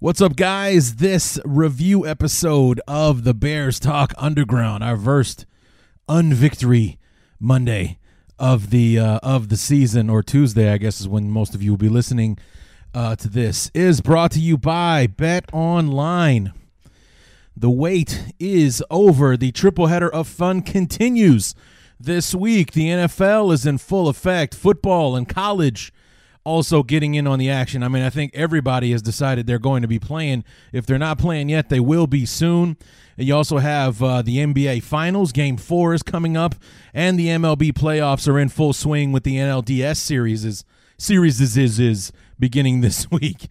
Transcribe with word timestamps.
What's 0.00 0.20
up, 0.20 0.36
guys? 0.36 0.94
This 0.94 1.40
review 1.44 2.06
episode 2.06 2.80
of 2.86 3.24
the 3.24 3.34
Bears 3.34 3.80
Talk 3.80 4.12
Underground, 4.16 4.84
our 4.84 4.96
first 4.96 5.44
unvictory 6.08 6.98
Monday 7.40 7.98
of 8.38 8.70
the 8.70 8.96
uh, 8.96 9.18
of 9.24 9.48
the 9.48 9.56
season, 9.56 10.08
or 10.08 10.22
Tuesday, 10.22 10.72
I 10.72 10.78
guess, 10.78 11.00
is 11.00 11.08
when 11.08 11.32
most 11.32 11.52
of 11.52 11.64
you 11.64 11.72
will 11.72 11.78
be 11.78 11.88
listening 11.88 12.38
uh, 12.94 13.16
to 13.16 13.28
this, 13.28 13.72
is 13.74 14.00
brought 14.00 14.30
to 14.32 14.38
you 14.38 14.56
by 14.56 15.08
Bet 15.08 15.52
Online. 15.52 16.52
The 17.56 17.68
wait 17.68 18.34
is 18.38 18.84
over. 18.92 19.36
The 19.36 19.50
triple 19.50 19.88
header 19.88 20.08
of 20.08 20.28
fun 20.28 20.62
continues 20.62 21.56
this 21.98 22.36
week. 22.36 22.70
The 22.70 22.86
NFL 22.86 23.52
is 23.52 23.66
in 23.66 23.78
full 23.78 24.06
effect. 24.06 24.54
Football 24.54 25.16
and 25.16 25.28
college 25.28 25.92
also 26.48 26.82
getting 26.82 27.14
in 27.14 27.26
on 27.26 27.38
the 27.38 27.50
action. 27.50 27.82
I 27.82 27.88
mean, 27.88 28.02
I 28.02 28.10
think 28.10 28.34
everybody 28.34 28.90
has 28.92 29.02
decided 29.02 29.46
they're 29.46 29.58
going 29.58 29.82
to 29.82 29.88
be 29.88 29.98
playing. 29.98 30.44
If 30.72 30.86
they're 30.86 30.98
not 30.98 31.18
playing 31.18 31.50
yet, 31.50 31.68
they 31.68 31.78
will 31.78 32.06
be 32.06 32.24
soon. 32.24 32.78
You 33.18 33.36
also 33.36 33.58
have 33.58 34.02
uh, 34.02 34.22
the 34.22 34.38
NBA 34.38 34.82
Finals. 34.82 35.30
Game 35.32 35.58
four 35.58 35.92
is 35.92 36.02
coming 36.02 36.36
up, 36.36 36.54
and 36.94 37.18
the 37.18 37.26
MLB 37.26 37.72
playoffs 37.72 38.26
are 38.26 38.38
in 38.38 38.48
full 38.48 38.72
swing 38.72 39.12
with 39.12 39.24
the 39.24 39.36
NLDS 39.36 39.96
series 39.96 40.44
is 40.44 40.64
series 40.96 41.40
is, 41.40 41.56
is 41.56 41.78
is 41.78 42.12
beginning 42.38 42.80
this 42.82 43.10
week. 43.10 43.48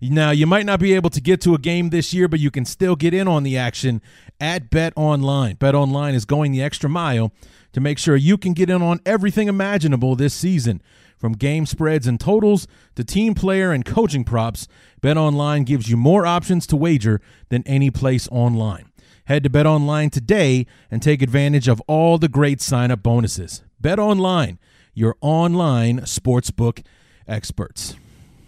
Now, 0.00 0.30
you 0.30 0.46
might 0.46 0.66
not 0.66 0.80
be 0.80 0.94
able 0.94 1.10
to 1.10 1.20
get 1.20 1.40
to 1.42 1.54
a 1.54 1.58
game 1.58 1.90
this 1.90 2.14
year, 2.14 2.28
but 2.28 2.40
you 2.40 2.50
can 2.50 2.64
still 2.64 2.96
get 2.96 3.12
in 3.12 3.28
on 3.28 3.42
the 3.42 3.58
action 3.58 4.00
at 4.40 4.70
Bet 4.70 4.92
Online. 4.96 5.56
Bet 5.56 5.74
Online 5.74 6.14
is 6.14 6.24
going 6.24 6.52
the 6.52 6.62
extra 6.62 6.88
mile 6.88 7.32
to 7.72 7.80
make 7.80 7.98
sure 7.98 8.16
you 8.16 8.38
can 8.38 8.54
get 8.54 8.70
in 8.70 8.80
on 8.80 9.00
everything 9.04 9.48
imaginable 9.48 10.16
this 10.16 10.32
season. 10.32 10.80
From 11.18 11.32
game 11.32 11.66
spreads 11.66 12.06
and 12.06 12.18
totals 12.18 12.68
to 12.94 13.02
team 13.02 13.34
player 13.34 13.72
and 13.72 13.84
coaching 13.84 14.22
props, 14.22 14.68
BetOnline 15.02 15.66
gives 15.66 15.90
you 15.90 15.96
more 15.96 16.24
options 16.24 16.66
to 16.68 16.76
wager 16.76 17.20
than 17.48 17.64
any 17.66 17.90
place 17.90 18.28
online. 18.30 18.90
Head 19.24 19.42
to 19.42 19.50
BetOnline 19.50 20.12
today 20.12 20.64
and 20.90 21.02
take 21.02 21.20
advantage 21.20 21.66
of 21.68 21.82
all 21.88 22.18
the 22.18 22.28
great 22.28 22.60
sign-up 22.60 23.02
bonuses. 23.02 23.64
BetOnline, 23.82 24.58
your 24.94 25.16
online 25.20 26.00
sportsbook 26.00 26.84
experts. 27.26 27.96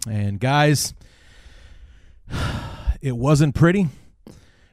And 0.09 0.39
guys, 0.39 0.93
it 3.01 3.17
wasn't 3.17 3.53
pretty, 3.53 3.89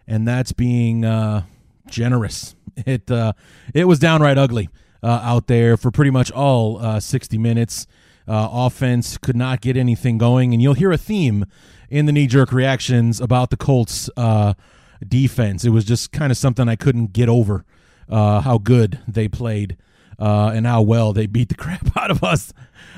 and 0.06 0.26
that's 0.26 0.52
being 0.52 1.04
uh, 1.04 1.42
generous. 1.88 2.54
It 2.86 3.10
uh, 3.10 3.32
it 3.74 3.86
was 3.86 3.98
downright 3.98 4.38
ugly 4.38 4.68
uh, 5.02 5.20
out 5.22 5.46
there 5.46 5.76
for 5.76 5.90
pretty 5.90 6.10
much 6.10 6.30
all 6.32 6.78
uh, 6.78 7.00
60 7.00 7.38
minutes. 7.38 7.86
Uh, 8.26 8.48
offense 8.50 9.16
could 9.16 9.36
not 9.36 9.60
get 9.60 9.76
anything 9.76 10.18
going, 10.18 10.52
and 10.52 10.62
you'll 10.62 10.74
hear 10.74 10.92
a 10.92 10.98
theme 10.98 11.46
in 11.88 12.06
the 12.06 12.12
knee 12.12 12.26
jerk 12.26 12.52
reactions 12.52 13.20
about 13.20 13.50
the 13.50 13.56
Colts 13.56 14.10
uh, 14.16 14.52
defense. 15.06 15.64
It 15.64 15.70
was 15.70 15.84
just 15.84 16.12
kind 16.12 16.30
of 16.30 16.36
something 16.36 16.68
I 16.68 16.76
couldn't 16.76 17.12
get 17.12 17.28
over 17.28 17.64
uh, 18.08 18.40
how 18.42 18.58
good 18.58 18.98
they 19.08 19.28
played 19.28 19.78
uh, 20.18 20.52
and 20.54 20.66
how 20.66 20.82
well 20.82 21.12
they 21.12 21.26
beat 21.26 21.48
the 21.48 21.54
crap 21.54 21.96
out 21.96 22.10
of 22.10 22.22
us 22.22 22.52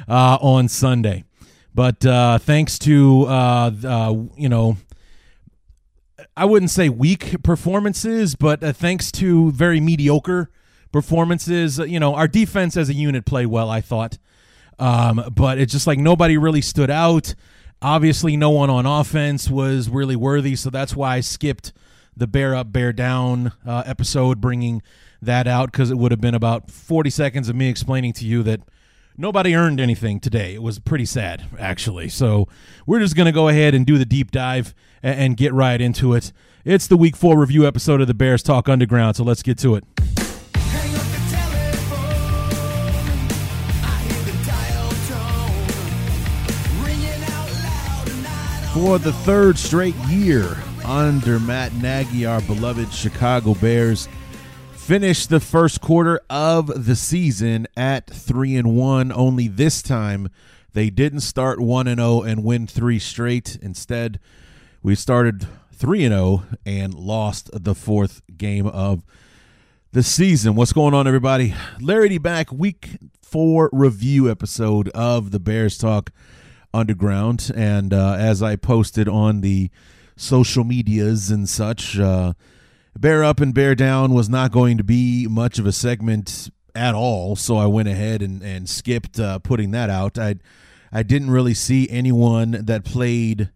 on 0.08 0.68
Sunday. 0.68 1.24
But 1.74 2.00
thanks 2.42 2.78
to 2.80 2.90
you 4.36 4.48
know. 4.48 4.76
I 6.36 6.44
wouldn't 6.44 6.70
say 6.70 6.88
weak 6.88 7.42
performances, 7.42 8.34
but 8.34 8.60
thanks 8.76 9.12
to 9.12 9.52
very 9.52 9.78
mediocre 9.80 10.50
performances. 10.92 11.78
You 11.78 12.00
know, 12.00 12.14
our 12.14 12.28
defense 12.28 12.76
as 12.76 12.88
a 12.88 12.94
unit 12.94 13.24
played 13.24 13.46
well, 13.46 13.70
I 13.70 13.80
thought. 13.80 14.18
Um, 14.78 15.30
but 15.34 15.58
it's 15.58 15.72
just 15.72 15.86
like 15.86 15.98
nobody 15.98 16.38
really 16.38 16.62
stood 16.62 16.90
out. 16.90 17.34
Obviously, 17.82 18.36
no 18.36 18.50
one 18.50 18.70
on 18.70 18.86
offense 18.86 19.48
was 19.50 19.88
really 19.88 20.16
worthy, 20.16 20.56
so 20.56 20.70
that's 20.70 20.94
why 20.94 21.16
I 21.16 21.20
skipped 21.20 21.72
the 22.16 22.26
bear 22.26 22.54
up, 22.54 22.72
bear 22.72 22.92
down 22.92 23.52
uh, 23.66 23.82
episode, 23.86 24.40
bringing 24.40 24.82
that 25.22 25.46
out 25.46 25.72
because 25.72 25.90
it 25.90 25.96
would 25.96 26.10
have 26.10 26.20
been 26.20 26.34
about 26.34 26.70
40 26.70 27.10
seconds 27.10 27.48
of 27.48 27.56
me 27.56 27.68
explaining 27.68 28.12
to 28.14 28.24
you 28.24 28.42
that 28.42 28.60
nobody 29.16 29.54
earned 29.54 29.80
anything 29.80 30.20
today. 30.20 30.54
It 30.54 30.62
was 30.62 30.78
pretty 30.78 31.04
sad, 31.04 31.44
actually. 31.58 32.08
So 32.08 32.48
we're 32.86 33.00
just 33.00 33.16
going 33.16 33.26
to 33.26 33.32
go 33.32 33.48
ahead 33.48 33.74
and 33.74 33.86
do 33.86 33.98
the 33.98 34.06
deep 34.06 34.30
dive 34.30 34.74
and, 35.02 35.18
and 35.18 35.36
get 35.36 35.52
right 35.52 35.80
into 35.80 36.14
it. 36.14 36.32
It's 36.64 36.86
the 36.86 36.96
week 36.96 37.16
four 37.16 37.38
review 37.38 37.66
episode 37.66 38.00
of 38.00 38.06
the 38.06 38.14
Bears 38.14 38.42
Talk 38.42 38.68
Underground, 38.68 39.16
so 39.16 39.24
let's 39.24 39.42
get 39.42 39.58
to 39.58 39.76
it. 39.76 39.84
For 48.72 49.00
the 49.00 49.12
third 49.12 49.58
straight 49.58 49.96
year 50.08 50.56
under 50.84 51.40
Matt 51.40 51.74
Nagy, 51.74 52.24
our 52.24 52.40
beloved 52.42 52.92
Chicago 52.92 53.54
Bears 53.54 54.08
finished 54.72 55.28
the 55.28 55.40
first 55.40 55.80
quarter 55.80 56.20
of 56.30 56.86
the 56.86 56.94
season 56.94 57.66
at 57.76 58.06
3 58.08 58.56
and 58.56 58.76
1 58.76 59.10
only 59.12 59.48
this 59.48 59.82
time 59.82 60.28
they 60.72 60.88
didn't 60.88 61.20
start 61.20 61.58
1 61.58 61.88
and 61.88 61.98
0 61.98 62.22
and 62.22 62.44
win 62.44 62.68
3 62.68 63.00
straight. 63.00 63.58
Instead 63.60 64.20
we 64.84 64.94
started 64.94 65.48
3 65.72 66.04
and 66.04 66.14
0 66.14 66.44
and 66.64 66.94
lost 66.94 67.50
the 67.52 67.74
fourth 67.74 68.22
game 68.36 68.66
of 68.66 69.02
the 69.90 70.04
season. 70.04 70.54
What's 70.54 70.72
going 70.72 70.94
on 70.94 71.08
everybody? 71.08 71.54
Larry 71.80 72.10
D 72.10 72.18
back 72.18 72.52
week 72.52 72.98
4 73.22 73.70
review 73.72 74.30
episode 74.30 74.88
of 74.90 75.32
the 75.32 75.40
Bears 75.40 75.76
Talk 75.76 76.12
underground. 76.72 77.50
And 77.54 77.92
uh, 77.92 78.16
as 78.18 78.42
I 78.42 78.56
posted 78.56 79.08
on 79.08 79.40
the 79.40 79.70
social 80.16 80.64
medias 80.64 81.30
and 81.30 81.48
such, 81.48 81.98
uh, 81.98 82.34
Bear 82.98 83.24
Up 83.24 83.40
and 83.40 83.54
Bear 83.54 83.74
Down 83.74 84.12
was 84.12 84.28
not 84.28 84.52
going 84.52 84.76
to 84.78 84.84
be 84.84 85.26
much 85.28 85.58
of 85.58 85.66
a 85.66 85.72
segment 85.72 86.50
at 86.74 86.94
all. 86.94 87.36
So 87.36 87.56
I 87.56 87.66
went 87.66 87.88
ahead 87.88 88.22
and, 88.22 88.42
and 88.42 88.68
skipped 88.68 89.18
uh, 89.18 89.38
putting 89.38 89.70
that 89.72 89.90
out. 89.90 90.18
I 90.18 90.36
I 90.92 91.02
didn't 91.04 91.30
really 91.30 91.54
see 91.54 91.88
anyone 91.88 92.64
that 92.64 92.84
played 92.84 93.50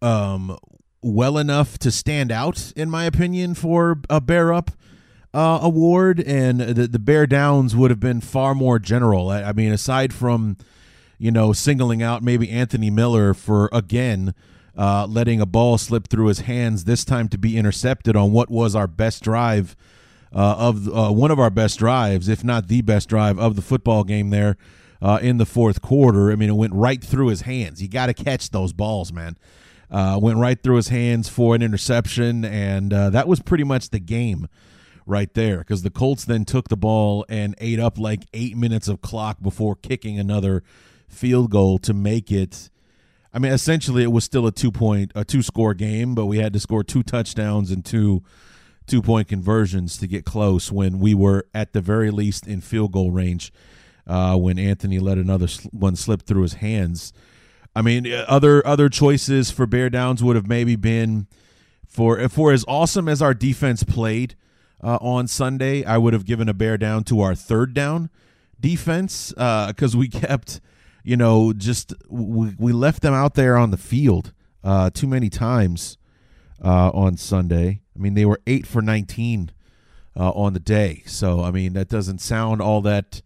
um, 0.00 0.56
well 1.02 1.38
enough 1.38 1.76
to 1.78 1.90
stand 1.90 2.30
out, 2.30 2.72
in 2.76 2.88
my 2.88 3.04
opinion, 3.04 3.54
for 3.54 4.00
a 4.08 4.20
Bear 4.20 4.52
Up. 4.52 4.70
Uh, 5.34 5.58
award 5.60 6.18
and 6.20 6.60
the 6.60 6.86
the 6.86 6.98
Bear 6.98 7.26
Downs 7.26 7.76
would 7.76 7.90
have 7.90 8.00
been 8.00 8.22
far 8.22 8.54
more 8.54 8.78
general. 8.78 9.28
I, 9.28 9.42
I 9.42 9.52
mean, 9.52 9.70
aside 9.70 10.14
from 10.14 10.56
you 11.18 11.30
know, 11.30 11.52
singling 11.52 12.02
out 12.02 12.22
maybe 12.22 12.50
Anthony 12.50 12.90
Miller 12.90 13.34
for 13.34 13.68
again 13.72 14.34
uh, 14.76 15.06
letting 15.08 15.40
a 15.40 15.46
ball 15.46 15.78
slip 15.78 16.08
through 16.08 16.26
his 16.26 16.40
hands, 16.40 16.84
this 16.84 17.04
time 17.04 17.28
to 17.28 17.38
be 17.38 17.56
intercepted 17.56 18.14
on 18.14 18.32
what 18.32 18.50
was 18.50 18.74
our 18.74 18.86
best 18.86 19.22
drive 19.22 19.74
uh, 20.34 20.54
of 20.58 20.88
uh, 20.88 21.10
one 21.10 21.30
of 21.30 21.38
our 21.38 21.50
best 21.50 21.78
drives, 21.78 22.28
if 22.28 22.44
not 22.44 22.68
the 22.68 22.82
best 22.82 23.08
drive 23.08 23.38
of 23.38 23.56
the 23.56 23.62
football 23.62 24.04
game 24.04 24.30
there 24.30 24.56
uh, 25.00 25.18
in 25.22 25.38
the 25.38 25.46
fourth 25.46 25.80
quarter. 25.80 26.30
I 26.30 26.36
mean, 26.36 26.50
it 26.50 26.56
went 26.56 26.74
right 26.74 27.02
through 27.02 27.28
his 27.28 27.42
hands. 27.42 27.80
You 27.80 27.88
got 27.88 28.06
to 28.06 28.14
catch 28.14 28.50
those 28.50 28.72
balls, 28.72 29.12
man. 29.12 29.38
Uh, 29.90 30.18
went 30.20 30.36
right 30.36 30.60
through 30.62 30.76
his 30.76 30.88
hands 30.88 31.28
for 31.28 31.54
an 31.54 31.62
interception, 31.62 32.44
and 32.44 32.92
uh, 32.92 33.08
that 33.10 33.28
was 33.28 33.40
pretty 33.40 33.64
much 33.64 33.90
the 33.90 34.00
game 34.00 34.48
right 35.06 35.32
there 35.34 35.58
because 35.58 35.82
the 35.82 35.90
Colts 35.90 36.24
then 36.24 36.44
took 36.44 36.68
the 36.68 36.76
ball 36.76 37.24
and 37.28 37.54
ate 37.58 37.78
up 37.78 37.96
like 37.96 38.24
eight 38.34 38.56
minutes 38.56 38.88
of 38.88 39.00
clock 39.00 39.40
before 39.40 39.76
kicking 39.76 40.18
another 40.18 40.64
field 41.08 41.50
goal 41.50 41.78
to 41.80 41.94
make 41.94 42.30
it. 42.30 42.70
I 43.32 43.38
mean, 43.38 43.52
essentially, 43.52 44.02
it 44.02 44.12
was 44.12 44.24
still 44.24 44.46
a 44.46 44.52
two 44.52 44.72
point, 44.72 45.12
a 45.14 45.24
two 45.24 45.42
score 45.42 45.74
game, 45.74 46.14
but 46.14 46.26
we 46.26 46.38
had 46.38 46.52
to 46.54 46.60
score 46.60 46.82
two 46.82 47.02
touchdowns 47.02 47.70
and 47.70 47.84
two 47.84 48.22
two 48.86 49.02
point 49.02 49.28
conversions 49.28 49.98
to 49.98 50.06
get 50.06 50.24
close 50.24 50.70
when 50.70 50.98
we 50.98 51.12
were 51.14 51.46
at 51.52 51.72
the 51.72 51.80
very 51.80 52.10
least 52.10 52.46
in 52.46 52.60
field 52.60 52.92
goal 52.92 53.10
range. 53.10 53.52
Uh, 54.06 54.36
when 54.36 54.56
Anthony 54.56 55.00
let 55.00 55.18
another 55.18 55.48
one 55.72 55.96
slip 55.96 56.22
through 56.22 56.42
his 56.42 56.54
hands. 56.54 57.12
I 57.74 57.82
mean, 57.82 58.10
uh, 58.10 58.24
other 58.28 58.64
other 58.64 58.88
choices 58.88 59.50
for 59.50 59.66
Bear 59.66 59.90
Downs 59.90 60.22
would 60.22 60.36
have 60.36 60.46
maybe 60.46 60.76
been 60.76 61.26
for 61.88 62.28
for 62.28 62.52
as 62.52 62.64
awesome 62.68 63.08
as 63.08 63.20
our 63.20 63.34
defense 63.34 63.82
played 63.82 64.36
uh, 64.80 64.98
on 65.00 65.26
Sunday. 65.26 65.84
I 65.84 65.98
would 65.98 66.12
have 66.12 66.24
given 66.24 66.48
a 66.48 66.54
bear 66.54 66.78
down 66.78 67.04
to 67.04 67.20
our 67.20 67.34
third 67.34 67.74
down 67.74 68.10
defense 68.60 69.30
because 69.30 69.94
uh, 69.94 69.98
we 69.98 70.08
kept 70.08 70.60
you 71.06 71.16
know, 71.16 71.52
just 71.52 71.94
we, 72.08 72.52
we 72.58 72.72
left 72.72 73.00
them 73.00 73.14
out 73.14 73.34
there 73.34 73.56
on 73.56 73.70
the 73.70 73.76
field 73.76 74.32
uh, 74.64 74.90
too 74.90 75.06
many 75.06 75.30
times 75.30 75.98
uh, 76.62 76.90
on 76.90 77.16
Sunday. 77.16 77.80
I 77.94 77.98
mean, 77.98 78.14
they 78.14 78.24
were 78.24 78.40
eight 78.44 78.66
for 78.66 78.82
19 78.82 79.52
uh, 80.18 80.30
on 80.30 80.52
the 80.52 80.58
day. 80.58 81.04
So 81.06 81.42
I 81.42 81.52
mean 81.52 81.74
that 81.74 81.88
doesn't 81.88 82.20
sound 82.20 82.60
all 82.60 82.80
that 82.82 83.22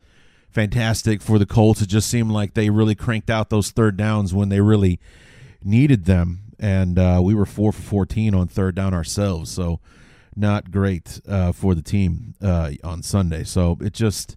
fantastic 0.50 1.22
for 1.22 1.38
the 1.38 1.46
Colts. 1.46 1.80
It 1.80 1.88
just 1.88 2.10
seemed 2.10 2.30
like 2.30 2.52
they 2.52 2.68
really 2.68 2.94
cranked 2.94 3.30
out 3.30 3.48
those 3.48 3.70
third 3.70 3.96
downs 3.96 4.34
when 4.34 4.50
they 4.50 4.60
really 4.60 5.00
needed 5.64 6.04
them, 6.04 6.40
and 6.58 6.98
uh, 6.98 7.20
we 7.22 7.34
were 7.34 7.46
four 7.46 7.72
for 7.72 7.80
fourteen 7.80 8.34
on 8.34 8.46
third 8.46 8.74
down 8.74 8.92
ourselves. 8.92 9.50
So 9.50 9.80
not 10.36 10.70
great 10.70 11.20
uh, 11.26 11.52
for 11.52 11.74
the 11.74 11.82
team 11.82 12.34
uh, 12.42 12.72
on 12.84 13.02
Sunday. 13.02 13.44
So 13.44 13.78
it 13.80 13.94
just 13.94 14.36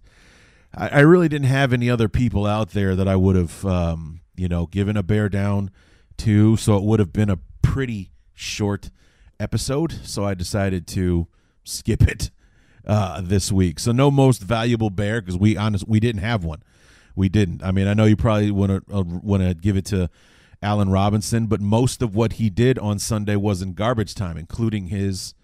I, 0.76 0.88
I, 0.88 1.00
really 1.00 1.28
didn't 1.28 1.48
have 1.48 1.72
any 1.72 1.88
other 1.90 2.08
people 2.08 2.46
out 2.46 2.70
there 2.70 2.96
that 2.96 3.08
I 3.08 3.16
would 3.16 3.36
have 3.36 3.64
um, 3.64 4.20
you 4.36 4.48
know 4.48 4.66
given 4.66 4.96
a 4.96 5.02
bear 5.02 5.28
down 5.28 5.70
to. 6.18 6.56
So 6.56 6.76
it 6.76 6.82
would 6.82 7.00
have 7.00 7.12
been 7.12 7.30
a 7.30 7.38
pretty 7.62 8.10
short 8.34 8.90
episode. 9.38 9.92
So 10.04 10.24
I 10.24 10.34
decided 10.34 10.86
to 10.88 11.28
skip 11.64 12.02
it 12.02 12.30
uh, 12.86 13.20
this 13.22 13.50
week. 13.50 13.78
So 13.78 13.92
no 13.92 14.10
most 14.10 14.42
valuable 14.42 14.90
bear 14.90 15.20
because 15.20 15.36
we 15.36 15.56
honest 15.56 15.88
we 15.88 16.00
didn't 16.00 16.22
have 16.22 16.44
one. 16.44 16.62
We 17.16 17.28
didn't. 17.28 17.62
I 17.62 17.70
mean, 17.70 17.86
I 17.86 17.94
know 17.94 18.04
you 18.04 18.16
probably 18.16 18.50
want 18.50 18.88
to 18.88 18.94
uh, 18.94 19.02
want 19.02 19.42
to 19.42 19.54
give 19.54 19.76
it 19.76 19.84
to 19.86 20.10
Allen 20.62 20.88
Robinson, 20.90 21.46
but 21.46 21.60
most 21.60 22.02
of 22.02 22.14
what 22.14 22.34
he 22.34 22.50
did 22.50 22.78
on 22.78 22.98
Sunday 22.98 23.36
was 23.36 23.62
in 23.62 23.74
garbage 23.74 24.14
time, 24.14 24.36
including 24.36 24.88
his 24.88 25.34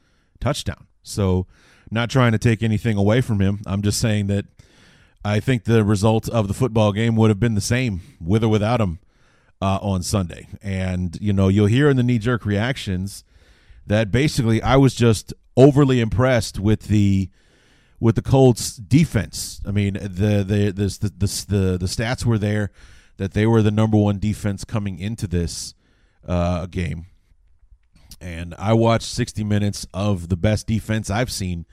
touchdown. 0.40 0.86
So, 1.02 1.46
not 1.90 2.10
trying 2.10 2.32
to 2.32 2.38
take 2.38 2.62
anything 2.62 2.96
away 2.96 3.20
from 3.20 3.40
him. 3.40 3.60
I'm 3.66 3.82
just 3.82 4.00
saying 4.00 4.26
that 4.28 4.46
I 5.25 5.40
think 5.40 5.64
the 5.64 5.84
result 5.84 6.28
of 6.28 6.49
the 6.49 6.55
football 6.55 6.93
game 6.93 7.17
would 7.17 7.31
have 7.31 7.40
been 7.40 7.55
the 7.55 7.61
same 7.61 8.00
with 8.20 8.43
or 8.43 8.49
without 8.49 8.81
him 8.81 8.99
uh, 9.61 9.78
on 9.82 10.02
Sunday. 10.02 10.49
And 10.62 11.19
you 11.20 11.32
know, 11.32 11.49
you'll 11.49 11.67
hear 11.67 11.88
in 11.90 11.96
the 11.96 12.02
knee 12.02 12.19
jerk 12.19 12.46
reactions 12.46 13.25
that 13.87 14.11
basically 14.11 14.62
I 14.62 14.76
was 14.76 14.94
just 14.94 15.34
overly 15.56 16.00
impressed 16.00 16.58
with 16.58 16.84
the 16.84 17.28
with 17.99 18.14
the 18.14 18.22
Colts 18.22 18.76
defense. 18.76 19.61
I 19.67 19.72
mean, 19.72 19.94
the 19.94 20.43
the 20.43 20.72
the 20.72 21.11
the 21.11 21.46
the, 21.49 21.78
the 21.78 21.87
stats 21.87 22.25
were 22.25 22.38
there 22.38 22.70
that 23.19 23.34
they 23.34 23.46
were 23.46 23.61
the 23.61 23.70
number 23.70 23.99
one 23.99 24.19
defense 24.19 24.64
coming 24.64 24.99
into 24.99 25.26
this 25.26 25.75
uh, 26.26 26.64
game. 26.66 27.06
And 28.19 28.55
I 28.58 28.73
watched 28.73 29.08
60 29.08 29.44
minutes 29.44 29.87
of 29.93 30.28
the 30.28 30.37
best 30.37 30.66
defense 30.66 31.11
I've 31.11 31.31
seen 31.31 31.66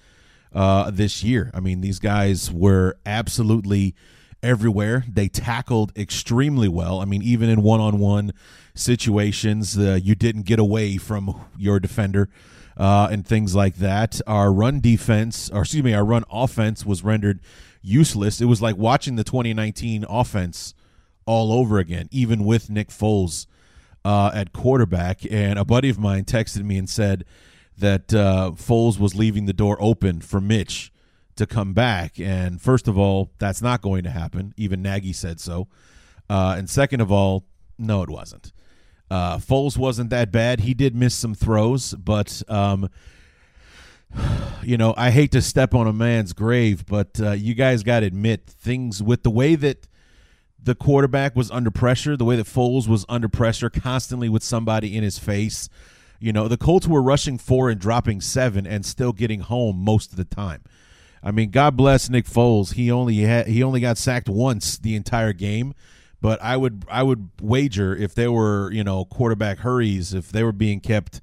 uh, 0.53 0.91
this 0.91 1.23
year. 1.23 1.51
I 1.53 1.59
mean, 1.59 1.81
these 1.81 1.99
guys 1.99 2.51
were 2.51 2.97
absolutely 3.05 3.95
everywhere. 4.43 5.03
They 5.07 5.27
tackled 5.27 5.91
extremely 5.97 6.67
well. 6.67 6.99
I 6.99 7.05
mean, 7.05 7.21
even 7.21 7.49
in 7.49 7.61
one 7.61 7.79
on 7.79 7.99
one 7.99 8.33
situations, 8.75 9.77
uh, 9.77 9.99
you 10.01 10.15
didn't 10.15 10.43
get 10.43 10.59
away 10.59 10.97
from 10.97 11.39
your 11.57 11.79
defender 11.79 12.29
uh, 12.77 13.07
and 13.11 13.25
things 13.25 13.55
like 13.55 13.75
that. 13.77 14.21
Our 14.27 14.53
run 14.53 14.79
defense, 14.79 15.49
or 15.49 15.61
excuse 15.61 15.83
me, 15.83 15.93
our 15.93 16.05
run 16.05 16.23
offense 16.31 16.85
was 16.85 17.03
rendered 17.03 17.41
useless. 17.81 18.41
It 18.41 18.45
was 18.45 18.61
like 18.61 18.77
watching 18.77 19.15
the 19.15 19.23
2019 19.23 20.05
offense 20.07 20.73
all 21.25 21.51
over 21.51 21.79
again, 21.79 22.07
even 22.11 22.45
with 22.45 22.69
Nick 22.69 22.89
Foles 22.89 23.47
uh, 24.05 24.31
at 24.33 24.53
quarterback. 24.53 25.21
And 25.29 25.59
a 25.59 25.65
buddy 25.65 25.89
of 25.89 25.99
mine 25.99 26.23
texted 26.23 26.63
me 26.63 26.77
and 26.77 26.89
said 26.89 27.25
that 27.77 28.13
uh, 28.13 28.51
Foles 28.55 28.99
was 28.99 29.15
leaving 29.15 29.45
the 29.45 29.53
door 29.53 29.77
open 29.79 30.21
for 30.21 30.41
Mitch 30.41 30.91
to 31.35 31.45
come 31.45 31.73
back. 31.73 32.19
And 32.19 32.61
first 32.61 32.87
of 32.87 32.97
all, 32.97 33.31
that's 33.37 33.61
not 33.61 33.81
going 33.81 34.03
to 34.03 34.09
happen. 34.09 34.53
Even 34.57 34.81
Nagy 34.81 35.13
said 35.13 35.39
so. 35.39 35.67
Uh, 36.29 36.55
and 36.57 36.69
second 36.69 37.01
of 37.01 37.11
all, 37.11 37.45
no, 37.77 38.01
it 38.01 38.09
wasn't. 38.09 38.51
Uh, 39.09 39.37
Foles 39.37 39.77
wasn't 39.77 40.09
that 40.09 40.31
bad. 40.31 40.61
He 40.61 40.73
did 40.73 40.95
miss 40.95 41.15
some 41.15 41.33
throws, 41.33 41.93
but 41.93 42.41
um, 42.49 42.89
you 44.63 44.77
know, 44.77 44.93
I 44.97 45.11
hate 45.11 45.31
to 45.31 45.41
step 45.41 45.73
on 45.73 45.87
a 45.87 45.93
man's 45.93 46.33
grave, 46.33 46.85
but 46.85 47.19
uh, 47.21 47.31
you 47.31 47.53
guys 47.53 47.83
got 47.83 48.01
to 48.01 48.07
admit 48.07 48.45
things 48.47 49.01
with 49.01 49.23
the 49.23 49.29
way 49.29 49.55
that 49.55 49.87
the 50.61 50.75
quarterback 50.75 51.35
was 51.35 51.49
under 51.51 51.71
pressure, 51.71 52.17
the 52.17 52.25
way 52.25 52.35
that 52.35 52.47
Foles 52.47 52.87
was 52.87 53.05
under 53.07 53.29
pressure 53.29 53.69
constantly 53.69 54.27
with 54.27 54.43
somebody 54.43 54.97
in 54.97 55.03
his 55.03 55.17
face. 55.17 55.69
You 56.19 56.33
know, 56.33 56.47
the 56.47 56.57
Colts 56.57 56.87
were 56.87 57.01
rushing 57.01 57.37
four 57.37 57.69
and 57.69 57.79
dropping 57.79 58.21
seven 58.21 58.65
and 58.65 58.85
still 58.85 59.13
getting 59.13 59.41
home 59.41 59.77
most 59.77 60.11
of 60.11 60.17
the 60.17 60.25
time. 60.25 60.63
I 61.23 61.31
mean, 61.31 61.49
God 61.49 61.75
bless 61.75 62.09
Nick 62.09 62.25
Foles. 62.25 62.73
He 62.73 62.91
only 62.91 63.17
had 63.17 63.47
he 63.47 63.63
only 63.63 63.79
got 63.79 63.97
sacked 63.97 64.29
once 64.29 64.77
the 64.77 64.95
entire 64.95 65.33
game, 65.33 65.73
but 66.21 66.41
I 66.41 66.57
would 66.57 66.85
I 66.89 67.03
would 67.03 67.29
wager 67.41 67.95
if 67.95 68.15
there 68.15 68.31
were 68.31 68.71
you 68.71 68.83
know 68.83 69.05
quarterback 69.05 69.59
hurries, 69.59 70.13
if 70.13 70.31
they 70.31 70.43
were 70.43 70.51
being 70.51 70.79
kept, 70.79 71.21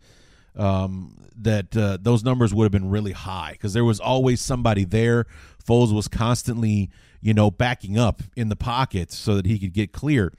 um, 0.56 1.16
that 1.36 1.76
uh, 1.76 1.98
those 2.00 2.24
numbers 2.24 2.52
would 2.52 2.64
have 2.64 2.72
been 2.72 2.90
really 2.90 3.12
high 3.12 3.52
because 3.52 3.72
there 3.72 3.84
was 3.84 4.00
always 4.00 4.40
somebody 4.40 4.84
there. 4.84 5.26
Foles 5.66 5.92
was 5.92 6.08
constantly 6.08 6.90
you 7.20 7.32
know 7.32 7.50
backing 7.50 7.98
up 7.98 8.22
in 8.36 8.48
the 8.48 8.56
pocket 8.56 9.10
so 9.12 9.36
that 9.36 9.46
he 9.46 9.58
could 9.58 9.72
get 9.72 9.92
clear 9.92 10.32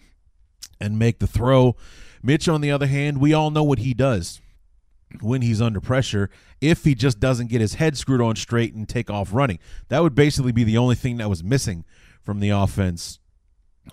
and 0.79 0.99
make 0.99 1.19
the 1.19 1.27
throw. 1.27 1.75
Mitch, 2.21 2.47
on 2.47 2.61
the 2.61 2.71
other 2.71 2.87
hand, 2.87 3.19
we 3.19 3.33
all 3.33 3.51
know 3.51 3.63
what 3.63 3.79
he 3.79 3.93
does 3.93 4.41
when 5.21 5.41
he's 5.41 5.61
under 5.61 5.81
pressure 5.81 6.29
if 6.61 6.83
he 6.83 6.95
just 6.95 7.19
doesn't 7.19 7.47
get 7.47 7.61
his 7.61 7.75
head 7.75 7.97
screwed 7.97 8.21
on 8.21 8.35
straight 8.35 8.73
and 8.73 8.87
take 8.87 9.09
off 9.09 9.33
running. 9.33 9.59
That 9.89 10.03
would 10.03 10.15
basically 10.15 10.51
be 10.51 10.63
the 10.63 10.77
only 10.77 10.95
thing 10.95 11.17
that 11.17 11.29
was 11.29 11.43
missing 11.43 11.85
from 12.21 12.39
the 12.39 12.49
offense 12.49 13.19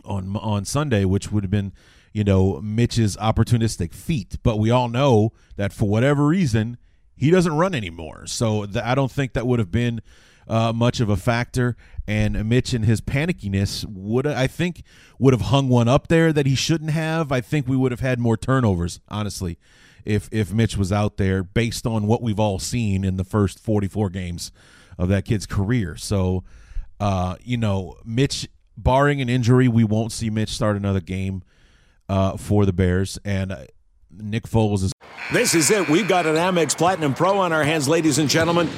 on 0.05 0.37
on 0.37 0.65
Sunday, 0.65 1.05
which 1.05 1.31
would 1.31 1.45
have 1.45 1.51
been, 1.51 1.73
you 2.13 2.25
know, 2.25 2.61
Mitch's 2.61 3.17
opportunistic 3.17 3.93
feet. 3.93 4.39
But 4.43 4.59
we 4.59 4.71
all 4.71 4.89
know 4.89 5.33
that 5.57 5.73
for 5.73 5.89
whatever 5.89 6.27
reason, 6.27 6.79
he 7.17 7.31
doesn't 7.31 7.53
run 7.53 7.75
anymore. 7.75 8.27
So 8.27 8.67
I 8.83 8.95
don't 8.95 9.13
think 9.13 9.35
that 9.35 9.47
would 9.47 9.59
have 9.59 9.71
been 9.71 10.01
uh, 10.49 10.73
much 10.73 11.01
of 11.01 11.09
a 11.09 11.17
factor. 11.17 11.77
And 12.07 12.49
Mitch 12.49 12.73
and 12.73 12.85
his 12.85 13.01
panickiness 13.01 13.85
would, 13.85 14.27
I 14.27 14.47
think, 14.47 14.83
would 15.19 15.33
have 15.33 15.43
hung 15.43 15.69
one 15.69 15.89
up 15.89 16.09
there 16.09 16.33
that 16.33 16.47
he 16.47 16.55
shouldn't 16.55 16.91
have. 16.91 17.31
I 17.31 17.41
think 17.41 17.69
we 17.69 17.77
would 17.77 17.93
have 17.93 18.01
had 18.01 18.19
more 18.19 18.37
turnovers, 18.37 19.01
honestly, 19.09 19.59
if 20.05 20.29
if 20.33 20.53
Mitch 20.53 20.77
was 20.77 20.93
out 20.93 21.17
there, 21.17 21.43
based 21.43 21.87
on 21.87 22.07
what 22.07 22.23
we've 22.23 22.41
all 22.41 22.59
seen 22.59 23.05
in 23.05 23.17
the 23.17 23.25
first 23.25 23.59
44 23.59 24.11
games 24.11 24.53
of 24.99 25.09
that 25.09 25.25
kid's 25.25 25.47
career. 25.47 25.97
So, 25.97 26.45
uh, 27.01 27.37
you 27.43 27.57
know, 27.57 27.97
Mitch 28.05 28.49
barring 28.77 29.21
an 29.21 29.29
injury, 29.29 29.69
we 29.69 29.85
won't 29.85 30.13
see 30.13 30.31
Mitch 30.31 30.51
start 30.51 30.77
another 30.77 31.01
game 31.01 31.43
uh, 32.09 32.37
for 32.37 32.67
the 32.67 32.73
Bears. 32.73 33.19
And 33.25 33.53
uh, 33.53 33.65
Nick 34.11 34.45
Foles 34.45 34.83
is. 34.83 34.93
This 35.33 35.55
is 35.55 35.71
it. 35.71 35.89
We've 35.89 36.09
got 36.09 36.27
an 36.27 36.37
Amex 36.37 36.77
Platinum 36.77 37.15
Pro 37.15 37.39
on 37.39 37.53
our 37.53 37.65
hands, 37.65 37.89
ladies 37.89 38.19
and 38.19 38.29
gentlemen. 38.29 38.69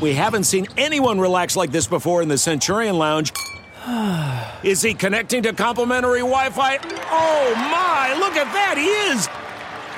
We 0.00 0.14
haven't 0.14 0.44
seen 0.44 0.66
anyone 0.76 1.20
relax 1.20 1.56
like 1.56 1.72
this 1.72 1.86
before 1.86 2.22
in 2.22 2.28
the 2.28 2.38
Centurion 2.38 2.96
Lounge. 2.96 3.32
Is 4.62 4.82
he 4.82 4.94
connecting 4.94 5.42
to 5.44 5.52
complimentary 5.52 6.20
Wi 6.20 6.50
Fi? 6.50 6.78
Oh 6.82 7.54
my, 7.54 8.14
look 8.18 8.36
at 8.36 8.52
that, 8.52 8.76
he 8.76 8.86
is! 8.86 9.39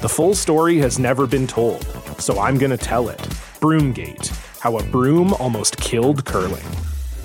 The 0.00 0.08
full 0.08 0.36
story 0.36 0.78
has 0.78 1.00
never 1.00 1.26
been 1.26 1.48
told, 1.48 1.84
so 2.20 2.38
I'm 2.38 2.56
going 2.56 2.70
to 2.70 2.76
tell 2.76 3.08
it. 3.08 3.18
Broomgate 3.58 4.28
How 4.60 4.78
a 4.78 4.82
Broom 4.84 5.34
Almost 5.34 5.76
Killed 5.78 6.24
Curling. 6.24 6.62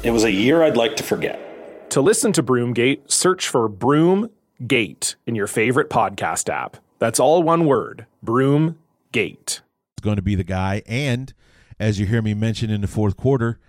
It 0.01 0.09
was 0.09 0.23
a 0.23 0.31
year 0.31 0.63
I'd 0.63 0.75
like 0.75 0.95
to 0.95 1.03
forget. 1.03 1.91
To 1.91 2.01
listen 2.01 2.33
to 2.33 2.41
Broomgate, 2.41 3.11
search 3.11 3.47
for 3.47 3.69
Broomgate 3.69 5.13
in 5.27 5.35
your 5.35 5.45
favorite 5.45 5.91
podcast 5.91 6.49
app. 6.49 6.77
That's 6.97 7.19
all 7.19 7.43
one 7.43 7.65
word 7.65 8.07
Broomgate. 8.25 8.73
It's 9.13 10.01
going 10.01 10.15
to 10.15 10.23
be 10.23 10.33
the 10.33 10.43
guy. 10.43 10.81
And 10.87 11.31
as 11.79 11.99
you 11.99 12.07
hear 12.07 12.23
me 12.23 12.33
mention 12.33 12.71
in 12.71 12.81
the 12.81 12.87
fourth 12.87 13.15
quarter, 13.15 13.59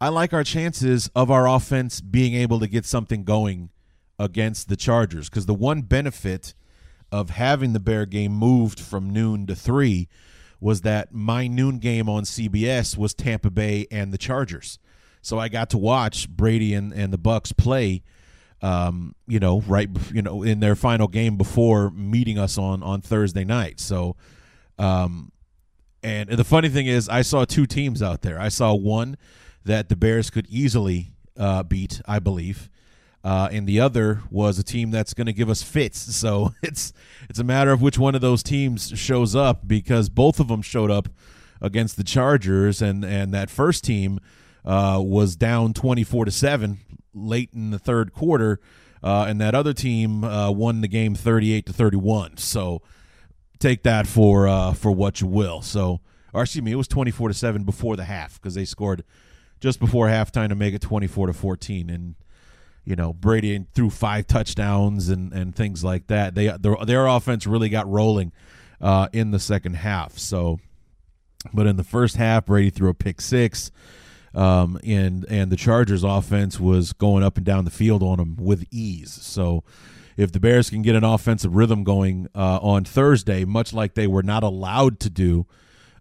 I 0.00 0.08
like 0.08 0.32
our 0.32 0.42
chances 0.42 1.08
of 1.14 1.30
our 1.30 1.46
offense 1.46 2.00
being 2.00 2.34
able 2.34 2.58
to 2.58 2.66
get 2.66 2.84
something 2.84 3.22
going 3.22 3.70
against 4.18 4.68
the 4.68 4.74
Chargers 4.74 5.28
because 5.30 5.46
the 5.46 5.54
one 5.54 5.82
benefit 5.82 6.52
of 7.14 7.30
having 7.30 7.72
the 7.72 7.80
Bear 7.80 8.06
game 8.06 8.32
moved 8.32 8.80
from 8.80 9.10
noon 9.10 9.46
to 9.46 9.54
three 9.54 10.08
was 10.60 10.80
that 10.80 11.14
my 11.14 11.46
noon 11.46 11.78
game 11.78 12.08
on 12.08 12.24
CBS 12.24 12.96
was 12.96 13.14
Tampa 13.14 13.50
Bay 13.50 13.86
and 13.90 14.12
the 14.12 14.18
Chargers. 14.18 14.78
So 15.22 15.38
I 15.38 15.48
got 15.48 15.70
to 15.70 15.78
watch 15.78 16.28
Brady 16.28 16.74
and, 16.74 16.92
and 16.92 17.12
the 17.12 17.18
Bucs 17.18 17.56
play 17.56 18.02
um, 18.62 19.14
you 19.26 19.38
know, 19.38 19.60
right 19.66 19.90
you 20.12 20.22
know, 20.22 20.42
in 20.42 20.60
their 20.60 20.74
final 20.74 21.06
game 21.06 21.36
before 21.36 21.90
meeting 21.90 22.38
us 22.38 22.56
on 22.56 22.82
on 22.82 23.02
Thursday 23.02 23.44
night. 23.44 23.78
So 23.78 24.16
um 24.78 25.30
and 26.02 26.30
the 26.30 26.44
funny 26.44 26.68
thing 26.68 26.86
is 26.86 27.08
I 27.08 27.22
saw 27.22 27.44
two 27.44 27.66
teams 27.66 28.02
out 28.02 28.22
there. 28.22 28.40
I 28.40 28.48
saw 28.48 28.74
one 28.74 29.16
that 29.64 29.88
the 29.88 29.96
Bears 29.96 30.30
could 30.30 30.46
easily 30.48 31.12
uh, 31.38 31.62
beat, 31.62 32.00
I 32.06 32.18
believe. 32.18 32.68
Uh, 33.24 33.48
and 33.50 33.66
the 33.66 33.80
other 33.80 34.20
was 34.30 34.58
a 34.58 34.62
team 34.62 34.90
that's 34.90 35.14
going 35.14 35.26
to 35.26 35.32
give 35.32 35.48
us 35.48 35.62
fits. 35.62 36.04
So 36.24 36.54
it's 36.62 36.92
it's 37.28 37.38
a 37.38 37.44
matter 37.44 37.72
of 37.72 37.82
which 37.82 37.98
one 37.98 38.14
of 38.14 38.20
those 38.20 38.42
teams 38.42 38.92
shows 38.98 39.34
up 39.34 39.66
because 39.66 40.08
both 40.08 40.38
of 40.38 40.48
them 40.48 40.62
showed 40.62 40.90
up 40.90 41.08
against 41.60 41.96
the 41.96 42.04
Chargers, 42.04 42.80
and 42.82 43.04
and 43.04 43.32
that 43.34 43.50
first 43.50 43.84
team 43.84 44.20
uh, 44.64 45.00
was 45.02 45.36
down 45.36 45.72
twenty 45.74 46.04
four 46.04 46.24
to 46.24 46.30
seven 46.30 46.78
late 47.14 47.50
in 47.54 47.70
the 47.70 47.78
third 47.78 48.12
quarter, 48.12 48.60
uh, 49.02 49.26
and 49.28 49.40
that 49.40 49.54
other 49.54 49.72
team 49.72 50.24
uh, 50.24 50.50
won 50.50 50.80
the 50.82 50.88
game 50.88 51.14
thirty 51.14 51.52
eight 51.52 51.66
to 51.66 51.72
thirty 51.72 51.96
one. 51.96 52.36
So 52.36 52.82
take 53.58 53.82
that 53.82 54.06
for 54.06 54.46
uh, 54.46 54.72
for 54.72 54.92
what 54.92 55.20
you 55.20 55.26
will. 55.26 55.62
So, 55.62 56.00
or 56.32 56.42
excuse 56.42 56.62
me, 56.62 56.72
it 56.72 56.76
was 56.76 56.88
twenty 56.88 57.10
four 57.10 57.28
to 57.28 57.34
seven 57.34 57.64
before 57.64 57.96
the 57.96 58.04
half 58.04 58.34
because 58.40 58.54
they 58.54 58.64
scored 58.64 59.04
just 59.60 59.80
before 59.80 60.08
halftime 60.08 60.48
to 60.50 60.54
make 60.54 60.74
it 60.74 60.80
twenty 60.82 61.06
four 61.06 61.26
to 61.26 61.32
fourteen, 61.32 61.90
and 61.90 62.14
you 62.84 62.96
know 62.96 63.12
Brady 63.12 63.66
threw 63.74 63.90
five 63.90 64.26
touchdowns 64.26 65.08
and 65.08 65.32
and 65.32 65.54
things 65.54 65.82
like 65.82 66.06
that. 66.08 66.34
They 66.34 66.48
their, 66.58 66.76
their 66.84 67.06
offense 67.06 67.46
really 67.46 67.68
got 67.68 67.88
rolling 67.88 68.32
uh, 68.80 69.08
in 69.12 69.30
the 69.30 69.38
second 69.38 69.74
half. 69.74 70.18
So, 70.18 70.60
but 71.52 71.66
in 71.66 71.76
the 71.76 71.84
first 71.84 72.16
half, 72.16 72.46
Brady 72.46 72.70
threw 72.70 72.88
a 72.88 72.94
pick 72.94 73.20
six. 73.20 73.70
Um, 74.34 74.80
and 74.84 75.24
and 75.28 75.52
the 75.52 75.56
Chargers 75.56 76.02
offense 76.02 76.58
was 76.58 76.92
going 76.92 77.22
up 77.22 77.36
and 77.36 77.46
down 77.46 77.64
the 77.64 77.70
field 77.70 78.02
on 78.02 78.18
them 78.18 78.36
with 78.36 78.64
ease. 78.72 79.12
So 79.12 79.62
if 80.16 80.32
the 80.32 80.40
Bears 80.40 80.70
can 80.70 80.82
get 80.82 80.96
an 80.96 81.04
offensive 81.04 81.54
rhythm 81.54 81.84
going 81.84 82.28
uh, 82.34 82.58
on 82.60 82.84
Thursday, 82.84 83.44
much 83.44 83.72
like 83.72 83.94
they 83.94 84.06
were 84.06 84.22
not 84.22 84.42
allowed 84.42 85.00
to 85.00 85.10
do 85.10 85.46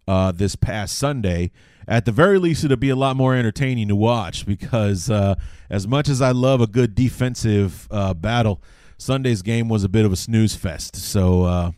uh, 0.08 0.32
this 0.32 0.56
past 0.56 0.98
Sunday, 0.98 1.52
at 1.88 2.06
the 2.06 2.12
very 2.12 2.40
least, 2.40 2.64
it'll 2.64 2.78
be 2.78 2.90
a 2.90 2.96
lot 2.96 3.16
more 3.16 3.36
entertaining 3.36 3.88
to 3.90 3.96
watch 3.96 4.46
because 4.46 5.10
uh, 5.10 5.36
as 5.70 5.88
much 5.88 6.10
as 6.10 6.22
I 6.22 6.32
love 6.32 6.62
a 6.62 6.68
good 6.68 6.96
defensive 6.96 7.88
uh, 7.92 8.14
battle, 8.14 8.62
Sunday's 8.98 9.42
game 9.42 9.70
was 9.70 9.84
a 9.84 9.90
bit 9.90 10.06
of 10.06 10.12
a 10.12 10.16
snooze 10.16 10.56
fest. 10.56 10.96
So, 10.96 11.44
uh, 11.44 11.72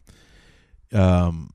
um, 0.94 1.52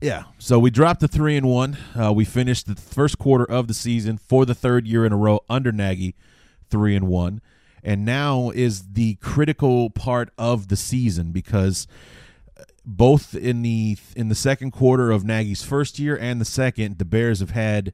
yeah, 0.00 0.24
so 0.38 0.58
we 0.58 0.70
dropped 0.70 1.00
the 1.00 1.08
three 1.08 1.36
and 1.36 1.46
one. 1.48 1.76
Uh, 1.98 2.12
we 2.12 2.24
finished 2.24 2.66
the 2.66 2.80
first 2.80 3.18
quarter 3.18 3.44
of 3.44 3.68
the 3.68 3.74
season 3.74 4.18
for 4.18 4.44
the 4.44 4.54
third 4.54 4.86
year 4.86 5.04
in 5.06 5.12
a 5.12 5.16
row 5.16 5.40
under 5.48 5.72
Nagy, 5.72 6.14
three 6.70 6.94
and 6.94 7.08
one, 7.08 7.40
and 7.82 8.04
now 8.04 8.50
is 8.50 8.92
the 8.92 9.14
critical 9.16 9.90
part 9.90 10.30
of 10.36 10.68
the 10.68 10.76
season 10.76 11.32
because 11.32 11.86
both 12.86 13.34
in 13.34 13.62
the 13.62 13.98
in 14.14 14.28
the 14.28 14.34
second 14.34 14.70
quarter 14.70 15.10
of 15.10 15.24
Nagy's 15.24 15.64
first 15.64 15.98
year 15.98 16.16
and 16.16 16.40
the 16.40 16.44
second, 16.44 16.98
the 16.98 17.04
Bears 17.04 17.40
have 17.40 17.50
had 17.50 17.92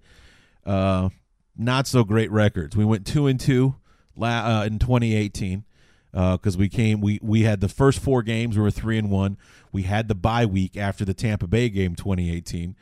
uh, 0.67 1.09
not 1.57 1.87
so 1.87 2.05
great 2.05 2.31
records. 2.31 2.77
We 2.77 2.85
went 2.85 3.07
two 3.07 3.27
and 3.27 3.41
two 3.41 3.77
uh, 4.21 4.65
in 4.67 4.79
2018 4.79 5.65
because 6.13 6.57
uh, 6.57 6.59
we 6.59 6.69
came 6.69 7.01
we 7.01 7.19
we 7.23 7.43
had 7.43 7.61
the 7.61 7.71
first 7.71 8.01
four 8.01 8.23
games 8.23 8.57
we 8.57 8.63
were 8.63 8.71
three 8.71 8.99
and 8.99 9.11
one. 9.11 9.39
We 9.73 9.85
had 9.85 10.09
the 10.09 10.15
bye 10.15 10.45
week 10.45 10.77
after 10.77 11.07
the 11.07 11.15
Tampa 11.15 11.47
Bay 11.47 11.71
game 11.71 11.95
2018, 11.95 12.77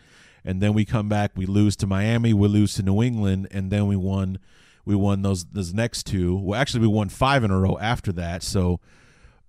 and 0.45 0.61
then 0.61 0.75
we 0.75 0.85
come 0.85 1.09
back. 1.09 1.31
We 1.37 1.47
lose 1.47 1.77
to 1.77 1.87
Miami. 1.87 2.35
We 2.35 2.49
lose 2.49 2.75
to 2.75 2.83
New 2.83 3.03
England, 3.03 3.47
and 3.53 3.71
then 3.71 3.87
we 3.87 3.95
won. 3.95 4.41
We 4.85 4.97
won 4.97 5.23
those 5.23 5.45
those 5.45 5.73
next 5.73 6.07
two. 6.07 6.37
Well, 6.37 6.61
actually, 6.61 6.81
we 6.81 6.89
won 6.89 7.09
five 7.09 7.45
in 7.45 7.53
a 7.53 7.61
row 7.61 7.79
after 7.81 8.11
that. 8.13 8.43
So 8.43 8.81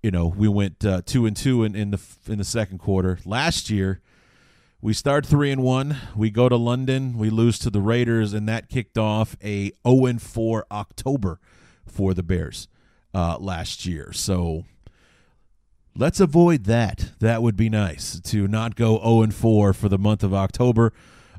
you 0.03 0.11
know, 0.11 0.27
we 0.27 0.47
went 0.47 0.83
uh, 0.83 1.01
two 1.05 1.25
and 1.25 1.35
two 1.35 1.63
in, 1.63 1.75
in 1.75 1.91
the 1.91 2.01
in 2.27 2.37
the 2.39 2.43
second 2.43 2.79
quarter. 2.79 3.19
Last 3.25 3.69
year, 3.69 4.01
we 4.81 4.93
start 4.93 5.25
three 5.25 5.51
and 5.51 5.61
one. 5.61 5.95
We 6.15 6.31
go 6.31 6.49
to 6.49 6.55
London. 6.55 7.17
We 7.17 7.29
lose 7.29 7.59
to 7.59 7.69
the 7.69 7.81
Raiders, 7.81 8.33
and 8.33 8.49
that 8.49 8.67
kicked 8.67 8.97
off 8.97 9.35
a 9.43 9.71
0 9.87 10.05
and 10.05 10.21
four 10.21 10.65
October 10.71 11.39
for 11.85 12.13
the 12.13 12.23
Bears 12.23 12.67
uh, 13.13 13.37
last 13.39 13.85
year. 13.85 14.11
So 14.11 14.65
let's 15.95 16.19
avoid 16.19 16.63
that. 16.63 17.11
That 17.19 17.43
would 17.43 17.55
be 17.55 17.69
nice 17.69 18.19
to 18.21 18.47
not 18.47 18.75
go 18.75 18.97
0 18.97 19.21
and 19.21 19.35
four 19.35 19.71
for 19.73 19.87
the 19.87 19.99
month 19.99 20.23
of 20.23 20.33
October. 20.33 20.93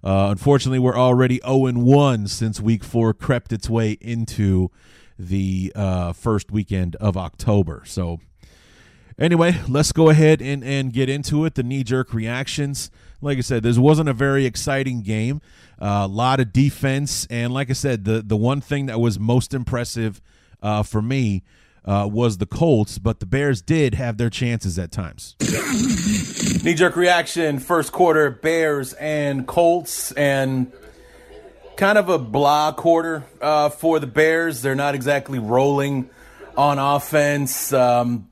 Uh, 0.05 0.29
unfortunately, 0.31 0.79
we're 0.79 0.99
already 0.99 1.41
zero 1.45 1.67
and 1.67 1.83
one 1.83 2.27
since 2.27 2.61
Week 2.61 2.83
Four 2.83 3.15
crept 3.15 3.53
its 3.53 3.71
way 3.71 3.93
into 4.01 4.71
the 5.19 5.73
uh, 5.77 6.13
first 6.13 6.51
weekend 6.51 6.97
of 6.97 7.17
October. 7.17 7.83
So 7.87 8.19
Anyway, 9.23 9.57
let's 9.69 9.93
go 9.93 10.09
ahead 10.09 10.43
and, 10.43 10.65
and 10.65 10.93
get 10.93 11.09
into 11.09 11.45
it. 11.45 11.55
The 11.55 11.63
knee 11.63 11.85
jerk 11.85 12.13
reactions. 12.13 12.91
Like 13.21 13.39
I 13.39 13.43
said, 13.43 13.63
this 13.63 13.79
wasn't 13.79 14.09
a 14.09 14.13
very 14.13 14.47
exciting 14.47 15.03
game. 15.03 15.41
A 15.79 15.87
uh, 15.87 16.09
lot 16.09 16.41
of 16.41 16.53
defense, 16.53 17.25
and 17.31 17.55
like 17.55 17.71
I 17.71 17.73
said, 17.75 18.05
the 18.05 18.21
the 18.21 18.37
one 18.37 18.61
thing 18.61 18.87
that 18.87 19.01
was 19.01 19.21
most 19.21 19.55
impressive 19.55 20.21
uh, 20.61 20.83
for 20.83 21.01
me 21.01 21.45
uh, 21.85 22.09
was 22.11 22.39
the 22.39 22.47
Colts, 22.47 22.99
but 22.99 23.21
the 23.21 23.27
Bears 23.27 23.63
did 23.63 23.95
have 23.95 24.17
their 24.17 24.29
chances 24.29 24.77
at 24.77 24.91
times. 24.91 25.37
Knee 26.65 26.75
jerk 26.75 26.97
reaction, 26.97 27.61
first 27.61 27.93
quarter, 27.93 28.29
Bears 28.29 28.93
and 28.95 29.47
Colts, 29.47 30.11
and 30.13 30.73
kind 31.77 31.97
of 31.97 32.09
a 32.09 32.19
blah 32.19 32.73
quarter 32.73 33.25
uh, 33.41 33.69
for 33.69 34.01
the 34.01 34.09
Bears. 34.09 34.63
They're 34.63 34.75
not 34.75 34.97
exactly 34.97 35.39
rolling 35.39 36.11
on 36.57 36.81
offense. 36.81 37.73
Um, 37.73 38.29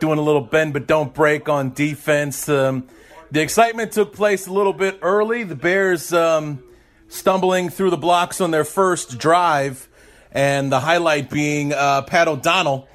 doing 0.00 0.18
a 0.18 0.22
little 0.22 0.40
bend 0.40 0.72
but 0.72 0.86
don't 0.86 1.14
break 1.14 1.48
on 1.48 1.72
defense. 1.72 2.48
Um, 2.48 2.88
the 3.30 3.40
excitement 3.40 3.92
took 3.92 4.12
place 4.12 4.46
a 4.46 4.52
little 4.52 4.72
bit 4.72 4.98
early. 5.02 5.42
The 5.42 5.56
Bears 5.56 6.12
um, 6.12 6.62
stumbling 7.08 7.70
through 7.70 7.90
the 7.90 7.96
blocks 7.96 8.40
on 8.40 8.50
their 8.50 8.64
first 8.64 9.18
drive, 9.18 9.88
and 10.32 10.70
the 10.70 10.80
highlight 10.80 11.30
being 11.30 11.72
uh, 11.72 12.02
Pat 12.02 12.28
O'Donnell 12.28 12.88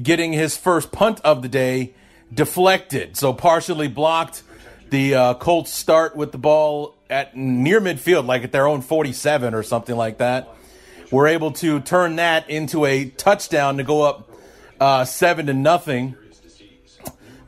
getting 0.00 0.32
his 0.32 0.56
first 0.56 0.92
punt 0.92 1.20
of 1.22 1.42
the 1.42 1.48
day 1.48 1.94
deflected, 2.32 3.16
so 3.16 3.32
partially 3.32 3.88
blocked. 3.88 4.42
The 4.90 5.14
uh, 5.14 5.34
Colts 5.34 5.72
start 5.72 6.16
with 6.16 6.32
the 6.32 6.38
ball 6.38 6.94
at 7.10 7.36
near 7.36 7.80
midfield, 7.80 8.26
like 8.26 8.42
at 8.42 8.52
their 8.52 8.66
own 8.66 8.80
47 8.80 9.54
or 9.54 9.62
something 9.62 9.96
like 9.96 10.18
that. 10.18 10.54
We're 11.10 11.28
able 11.28 11.52
to 11.52 11.80
turn 11.80 12.16
that 12.16 12.50
into 12.50 12.84
a 12.84 13.06
touchdown 13.06 13.78
to 13.78 13.84
go 13.84 14.02
up 14.02 14.30
uh, 14.80 15.04
seven 15.04 15.46
to 15.46 15.54
nothing. 15.54 16.16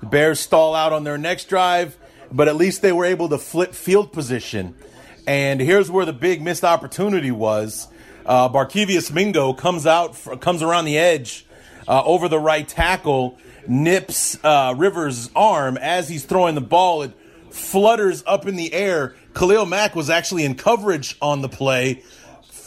The 0.00 0.06
Bears 0.06 0.40
stall 0.40 0.74
out 0.74 0.92
on 0.92 1.04
their 1.04 1.18
next 1.18 1.48
drive, 1.48 1.96
but 2.32 2.48
at 2.48 2.56
least 2.56 2.82
they 2.82 2.92
were 2.92 3.04
able 3.04 3.28
to 3.28 3.38
flip 3.38 3.74
field 3.74 4.12
position. 4.12 4.74
And 5.26 5.60
here's 5.60 5.90
where 5.90 6.06
the 6.06 6.12
big 6.12 6.42
missed 6.42 6.64
opportunity 6.64 7.30
was. 7.30 7.88
Uh, 8.24 8.48
Barkevious 8.48 9.12
Mingo 9.12 9.52
comes 9.52 9.86
out, 9.86 10.16
comes 10.40 10.62
around 10.62 10.86
the 10.86 10.98
edge 10.98 11.46
uh, 11.86 12.02
over 12.04 12.28
the 12.28 12.38
right 12.38 12.66
tackle, 12.66 13.38
nips 13.66 14.38
uh, 14.42 14.74
Rivers' 14.76 15.30
arm 15.36 15.76
as 15.76 16.08
he's 16.08 16.24
throwing 16.24 16.54
the 16.54 16.60
ball. 16.60 17.02
It 17.02 17.12
flutters 17.50 18.22
up 18.26 18.46
in 18.46 18.56
the 18.56 18.72
air. 18.72 19.14
Khalil 19.34 19.66
Mack 19.66 19.94
was 19.94 20.08
actually 20.08 20.44
in 20.44 20.54
coverage 20.54 21.16
on 21.20 21.42
the 21.42 21.48
play, 21.48 22.02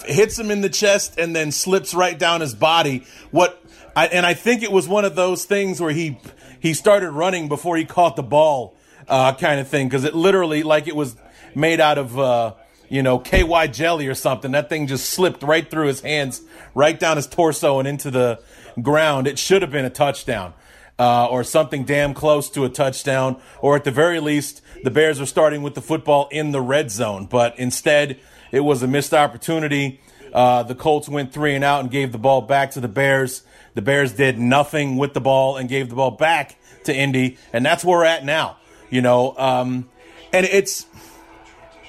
hits 0.05 0.37
him 0.37 0.51
in 0.51 0.61
the 0.61 0.69
chest, 0.69 1.17
and 1.17 1.35
then 1.35 1.51
slips 1.51 1.93
right 1.93 2.17
down 2.17 2.41
his 2.41 2.53
body. 2.53 3.05
What? 3.31 3.59
I, 3.95 4.07
and 4.07 4.25
I 4.25 4.33
think 4.33 4.63
it 4.63 4.71
was 4.71 4.87
one 4.87 5.05
of 5.05 5.15
those 5.15 5.45
things 5.45 5.79
where 5.79 5.91
he 5.91 6.17
he 6.63 6.73
started 6.73 7.11
running 7.11 7.49
before 7.49 7.75
he 7.75 7.83
caught 7.83 8.15
the 8.15 8.23
ball, 8.23 8.77
uh, 9.09 9.33
kind 9.33 9.59
of 9.59 9.67
thing. 9.67 9.89
Because 9.89 10.05
it 10.05 10.15
literally, 10.15 10.63
like 10.63 10.87
it 10.87 10.95
was 10.95 11.17
made 11.53 11.81
out 11.81 11.97
of, 11.97 12.17
uh, 12.17 12.53
you 12.87 13.03
know, 13.03 13.19
KY 13.19 13.67
jelly 13.67 14.07
or 14.07 14.15
something. 14.15 14.53
That 14.53 14.69
thing 14.69 14.87
just 14.87 15.09
slipped 15.09 15.43
right 15.43 15.69
through 15.69 15.87
his 15.87 15.99
hands, 15.99 16.41
right 16.73 16.97
down 16.97 17.17
his 17.17 17.27
torso 17.27 17.79
and 17.79 17.87
into 17.87 18.09
the 18.09 18.41
ground. 18.81 19.27
It 19.27 19.37
should 19.37 19.61
have 19.61 19.71
been 19.71 19.83
a 19.83 19.89
touchdown. 19.89 20.53
Uh, 20.97 21.25
or 21.25 21.43
something 21.43 21.83
damn 21.85 22.13
close 22.13 22.51
to 22.51 22.63
a 22.65 22.69
touchdown, 22.69 23.35
or 23.61 23.75
at 23.75 23.83
the 23.83 23.89
very 23.89 24.19
least, 24.19 24.61
the 24.83 24.91
Bears 24.91 25.19
are 25.19 25.25
starting 25.25 25.63
with 25.63 25.73
the 25.73 25.81
football 25.81 26.29
in 26.31 26.51
the 26.51 26.61
red 26.61 26.91
zone. 26.91 27.25
But 27.25 27.57
instead, 27.57 28.19
it 28.51 28.59
was 28.59 28.83
a 28.83 28.87
missed 28.87 29.11
opportunity. 29.11 29.99
Uh, 30.31 30.61
the 30.61 30.75
Colts 30.75 31.09
went 31.09 31.33
three 31.33 31.55
and 31.55 31.63
out 31.63 31.81
and 31.81 31.89
gave 31.89 32.11
the 32.11 32.19
ball 32.19 32.41
back 32.41 32.71
to 32.71 32.79
the 32.79 32.87
Bears. 32.87 33.41
The 33.73 33.81
Bears 33.81 34.13
did 34.13 34.37
nothing 34.37 34.97
with 34.97 35.13
the 35.13 35.21
ball 35.21 35.57
and 35.57 35.67
gave 35.67 35.89
the 35.89 35.95
ball 35.95 36.11
back 36.11 36.55
to 36.83 36.95
Indy, 36.95 37.37
and 37.51 37.65
that's 37.65 37.83
where 37.83 37.99
we're 37.99 38.05
at 38.05 38.23
now. 38.25 38.57
You 38.89 39.01
know, 39.01 39.35
um, 39.37 39.89
and 40.31 40.45
it's 40.45 40.85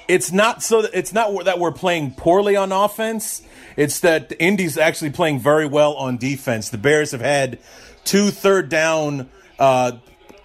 it's 0.07 0.31
not 0.31 0.63
so 0.63 0.83
that 0.83 0.91
it's 0.93 1.13
not 1.13 1.45
that 1.45 1.59
we're 1.59 1.71
playing 1.71 2.11
poorly 2.15 2.55
on 2.55 2.71
offense. 2.71 3.41
It's 3.75 3.99
that 4.01 4.33
Indy's 4.39 4.77
actually 4.77 5.11
playing 5.11 5.39
very 5.39 5.65
well 5.65 5.95
on 5.95 6.17
defense. 6.17 6.69
The 6.69 6.77
Bears 6.77 7.11
have 7.11 7.21
had 7.21 7.59
two 8.03 8.31
third 8.31 8.69
down 8.69 9.29
uh, 9.59 9.93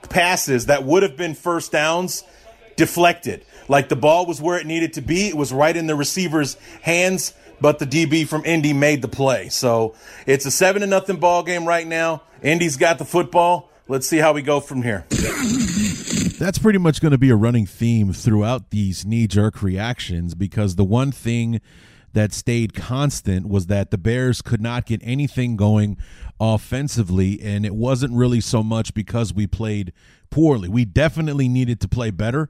passes 0.09 0.67
that 0.67 0.85
would 0.85 1.03
have 1.03 1.17
been 1.17 1.35
first 1.35 1.73
downs 1.73 2.25
deflected. 2.77 3.45
Like 3.69 3.89
the 3.89 3.97
ball 3.97 4.27
was 4.27 4.41
where 4.41 4.59
it 4.59 4.67
needed 4.67 4.95
to 4.95 5.01
be. 5.01 5.29
It 5.29 5.37
was 5.37 5.53
right 5.53 5.77
in 5.77 5.87
the 5.87 5.95
receiver's 5.95 6.57
hands, 6.83 7.35
but 7.61 7.79
the 7.79 7.87
DB 7.87 8.27
from 8.27 8.45
Indy 8.45 8.73
made 8.73 9.03
the 9.03 9.09
play. 9.09 9.49
So 9.49 9.95
it's 10.27 10.47
a 10.47 10.51
seven 10.51 10.81
to 10.81 10.87
nothing 10.87 11.17
ball 11.17 11.43
game 11.43 11.67
right 11.67 11.87
now. 11.87 12.23
Indy's 12.43 12.77
got 12.77 12.99
the 12.99 13.05
football. 13.05 13.71
Let's 13.89 14.07
see 14.07 14.19
how 14.19 14.33
we 14.33 14.43
go 14.43 14.61
from 14.61 14.83
here. 14.83 15.05
That's 16.39 16.59
pretty 16.59 16.79
much 16.79 17.01
going 17.01 17.13
to 17.13 17.19
be 17.19 17.31
a 17.31 17.37
running 17.37 17.67
theme 17.67 18.13
throughout 18.13 18.71
these 18.71 19.05
knee 19.05 19.27
jerk 19.27 19.63
reactions 19.63 20.35
because 20.35 20.77
the 20.77 20.85
one 20.85 21.13
thing 21.13 21.61
that 22.13 22.33
stayed 22.33 22.75
constant 22.75 23.49
was 23.49 23.67
that 23.67 23.91
the 23.91 23.99
Bears 23.99 24.43
could 24.43 24.61
not 24.61 24.87
get 24.87 25.01
anything 25.05 25.57
going 25.57 25.97
offensively, 26.41 27.41
and 27.41 27.67
it 27.67 27.75
wasn't 27.75 28.13
really 28.15 28.41
so 28.41 28.63
much 28.63 28.95
because 28.95 29.35
we 29.35 29.47
played 29.47 29.93
poorly. 30.31 30.69
We 30.69 30.85
definitely 30.85 31.49
needed 31.49 31.81
to 31.81 31.89
play 31.89 32.11
better 32.11 32.49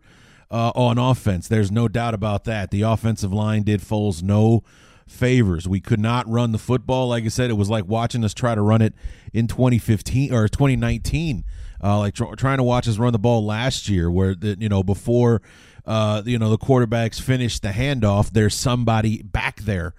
uh, 0.51 0.73
on 0.75 0.99
offense. 0.99 1.49
There's 1.49 1.71
no 1.71 1.89
doubt 1.89 2.15
about 2.15 2.45
that. 2.45 2.71
The 2.71 2.83
offensive 2.83 3.33
line 3.33 3.63
did 3.63 3.81
Foles 3.81 4.23
no 4.23 4.63
favors. 5.11 5.69
We 5.69 5.81
could 5.81 6.01
not 6.01 6.29
run 6.29 6.53
the 6.53 6.59
football. 6.59 7.09
Like 7.09 7.25
I 7.25 7.29
said, 7.29 7.51
it 7.51 7.55
was 7.55 7.69
like 7.69 7.87
watching 7.87 8.25
us 8.25 8.33
try 8.33 8.55
to 8.55 8.63
run 8.63 8.83
it 8.83 8.95
in 9.33 9.47
2015 9.47 10.33
or 10.33 10.49
2019 10.49 11.45
uh, 11.83 11.99
like 11.99 12.15
tr- 12.15 12.35
trying 12.37 12.59
to 12.59 12.63
watch 12.63 12.89
us 12.89 12.99
run 12.99 13.13
the 13.13 13.19
ball 13.19 13.45
last 13.45 13.89
year, 13.89 14.11
where 14.11 14.35
the, 14.35 14.57
you 14.59 14.69
know 14.69 14.83
before 14.83 15.43
uh, 15.87 16.23
you 16.25 16.39
know 16.39 16.51
the 16.51 16.59
quarterbacks 16.59 17.21
finished 17.21 17.63
the 17.63 17.71
handoff, 17.71 18.31
there's 18.31 18.55
somebody 18.55 19.23
back 19.23 19.61
there 19.61 19.95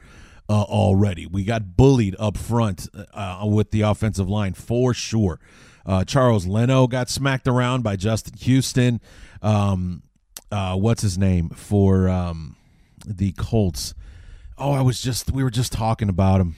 uh, 0.49 0.63
already. 0.63 1.25
We 1.25 1.43
got 1.43 1.75
bullied 1.75 2.15
up 2.19 2.37
front 2.37 2.87
uh, 3.13 3.45
with 3.45 3.71
the 3.71 3.81
offensive 3.81 4.29
line 4.29 4.53
for 4.53 4.93
sure. 4.93 5.39
Uh, 5.85 6.03
Charles 6.03 6.45
Leno 6.45 6.85
got 6.85 7.09
smacked 7.09 7.47
around 7.47 7.81
by 7.83 7.95
Justin 7.95 8.37
Houston. 8.39 9.01
Um, 9.41 10.03
uh, 10.51 10.75
what's 10.75 11.01
his 11.01 11.17
name 11.17 11.49
for 11.49 12.07
um, 12.07 12.55
the 13.05 13.31
Colts? 13.31 13.95
Oh, 14.61 14.73
I 14.73 14.81
was 14.81 15.01
just 15.01 15.31
we 15.31 15.43
were 15.43 15.49
just 15.49 15.71
talking 15.71 16.07
about 16.07 16.39
him. 16.39 16.55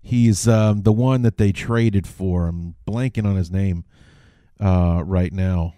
He's 0.00 0.46
um, 0.46 0.82
the 0.82 0.92
one 0.92 1.22
that 1.22 1.36
they 1.36 1.50
traded 1.50 2.06
for. 2.06 2.46
I'm 2.46 2.76
blanking 2.86 3.26
on 3.26 3.34
his 3.34 3.50
name 3.50 3.84
uh, 4.60 5.02
right 5.04 5.32
now. 5.32 5.74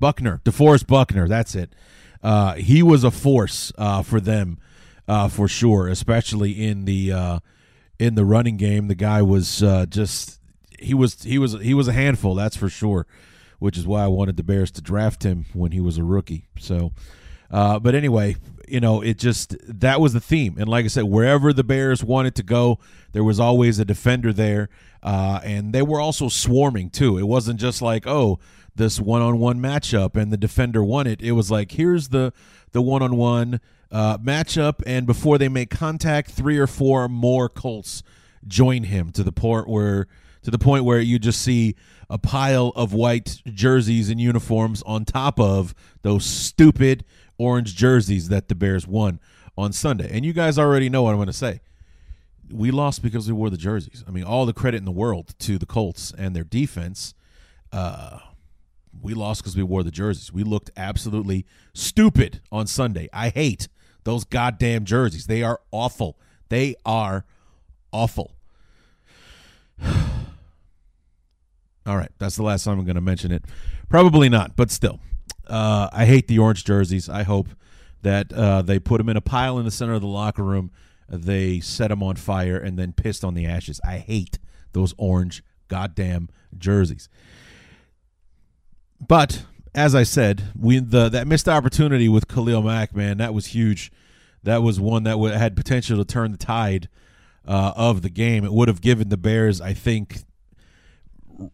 Buckner, 0.00 0.40
DeForest 0.44 0.86
Buckner, 0.86 1.28
that's 1.28 1.54
it. 1.54 1.74
Uh, 2.22 2.54
he 2.54 2.82
was 2.82 3.04
a 3.04 3.10
force 3.10 3.72
uh, 3.76 4.02
for 4.02 4.20
them 4.20 4.58
uh, 5.06 5.28
for 5.28 5.48
sure, 5.48 5.86
especially 5.86 6.52
in 6.52 6.86
the 6.86 7.12
uh, 7.12 7.38
in 7.98 8.14
the 8.14 8.24
running 8.24 8.56
game. 8.56 8.88
The 8.88 8.94
guy 8.94 9.20
was 9.20 9.62
uh, 9.62 9.84
just 9.86 10.40
he 10.78 10.94
was 10.94 11.22
he 11.24 11.38
was 11.38 11.60
he 11.60 11.74
was 11.74 11.88
a 11.88 11.92
handful, 11.92 12.34
that's 12.34 12.56
for 12.56 12.70
sure. 12.70 13.06
Which 13.58 13.76
is 13.76 13.86
why 13.86 14.04
I 14.04 14.08
wanted 14.08 14.38
the 14.38 14.42
Bears 14.42 14.70
to 14.72 14.80
draft 14.80 15.24
him 15.24 15.44
when 15.52 15.72
he 15.72 15.80
was 15.80 15.98
a 15.98 16.04
rookie. 16.04 16.48
So, 16.58 16.92
uh, 17.50 17.78
but 17.78 17.94
anyway, 17.94 18.36
you 18.68 18.80
know, 18.80 19.00
it 19.02 19.18
just 19.18 19.56
that 19.68 20.00
was 20.00 20.12
the 20.12 20.20
theme. 20.20 20.56
And 20.58 20.68
like 20.68 20.84
I 20.84 20.88
said, 20.88 21.04
wherever 21.04 21.52
the 21.52 21.64
Bears 21.64 22.02
wanted 22.02 22.34
to 22.36 22.42
go, 22.42 22.78
there 23.12 23.24
was 23.24 23.38
always 23.38 23.78
a 23.78 23.84
defender 23.84 24.32
there. 24.32 24.68
Uh, 25.02 25.40
and 25.44 25.72
they 25.72 25.82
were 25.82 26.00
also 26.00 26.28
swarming 26.28 26.90
too. 26.90 27.18
It 27.18 27.24
wasn't 27.26 27.60
just 27.60 27.82
like, 27.82 28.06
oh, 28.06 28.38
this 28.74 28.98
one-on-one 28.98 29.60
matchup 29.60 30.16
and 30.16 30.32
the 30.32 30.36
defender 30.36 30.82
won 30.82 31.06
it. 31.06 31.20
It 31.20 31.32
was 31.32 31.50
like, 31.50 31.72
here's 31.72 32.08
the 32.08 32.32
the 32.72 32.82
one-on-one 32.82 33.60
uh, 33.92 34.18
matchup, 34.18 34.82
and 34.84 35.06
before 35.06 35.38
they 35.38 35.48
make 35.48 35.70
contact, 35.70 36.30
three 36.30 36.58
or 36.58 36.66
four 36.66 37.08
more 37.08 37.48
Colts 37.48 38.02
join 38.46 38.82
him 38.84 39.10
to 39.12 39.22
the 39.22 39.30
point 39.30 39.68
where 39.68 40.08
to 40.42 40.50
the 40.50 40.58
point 40.58 40.84
where 40.84 41.00
you 41.00 41.18
just 41.18 41.40
see 41.40 41.76
a 42.10 42.18
pile 42.18 42.72
of 42.76 42.92
white 42.92 43.40
jerseys 43.46 44.10
and 44.10 44.20
uniforms 44.20 44.82
on 44.84 45.04
top 45.04 45.40
of 45.40 45.74
those 46.02 46.24
stupid 46.24 47.04
orange 47.38 47.74
jerseys 47.74 48.28
that 48.28 48.48
the 48.48 48.54
Bears 48.54 48.86
won 48.86 49.20
on 49.56 49.72
Sunday. 49.72 50.08
And 50.10 50.24
you 50.24 50.32
guys 50.32 50.58
already 50.58 50.88
know 50.88 51.02
what 51.02 51.10
I'm 51.10 51.16
going 51.16 51.26
to 51.26 51.32
say. 51.32 51.60
We 52.50 52.70
lost 52.70 53.02
because 53.02 53.26
we 53.26 53.32
wore 53.32 53.50
the 53.50 53.56
jerseys. 53.56 54.04
I 54.06 54.10
mean, 54.10 54.24
all 54.24 54.46
the 54.46 54.52
credit 54.52 54.78
in 54.78 54.84
the 54.84 54.92
world 54.92 55.34
to 55.40 55.58
the 55.58 55.66
Colts 55.66 56.12
and 56.16 56.36
their 56.36 56.44
defense. 56.44 57.14
Uh, 57.72 58.18
we 59.00 59.14
lost 59.14 59.42
because 59.42 59.56
we 59.56 59.62
wore 59.62 59.82
the 59.82 59.90
jerseys. 59.90 60.32
We 60.32 60.44
looked 60.44 60.70
absolutely 60.76 61.46
stupid 61.72 62.40
on 62.52 62.66
Sunday. 62.66 63.08
I 63.12 63.30
hate 63.30 63.68
those 64.04 64.24
goddamn 64.24 64.84
jerseys. 64.84 65.26
They 65.26 65.42
are 65.42 65.60
awful. 65.70 66.18
They 66.48 66.76
are 66.84 67.24
awful. 67.92 68.32
All 71.86 71.96
right, 71.96 72.10
that's 72.18 72.36
the 72.36 72.42
last 72.42 72.64
time 72.64 72.78
I'm 72.78 72.84
going 72.84 72.94
to 72.94 73.00
mention 73.00 73.32
it. 73.32 73.44
Probably 73.88 74.28
not, 74.28 74.56
but 74.56 74.70
still. 74.70 75.00
Uh, 75.46 75.88
I 75.92 76.06
hate 76.06 76.28
the 76.28 76.38
orange 76.38 76.64
jerseys. 76.64 77.08
I 77.08 77.22
hope 77.22 77.48
that 78.02 78.32
uh, 78.32 78.62
they 78.62 78.78
put 78.78 78.98
them 78.98 79.08
in 79.08 79.16
a 79.16 79.20
pile 79.20 79.58
in 79.58 79.64
the 79.64 79.70
center 79.70 79.94
of 79.94 80.00
the 80.00 80.06
locker 80.06 80.42
room. 80.42 80.70
They 81.08 81.60
set 81.60 81.88
them 81.88 82.02
on 82.02 82.16
fire 82.16 82.56
and 82.56 82.78
then 82.78 82.92
pissed 82.92 83.24
on 83.24 83.34
the 83.34 83.46
ashes. 83.46 83.80
I 83.84 83.98
hate 83.98 84.38
those 84.72 84.94
orange 84.98 85.42
goddamn 85.68 86.28
jerseys. 86.56 87.08
But 89.06 89.44
as 89.74 89.94
I 89.94 90.02
said, 90.02 90.44
we 90.58 90.78
the 90.78 91.08
that 91.08 91.26
missed 91.26 91.48
opportunity 91.48 92.08
with 92.08 92.28
Khalil 92.28 92.62
Mack, 92.62 92.94
man, 92.94 93.18
that 93.18 93.34
was 93.34 93.46
huge. 93.46 93.90
That 94.42 94.62
was 94.62 94.78
one 94.78 95.04
that 95.04 95.12
w- 95.12 95.32
had 95.32 95.56
potential 95.56 95.96
to 95.98 96.04
turn 96.04 96.32
the 96.32 96.38
tide 96.38 96.88
uh, 97.46 97.72
of 97.76 98.02
the 98.02 98.10
game. 98.10 98.44
It 98.44 98.52
would 98.52 98.68
have 98.68 98.80
given 98.80 99.08
the 99.08 99.16
Bears, 99.16 99.60
I 99.60 99.72
think, 99.72 100.24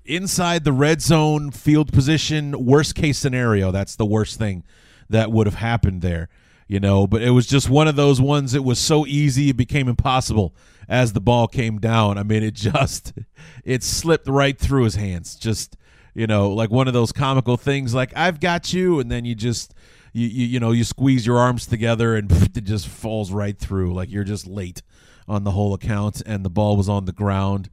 inside 0.04 0.64
the 0.64 0.72
red 0.72 1.00
zone 1.00 1.50
field 1.50 1.92
position, 1.92 2.64
worst 2.64 2.94
case 2.94 3.18
scenario. 3.18 3.70
That's 3.70 3.96
the 3.96 4.06
worst 4.06 4.38
thing 4.38 4.64
that 5.08 5.32
would 5.32 5.46
have 5.46 5.56
happened 5.56 6.02
there, 6.02 6.28
you 6.68 6.80
know. 6.80 7.06
But 7.06 7.22
it 7.22 7.30
was 7.30 7.46
just 7.46 7.68
one 7.68 7.88
of 7.88 7.96
those 7.96 8.20
ones. 8.20 8.54
It 8.54 8.64
was 8.64 8.78
so 8.78 9.06
easy, 9.06 9.50
it 9.50 9.56
became 9.56 9.88
impossible 9.88 10.54
as 10.88 11.12
the 11.12 11.20
ball 11.20 11.46
came 11.46 11.78
down. 11.78 12.18
I 12.18 12.22
mean, 12.22 12.42
it 12.42 12.54
just 12.54 13.12
it 13.64 13.82
slipped 13.82 14.28
right 14.28 14.58
through 14.58 14.84
his 14.84 14.96
hands. 14.96 15.36
Just 15.36 15.76
you 16.14 16.26
know, 16.26 16.50
like 16.50 16.70
one 16.70 16.88
of 16.88 16.94
those 16.94 17.12
comical 17.12 17.56
things, 17.56 17.94
like 17.94 18.12
I've 18.16 18.40
got 18.40 18.72
you, 18.72 19.00
and 19.00 19.10
then 19.10 19.24
you 19.24 19.34
just. 19.34 19.74
You, 20.12 20.26
you, 20.26 20.46
you 20.46 20.58
know 20.58 20.72
you 20.72 20.82
squeeze 20.82 21.24
your 21.24 21.38
arms 21.38 21.68
together 21.68 22.16
and 22.16 22.32
it 22.56 22.64
just 22.64 22.88
falls 22.88 23.30
right 23.30 23.56
through 23.56 23.94
like 23.94 24.10
you're 24.10 24.24
just 24.24 24.44
late 24.44 24.82
on 25.28 25.44
the 25.44 25.52
whole 25.52 25.72
account 25.72 26.20
and 26.26 26.44
the 26.44 26.50
ball 26.50 26.76
was 26.76 26.88
on 26.88 27.04
the 27.04 27.12
ground 27.12 27.70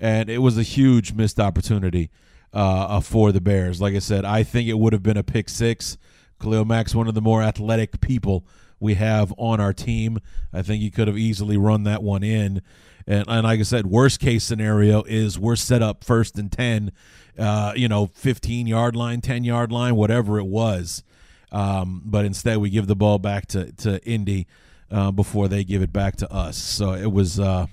and 0.00 0.28
it 0.28 0.38
was 0.38 0.58
a 0.58 0.62
huge 0.62 1.12
missed 1.12 1.40
opportunity 1.40 2.10
uh, 2.52 2.86
uh, 2.88 3.00
for 3.00 3.32
the 3.32 3.40
Bears. 3.40 3.80
Like 3.80 3.94
I 3.94 3.98
said, 3.98 4.24
I 4.24 4.42
think 4.42 4.68
it 4.68 4.78
would 4.78 4.92
have 4.92 5.02
been 5.02 5.16
a 5.16 5.22
pick 5.22 5.48
six. 5.48 5.98
Khalil 6.40 6.64
Mack's 6.64 6.94
one 6.94 7.08
of 7.08 7.14
the 7.14 7.20
more 7.20 7.42
athletic 7.42 8.00
people 8.00 8.46
we 8.78 8.94
have 8.94 9.32
on 9.38 9.60
our 9.60 9.72
team. 9.72 10.18
I 10.52 10.62
think 10.62 10.82
he 10.82 10.90
could 10.90 11.08
have 11.08 11.18
easily 11.18 11.56
run 11.56 11.84
that 11.84 12.02
one 12.02 12.22
in. 12.22 12.62
And, 13.06 13.24
and 13.28 13.44
like 13.44 13.60
I 13.60 13.62
said, 13.62 13.86
worst 13.86 14.20
case 14.20 14.44
scenario 14.44 15.02
is 15.04 15.38
we're 15.38 15.56
set 15.56 15.82
up 15.82 16.04
first 16.04 16.38
and 16.38 16.50
10, 16.50 16.92
uh, 17.38 17.72
you 17.76 17.88
know, 17.88 18.06
15 18.06 18.66
yard 18.66 18.96
line, 18.96 19.20
10 19.20 19.44
yard 19.44 19.72
line, 19.72 19.96
whatever 19.96 20.38
it 20.38 20.46
was. 20.46 21.04
Um, 21.52 22.02
but 22.04 22.24
instead, 22.24 22.58
we 22.58 22.70
give 22.70 22.86
the 22.86 22.96
ball 22.96 23.18
back 23.18 23.46
to, 23.48 23.72
to 23.72 24.04
Indy 24.04 24.46
uh, 24.90 25.10
before 25.10 25.48
they 25.48 25.64
give 25.64 25.80
it 25.82 25.92
back 25.92 26.16
to 26.16 26.32
us. 26.32 26.56
So 26.56 26.92
it 26.92 27.12
was. 27.12 27.40
Uh, 27.40 27.66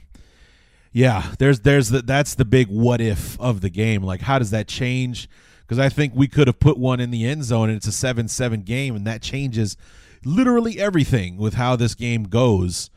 yeah, 0.93 1.34
there's 1.39 1.62
there's 1.62 1.89
the, 1.89 2.03
that's 2.03 2.36
the 2.36 2.45
big 2.45 2.67
what 2.67 3.01
if 3.01 3.39
of 3.41 3.62
the 3.62 3.69
game. 3.69 4.03
Like, 4.03 4.21
how 4.21 4.38
does 4.38 4.51
that 4.51 4.67
change? 4.67 5.27
Because 5.62 5.79
I 5.79 5.89
think 5.89 6.13
we 6.15 6.27
could 6.27 6.47
have 6.47 6.60
put 6.60 6.77
one 6.77 6.99
in 6.99 7.10
the 7.10 7.25
end 7.25 7.43
zone, 7.45 7.69
and 7.69 7.77
it's 7.77 7.88
a 7.88 7.91
seven-seven 7.91 8.62
game, 8.62 8.95
and 8.95 9.08
that 9.08 9.21
changes 9.21 9.75
literally 10.23 10.79
everything 10.79 11.38
with 11.38 11.56
how 11.56 11.75
this 11.75 11.95
game 11.95 12.25
goes, 12.25 12.91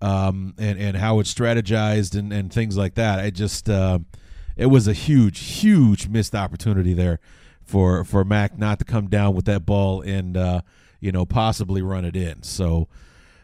um, 0.00 0.54
and 0.56 0.78
and 0.78 0.96
how 0.96 1.20
it's 1.20 1.32
strategized 1.32 2.18
and 2.18 2.32
and 2.32 2.50
things 2.50 2.78
like 2.78 2.94
that. 2.94 3.18
I 3.18 3.28
just 3.28 3.68
uh, 3.68 3.98
it 4.56 4.66
was 4.66 4.88
a 4.88 4.94
huge, 4.94 5.38
huge 5.40 6.08
missed 6.08 6.34
opportunity 6.34 6.94
there 6.94 7.20
for 7.62 8.02
for 8.02 8.24
Mack 8.24 8.56
not 8.56 8.78
to 8.78 8.86
come 8.86 9.08
down 9.08 9.34
with 9.34 9.44
that 9.44 9.66
ball 9.66 10.00
and 10.00 10.38
uh, 10.38 10.62
you 11.00 11.12
know 11.12 11.26
possibly 11.26 11.82
run 11.82 12.06
it 12.06 12.16
in. 12.16 12.42
So 12.42 12.88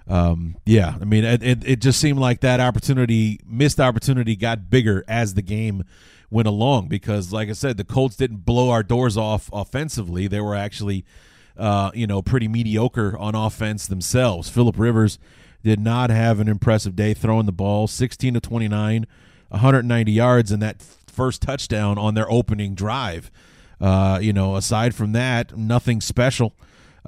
um, 0.09 0.57
yeah, 0.65 0.97
I 1.01 1.05
mean, 1.05 1.25
it, 1.25 1.43
it, 1.43 1.69
it 1.69 1.81
just 1.81 2.01
seemed 2.01 2.19
like 2.19 2.41
that 2.41 2.61
opportunity, 2.61 3.41
missed 3.47 3.79
opportunity, 3.79 4.37
got 4.37 4.71
bigger 4.71 5.05
as 5.07 5.35
the 5.35 5.43
game 5.43 5.85
went 6.31 6.49
along 6.49 6.89
because, 6.89 7.33
like 7.33 7.49
I 7.51 7.53
said, 7.53 7.77
the 7.77 7.85
Colts 7.85 8.17
didn't 8.17 8.45
blow 8.45 8.71
our 8.71 8.83
doors 8.83 9.17
off 9.17 9.51
offensively. 9.53 10.27
They 10.27 10.41
were 10.41 10.55
actually, 10.55 11.05
uh, 11.59 11.91
you 11.95 12.07
know, 12.07 12.23
pretty 12.23 12.49
mediocre 12.49 13.17
on 13.19 13.35
offense 13.35 13.87
themselves. 13.87 14.49
Philip 14.49 14.79
Rivers 14.79 15.19
did 15.63 15.79
not 15.79 16.09
have 16.09 16.41
an 16.41 16.49
impressive 16.49 16.97
day 16.97 17.13
throwing 17.13 17.47
the 17.47 17.53
ball, 17.53 17.87
16 17.87 18.35
to 18.35 18.41
29, 18.41 19.07
190 19.49 20.13
yards, 20.13 20.51
and 20.51 20.63
that 20.63 20.81
first 21.07 21.43
touchdown 21.43 21.99
on 21.99 22.15
their 22.15 22.31
opening 22.31 22.75
drive. 22.75 23.31
Uh, 23.81 24.19
you 24.23 24.33
know, 24.33 24.57
aside 24.57 24.95
from 24.95 25.13
that, 25.13 25.57
nothing 25.57 26.01
special. 26.01 26.55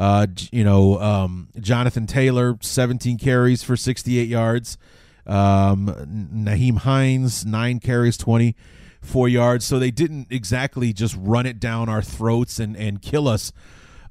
Uh, 0.00 0.26
you 0.50 0.64
know, 0.64 0.98
um, 0.98 1.48
Jonathan 1.60 2.06
Taylor, 2.06 2.56
17 2.62 3.18
carries 3.18 3.62
for 3.62 3.76
68 3.76 4.26
yards. 4.26 4.78
Um, 5.26 5.88
Nyheim 6.34 6.78
Hines, 6.78 7.44
nine 7.44 7.80
carries, 7.80 8.16
24 8.16 9.28
yards. 9.28 9.66
So 9.66 9.78
they 9.78 9.90
didn't 9.90 10.28
exactly 10.30 10.94
just 10.94 11.14
run 11.20 11.44
it 11.44 11.60
down 11.60 11.90
our 11.90 12.00
throats 12.00 12.58
and, 12.58 12.78
and 12.78 13.02
kill 13.02 13.28
us 13.28 13.52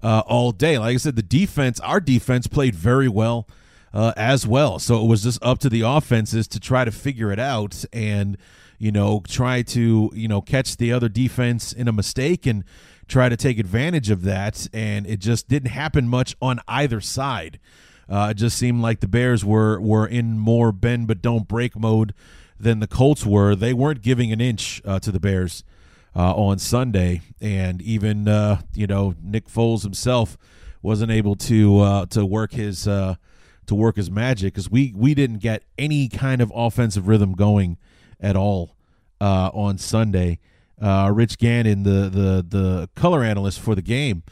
uh, 0.04 0.22
all 0.28 0.52
day. 0.52 0.78
Like 0.78 0.94
I 0.94 0.98
said, 0.98 1.16
the 1.16 1.24
defense, 1.24 1.80
our 1.80 2.00
defense 2.00 2.46
played 2.46 2.76
very 2.76 3.10
well 3.10 3.48
uh, 3.92 4.14
as 4.16 4.46
well. 4.46 4.78
So 4.78 5.04
it 5.04 5.08
was 5.08 5.24
just 5.24 5.44
up 5.44 5.58
to 5.58 5.70
the 5.70 5.82
offenses 5.82 6.48
to 6.50 6.60
try 6.60 6.86
to 6.86 6.92
figure 6.92 7.32
it 7.32 7.40
out 7.40 7.84
and, 7.92 8.38
you 8.78 8.92
know, 8.92 9.24
try 9.28 9.64
to, 9.64 10.12
you 10.14 10.28
know, 10.28 10.40
catch 10.40 10.78
the 10.78 10.94
other 10.94 11.10
defense 11.10 11.74
in 11.74 11.88
a 11.88 11.92
mistake 11.92 12.46
and 12.46 12.64
try 13.10 13.28
to 13.28 13.36
take 13.36 13.60
advantage 13.60 14.10
of 14.10 14.24
that. 14.24 14.68
And 14.74 15.06
it 15.06 15.20
just 15.20 15.50
didn't 15.50 15.72
happen 15.72 16.08
much 16.08 16.36
on 16.42 16.60
either 16.68 17.02
side. 17.02 17.60
Uh, 18.10 18.30
it 18.32 18.36
just 18.36 18.58
seemed 18.58 18.82
like 18.82 19.02
the 19.02 19.08
Bears 19.08 19.46
were 19.46 19.80
were 19.80 20.08
in 20.08 20.40
more 20.40 20.72
bend 20.72 21.08
but 21.08 21.22
don't 21.22 21.48
break 21.48 21.78
mode 21.78 22.14
than 22.60 22.80
the 22.80 22.88
Colts 22.88 23.26
were. 23.26 23.56
They 23.56 23.74
weren't 23.74 24.02
giving 24.02 24.32
an 24.32 24.42
inch 24.42 24.82
uh, 24.84 25.00
to 25.00 25.12
the 25.12 25.20
Bears 25.20 25.64
uh, 26.16 26.34
on 26.34 26.58
Sunday, 26.58 27.22
and 27.40 27.82
even 27.82 28.28
uh, 28.28 28.62
you 28.74 28.88
know 28.88 29.14
Nick 29.22 29.48
Foles 29.48 29.84
himself 29.84 30.38
wasn't 30.82 31.12
able 31.12 31.36
to 31.36 31.80
uh, 31.80 32.06
to 32.08 32.26
work 32.26 32.54
his 32.54 32.88
uh, 32.88 33.16
to 33.68 33.76
work 33.76 33.96
his 33.96 34.10
magic 34.10 34.54
because 34.54 34.72
we 34.72 34.92
we 34.96 35.14
didn't 35.14 35.40
get 35.40 35.64
any 35.78 36.10
kind 36.10 36.42
of 36.42 36.52
offensive 36.56 37.08
rhythm 37.08 37.34
going 37.34 37.78
at 38.20 38.36
all 38.36 38.76
on 39.22 39.78
Sunday. 39.78 40.40
Rich 40.82 41.38
Gannon, 41.38 41.84
the 41.84 42.10
the 42.10 42.46
the 42.48 42.90
color 42.96 43.24
analyst 43.24 43.60
for 43.60 43.76
the 43.76 43.82
game, 43.82 44.24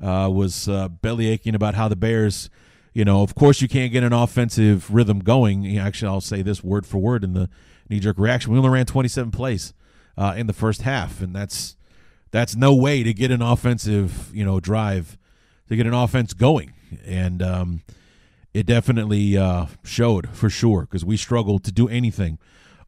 was 0.00 0.68
belly 1.02 1.28
aching 1.28 1.54
about 1.54 1.74
how 1.74 1.88
the 1.88 1.96
Bears 1.96 2.50
you 2.98 3.04
know, 3.04 3.22
of 3.22 3.36
course, 3.36 3.62
you 3.62 3.68
can't 3.68 3.92
get 3.92 4.02
an 4.02 4.12
offensive 4.12 4.92
rhythm 4.92 5.20
going. 5.20 5.78
Actually, 5.78 6.08
I'll 6.08 6.20
say 6.20 6.42
this 6.42 6.64
word 6.64 6.84
for 6.84 6.98
word 6.98 7.22
in 7.22 7.32
the 7.32 7.48
knee 7.88 8.00
jerk 8.00 8.18
reaction. 8.18 8.50
We 8.50 8.58
only 8.58 8.70
ran 8.70 8.86
27 8.86 9.30
plays 9.30 9.72
uh, 10.16 10.34
in 10.36 10.48
the 10.48 10.52
first 10.52 10.82
half, 10.82 11.20
and 11.20 11.32
that's 11.32 11.76
that's 12.32 12.56
no 12.56 12.74
way 12.74 13.04
to 13.04 13.14
get 13.14 13.30
an 13.30 13.40
offensive, 13.40 14.34
you 14.34 14.44
know, 14.44 14.58
drive 14.58 15.16
to 15.68 15.76
get 15.76 15.86
an 15.86 15.94
offense 15.94 16.34
going. 16.34 16.72
And 17.06 17.40
um, 17.40 17.82
it 18.52 18.66
definitely 18.66 19.38
uh, 19.38 19.66
showed 19.84 20.30
for 20.30 20.50
sure 20.50 20.82
because 20.82 21.04
we 21.04 21.16
struggled 21.16 21.62
to 21.64 21.72
do 21.72 21.88
anything 21.88 22.38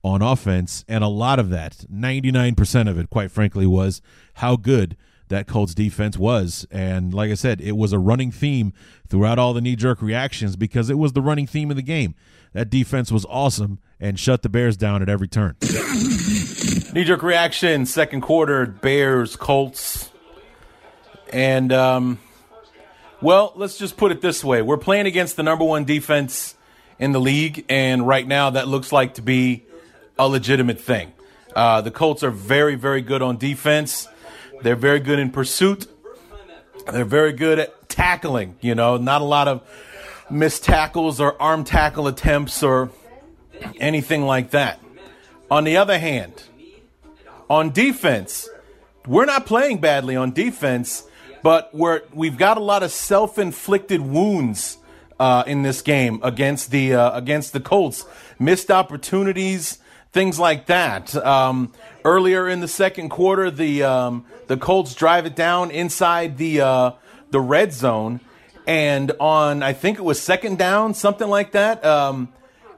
on 0.03 0.23
offense, 0.23 0.85
and 0.89 1.05
a 1.05 1.09
lot 1.09 1.39
of 1.39 1.51
that, 1.51 1.85
99% 1.93 2.89
of 2.89 2.99
it, 2.99 3.11
quite 3.11 3.31
frankly, 3.31 3.67
was 3.67 4.01
how 4.35 4.57
good 4.57 4.97
that 5.29 5.47
Colts 5.47 5.75
defense 5.75 6.19
was. 6.19 6.67
And 6.71 7.15
like 7.15 7.31
I 7.31 7.35
said, 7.35 7.61
it 7.61 7.77
was 7.77 7.93
a 7.93 7.99
running 7.99 8.31
theme 8.33 8.73
throughout 9.09 9.39
all 9.39 9.53
the 9.53 9.61
knee 9.61 9.77
jerk 9.77 10.03
reactions 10.03 10.57
because 10.57 10.91
it 10.91 10.99
was 10.99 11.13
the 11.13 11.23
running 11.23 11.47
theme 11.47 11.71
of 11.71 11.77
the 11.77 11.83
game. 11.83 12.15
That 12.53 12.69
defense 12.69 13.13
was 13.13 13.25
awesome 13.27 13.79
and 14.01 14.19
shut 14.19 14.43
the 14.43 14.49
Bears 14.49 14.77
down 14.77 15.03
at 15.03 15.09
every 15.09 15.29
turn. 15.29 15.57
knee 16.93 17.05
jerk 17.05 17.23
reaction, 17.23 17.87
second 17.87 18.23
quarter, 18.23 18.67
Bears, 18.67 19.37
Colts. 19.37 20.11
And, 21.33 21.73
um, 21.73 22.19
well, 23.21 23.53
let's 23.55 23.79
just 23.79 23.97
put 23.97 24.11
it 24.11 24.21
this 24.21 24.43
way 24.43 24.63
we're 24.63 24.79
playing 24.79 25.07
against 25.07 25.37
the 25.37 25.43
number 25.43 25.65
one 25.65 25.85
defense 25.85 26.57
in 26.99 27.13
the 27.13 27.21
league, 27.21 27.65
and 27.69 28.07
right 28.07 28.27
now 28.27 28.51
that 28.51 28.67
looks 28.67 28.93
like 28.93 29.15
to 29.15 29.23
be 29.23 29.65
a 30.21 30.29
legitimate 30.29 30.79
thing. 30.79 31.13
Uh, 31.57 31.81
the 31.81 31.91
Colts 31.91 32.23
are 32.23 32.31
very, 32.31 32.75
very 32.75 33.01
good 33.01 33.23
on 33.23 33.39
defense. 33.39 34.07
They're 34.63 34.77
very 34.77 35.01
good 35.01 35.19
in 35.19 35.31
pursuit. 35.31 35.87
They're 36.93 37.07
very 37.07 37.33
good 37.33 37.59
at 37.59 37.89
tackling. 37.89 38.57
You 38.61 38.75
know, 38.75 38.99
not 38.99 39.23
a 39.23 39.25
lot 39.25 39.49
of 39.49 39.63
missed 40.31 40.63
tackles 40.63 41.21
or 41.21 41.41
arm 41.41 41.65
tackle 41.65 42.07
attempts 42.07 42.63
or 42.63 42.91
anything 43.81 44.27
like 44.27 44.51
that. 44.51 44.79
On 45.51 45.65
the 45.65 45.79
other 45.79 45.99
hand, 45.99 46.45
on 47.49 47.71
defense, 47.73 48.47
we're 49.07 49.25
not 49.25 49.47
playing 49.47 49.79
badly 49.79 50.17
on 50.17 50.33
defense, 50.33 51.03
but 51.43 51.75
we're 51.75 52.03
we've 52.13 52.37
got 52.37 52.59
a 52.59 52.61
lot 52.61 52.83
of 52.83 52.93
self-inflicted 52.93 54.03
wounds 54.03 54.77
uh, 55.19 55.45
in 55.47 55.63
this 55.63 55.81
game 55.81 56.21
against 56.23 56.71
the 56.71 56.95
uh, 56.95 57.17
against 57.17 57.55
the 57.55 57.61
Colts. 57.61 58.05
Missed 58.39 58.71
opportunities, 58.71 59.79
things 60.13 60.39
like 60.39 60.67
that. 60.67 61.15
Um, 61.15 61.73
earlier 62.05 62.49
in 62.49 62.61
the 62.61 62.69
second 62.69 63.09
quarter, 63.11 63.51
the 63.51 63.83
um, 63.83 64.25
the 64.47 64.57
Colts 64.57 64.95
drive 64.95 65.27
it 65.27 65.37
down 65.37 65.71
inside 65.71 66.39
the 66.39 66.61
uh, 66.61 66.93
the 67.31 67.41
red 67.41 67.73
zone, 67.73 68.21
and 68.67 69.13
on 69.21 69.63
I 69.63 69.73
think 69.73 69.99
it 69.99 70.05
was 70.05 70.21
second 70.21 70.59
down, 70.59 70.95
something 70.95 71.29
like 71.29 71.53
that. 71.53 71.85
Um, 71.85 72.33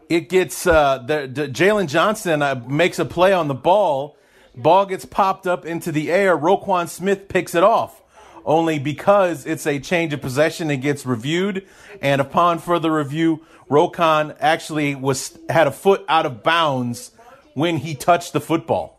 it 0.09 0.29
gets 0.29 0.67
uh, 0.67 0.99
the, 0.99 1.31
the 1.33 1.49
Jaylon 1.49 1.89
Johnson 1.89 2.43
uh, 2.43 2.63
makes 2.69 2.99
a 2.99 3.05
play 3.05 3.33
on 3.33 3.49
the 3.49 3.55
ball. 3.55 4.17
Ball 4.55 4.85
gets 4.85 5.07
popped 5.07 5.47
up 5.47 5.65
into 5.65 5.91
the 5.91 6.13
air. 6.13 6.37
Roquan 6.37 6.89
Smith 6.89 7.29
picks 7.29 7.55
it 7.55 7.63
off. 7.63 8.03
Only 8.45 8.81
because 8.81 9.47
it's 9.47 9.67
a 9.67 9.79
change 9.79 10.13
of 10.13 10.21
possession, 10.21 10.69
it 10.69 10.79
gets 10.79 11.07
reviewed, 11.07 11.65
and 12.01 12.21
upon 12.21 12.59
further 12.59 12.93
review, 12.93 13.47
Roquan 13.71 14.37
actually 14.41 14.97
was 14.97 15.39
had 15.49 15.69
a 15.69 15.71
foot 15.71 16.05
out 16.09 16.27
of 16.27 16.43
bounds 16.43 17.12
when 17.55 17.79
he 17.79 17.95
touched 17.95 18.33
the 18.33 18.41
football. 18.41 18.99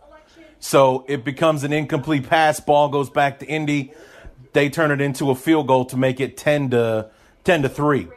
So 0.59 1.03
it 1.07 1.25
becomes 1.25 1.63
an 1.63 1.73
incomplete 1.73 2.29
pass. 2.29 2.59
Ball 2.59 2.89
goes 2.89 3.09
back 3.09 3.39
to 3.39 3.45
Indy. 3.45 3.91
They 4.53 4.69
turn 4.69 4.91
it 4.91 5.01
into 5.01 5.29
a 5.29 5.35
field 5.35 5.67
goal 5.67 5.85
to 5.85 5.97
make 5.97 6.19
it 6.19 6.37
10 6.37 6.69
to 6.71 7.09
10 7.43 7.63
to 7.63 7.69
3. 7.69 8.07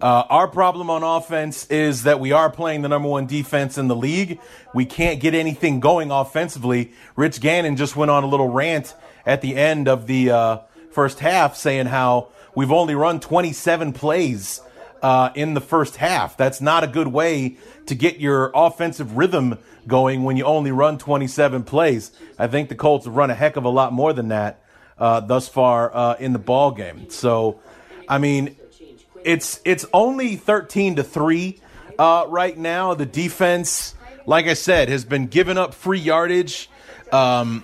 Uh, 0.00 0.24
our 0.28 0.46
problem 0.46 0.90
on 0.90 1.02
offense 1.02 1.64
is 1.68 2.02
that 2.02 2.20
we 2.20 2.30
are 2.30 2.50
playing 2.50 2.82
the 2.82 2.88
number 2.88 3.08
one 3.08 3.26
defense 3.26 3.78
in 3.78 3.88
the 3.88 3.96
league. 3.96 4.38
We 4.74 4.84
can't 4.84 5.20
get 5.20 5.34
anything 5.34 5.80
going 5.80 6.10
offensively. 6.10 6.92
Rich 7.16 7.40
Gannon 7.40 7.76
just 7.76 7.96
went 7.96 8.10
on 8.10 8.22
a 8.22 8.26
little 8.26 8.48
rant 8.48 8.94
at 9.24 9.40
the 9.40 9.56
end 9.56 9.88
of 9.88 10.06
the 10.06 10.30
uh, 10.30 10.58
first 10.90 11.20
half 11.20 11.56
saying 11.56 11.86
how 11.86 12.28
we've 12.54 12.72
only 12.72 12.94
run 12.94 13.20
27 13.20 13.94
plays 13.94 14.60
uh, 15.06 15.30
in 15.36 15.54
the 15.54 15.60
first 15.60 15.94
half. 15.94 16.36
That's 16.36 16.60
not 16.60 16.82
a 16.82 16.88
good 16.88 17.06
way 17.06 17.58
to 17.86 17.94
get 17.94 18.18
your 18.18 18.50
offensive 18.52 19.16
rhythm 19.16 19.56
going 19.86 20.24
when 20.24 20.36
you 20.36 20.44
only 20.44 20.72
run 20.72 20.98
27 20.98 21.62
plays. 21.62 22.10
I 22.40 22.48
think 22.48 22.68
the 22.68 22.74
Colts 22.74 23.04
have 23.04 23.14
run 23.14 23.30
a 23.30 23.34
heck 23.36 23.54
of 23.54 23.64
a 23.64 23.68
lot 23.68 23.92
more 23.92 24.12
than 24.12 24.28
that 24.28 24.64
uh, 24.98 25.20
thus 25.20 25.46
far 25.46 25.94
uh, 25.94 26.16
in 26.18 26.32
the 26.32 26.40
ball 26.40 26.72
game. 26.72 27.08
So, 27.08 27.60
I 28.08 28.18
mean, 28.18 28.56
it's 29.22 29.60
it's 29.64 29.86
only 29.92 30.34
13 30.34 30.96
to 30.96 31.04
three 31.04 31.60
uh, 32.00 32.24
right 32.26 32.58
now. 32.58 32.94
The 32.94 33.06
defense, 33.06 33.94
like 34.26 34.46
I 34.46 34.54
said, 34.54 34.88
has 34.88 35.04
been 35.04 35.28
giving 35.28 35.56
up 35.56 35.72
free 35.72 36.00
yardage. 36.00 36.68
Um, 37.12 37.62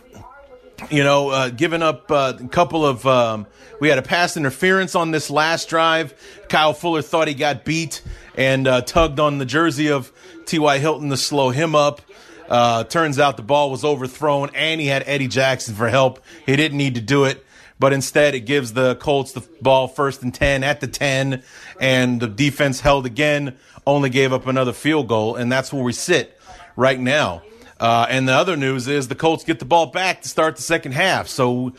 you 0.90 1.04
know, 1.04 1.28
uh, 1.30 1.48
giving 1.50 1.82
up 1.82 2.10
uh, 2.10 2.34
a 2.38 2.48
couple 2.48 2.84
of. 2.86 3.06
Um, 3.06 3.46
we 3.80 3.88
had 3.88 3.98
a 3.98 4.02
pass 4.02 4.36
interference 4.36 4.94
on 4.94 5.10
this 5.10 5.28
last 5.28 5.68
drive. 5.68 6.14
Kyle 6.48 6.72
Fuller 6.72 7.02
thought 7.02 7.26
he 7.26 7.34
got 7.34 7.64
beat 7.64 8.00
and 8.36 8.68
uh, 8.68 8.80
tugged 8.82 9.18
on 9.18 9.38
the 9.38 9.44
jersey 9.44 9.90
of 9.90 10.12
T.Y. 10.46 10.78
Hilton 10.78 11.10
to 11.10 11.16
slow 11.16 11.50
him 11.50 11.74
up. 11.74 12.00
Uh, 12.48 12.84
turns 12.84 13.18
out 13.18 13.36
the 13.36 13.42
ball 13.42 13.70
was 13.70 13.84
overthrown 13.84 14.50
and 14.54 14.80
he 14.80 14.86
had 14.86 15.02
Eddie 15.06 15.26
Jackson 15.26 15.74
for 15.74 15.88
help. 15.88 16.22
He 16.46 16.54
didn't 16.54 16.78
need 16.78 16.94
to 16.94 17.00
do 17.00 17.24
it, 17.24 17.44
but 17.78 17.92
instead 17.92 18.34
it 18.34 18.40
gives 18.40 18.72
the 18.72 18.94
Colts 18.96 19.32
the 19.32 19.40
ball 19.60 19.88
first 19.88 20.22
and 20.22 20.32
10 20.32 20.62
at 20.62 20.80
the 20.80 20.86
10, 20.86 21.42
and 21.80 22.20
the 22.20 22.28
defense 22.28 22.80
held 22.80 23.06
again, 23.06 23.56
only 23.86 24.10
gave 24.10 24.32
up 24.32 24.46
another 24.46 24.72
field 24.72 25.08
goal, 25.08 25.34
and 25.34 25.50
that's 25.50 25.72
where 25.72 25.82
we 25.82 25.92
sit 25.92 26.38
right 26.76 27.00
now. 27.00 27.42
Uh, 27.82 28.06
and 28.08 28.28
the 28.28 28.32
other 28.32 28.56
news 28.56 28.86
is 28.86 29.08
the 29.08 29.16
Colts 29.16 29.42
get 29.42 29.58
the 29.58 29.64
ball 29.64 29.86
back 29.86 30.22
to 30.22 30.28
start 30.28 30.54
the 30.54 30.62
second 30.62 30.92
half. 30.92 31.26
So 31.26 31.72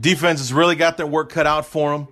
defense 0.00 0.40
has 0.40 0.50
really 0.50 0.76
got 0.76 0.96
their 0.96 1.06
work 1.06 1.28
cut 1.28 1.46
out 1.46 1.66
for 1.66 1.90
them. 1.92 2.08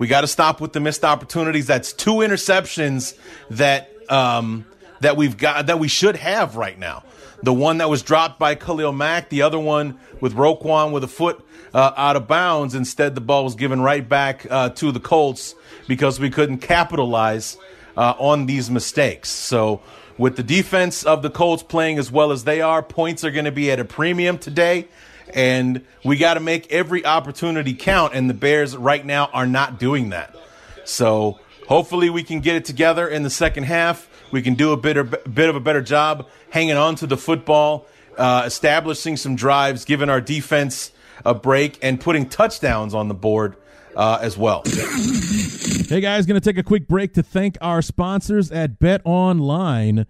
We 0.00 0.08
got 0.08 0.22
to 0.22 0.26
stop 0.26 0.60
with 0.60 0.72
the 0.72 0.80
missed 0.80 1.04
opportunities. 1.04 1.68
That's 1.68 1.92
two 1.92 2.14
interceptions 2.14 3.16
that 3.50 3.92
um, 4.10 4.66
that 5.02 5.16
we've 5.16 5.36
got 5.36 5.66
that 5.66 5.78
we 5.78 5.86
should 5.86 6.16
have 6.16 6.56
right 6.56 6.76
now. 6.76 7.04
The 7.44 7.52
one 7.52 7.78
that 7.78 7.88
was 7.88 8.02
dropped 8.02 8.40
by 8.40 8.56
Khalil 8.56 8.92
Mack, 8.92 9.28
the 9.28 9.42
other 9.42 9.60
one 9.60 10.00
with 10.20 10.34
Roquan 10.34 10.90
with 10.90 11.04
a 11.04 11.08
foot 11.08 11.46
uh, 11.72 11.92
out 11.96 12.16
of 12.16 12.26
bounds. 12.26 12.74
Instead, 12.74 13.14
the 13.14 13.20
ball 13.20 13.44
was 13.44 13.54
given 13.54 13.80
right 13.80 14.06
back 14.06 14.48
uh, 14.50 14.70
to 14.70 14.90
the 14.90 15.00
Colts 15.00 15.54
because 15.86 16.18
we 16.18 16.28
couldn't 16.28 16.58
capitalize 16.58 17.56
uh, 17.96 18.14
on 18.18 18.46
these 18.46 18.68
mistakes. 18.68 19.28
So, 19.28 19.80
with 20.20 20.36
the 20.36 20.42
defense 20.42 21.02
of 21.02 21.22
the 21.22 21.30
Colts 21.30 21.62
playing 21.62 21.98
as 21.98 22.12
well 22.12 22.30
as 22.30 22.44
they 22.44 22.60
are, 22.60 22.82
points 22.82 23.24
are 23.24 23.30
going 23.30 23.46
to 23.46 23.50
be 23.50 23.70
at 23.70 23.80
a 23.80 23.86
premium 23.86 24.36
today 24.36 24.86
and 25.32 25.82
we 26.04 26.18
got 26.18 26.34
to 26.34 26.40
make 26.40 26.70
every 26.70 27.06
opportunity 27.06 27.72
count. 27.72 28.12
And 28.14 28.28
the 28.28 28.34
Bears 28.34 28.76
right 28.76 29.04
now 29.04 29.30
are 29.32 29.46
not 29.46 29.78
doing 29.78 30.10
that. 30.10 30.36
So 30.84 31.40
hopefully 31.68 32.10
we 32.10 32.22
can 32.22 32.40
get 32.40 32.54
it 32.54 32.66
together 32.66 33.08
in 33.08 33.22
the 33.22 33.30
second 33.30 33.64
half. 33.64 34.10
We 34.30 34.42
can 34.42 34.56
do 34.56 34.72
a 34.72 34.76
bit, 34.76 34.98
of, 34.98 35.14
bit 35.32 35.48
of 35.48 35.56
a 35.56 35.60
better 35.60 35.80
job 35.80 36.28
hanging 36.50 36.76
on 36.76 36.96
to 36.96 37.06
the 37.06 37.16
football, 37.16 37.86
uh, 38.18 38.42
establishing 38.44 39.16
some 39.16 39.36
drives, 39.36 39.86
giving 39.86 40.10
our 40.10 40.20
defense 40.20 40.92
a 41.24 41.32
break, 41.32 41.78
and 41.80 41.98
putting 41.98 42.28
touchdowns 42.28 42.92
on 42.92 43.08
the 43.08 43.14
board. 43.14 43.56
Uh, 44.00 44.18
as 44.22 44.38
well. 44.38 44.62
Hey 44.64 46.00
guys, 46.00 46.24
going 46.24 46.40
to 46.40 46.42
take 46.42 46.56
a 46.56 46.62
quick 46.62 46.88
break 46.88 47.12
to 47.12 47.22
thank 47.22 47.58
our 47.60 47.82
sponsors 47.82 48.50
at 48.50 48.78
Bet 48.78 49.02
Online. 49.04 50.06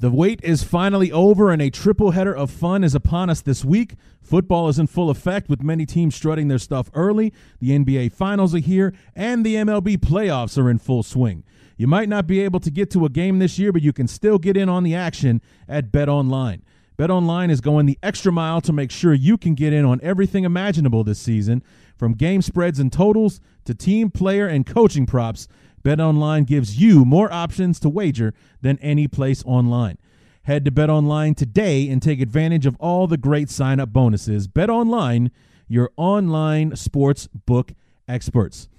The 0.00 0.10
wait 0.10 0.40
is 0.42 0.64
finally 0.64 1.12
over, 1.12 1.52
and 1.52 1.62
a 1.62 1.70
triple 1.70 2.10
header 2.10 2.34
of 2.34 2.50
fun 2.50 2.82
is 2.82 2.92
upon 2.92 3.30
us 3.30 3.40
this 3.40 3.64
week. 3.64 3.94
Football 4.20 4.68
is 4.68 4.80
in 4.80 4.88
full 4.88 5.10
effect, 5.10 5.48
with 5.48 5.62
many 5.62 5.86
teams 5.86 6.16
strutting 6.16 6.48
their 6.48 6.58
stuff 6.58 6.90
early. 6.92 7.32
The 7.60 7.70
NBA 7.70 8.10
Finals 8.10 8.52
are 8.52 8.58
here, 8.58 8.92
and 9.14 9.46
the 9.46 9.54
MLB 9.54 9.98
playoffs 9.98 10.58
are 10.58 10.68
in 10.68 10.80
full 10.80 11.04
swing. 11.04 11.44
You 11.76 11.86
might 11.86 12.08
not 12.08 12.26
be 12.26 12.40
able 12.40 12.58
to 12.58 12.70
get 12.70 12.90
to 12.90 13.04
a 13.04 13.08
game 13.08 13.38
this 13.38 13.60
year, 13.60 13.70
but 13.70 13.82
you 13.82 13.92
can 13.92 14.08
still 14.08 14.38
get 14.38 14.56
in 14.56 14.68
on 14.68 14.82
the 14.82 14.96
action 14.96 15.40
at 15.68 15.92
Bet 15.92 16.08
Online. 16.08 16.64
Bet 17.00 17.10
Online 17.10 17.48
is 17.48 17.62
going 17.62 17.86
the 17.86 17.98
extra 18.02 18.30
mile 18.30 18.60
to 18.60 18.74
make 18.74 18.90
sure 18.90 19.14
you 19.14 19.38
can 19.38 19.54
get 19.54 19.72
in 19.72 19.86
on 19.86 20.00
everything 20.02 20.44
imaginable 20.44 21.02
this 21.02 21.18
season, 21.18 21.62
from 22.00 22.14
game 22.14 22.40
spreads 22.40 22.80
and 22.80 22.90
totals 22.90 23.42
to 23.66 23.74
team, 23.74 24.10
player, 24.10 24.46
and 24.46 24.64
coaching 24.64 25.04
props. 25.04 25.46
BetOnline 25.84 26.46
gives 26.46 26.80
you 26.80 27.04
more 27.04 27.30
options 27.30 27.78
to 27.78 27.90
wager 27.90 28.32
than 28.62 28.78
any 28.78 29.06
place 29.06 29.44
online. 29.44 29.98
Head 30.44 30.64
to 30.64 30.70
BetOnline 30.70 31.36
today 31.36 31.90
and 31.90 32.00
take 32.00 32.22
advantage 32.22 32.64
of 32.64 32.74
all 32.80 33.06
the 33.06 33.18
great 33.18 33.50
sign-up 33.50 33.92
bonuses. 33.92 34.48
BetOnline, 34.48 35.30
your 35.68 35.90
online 35.98 36.74
sports 36.74 37.28
book 37.44 37.72
experts. 38.08 38.70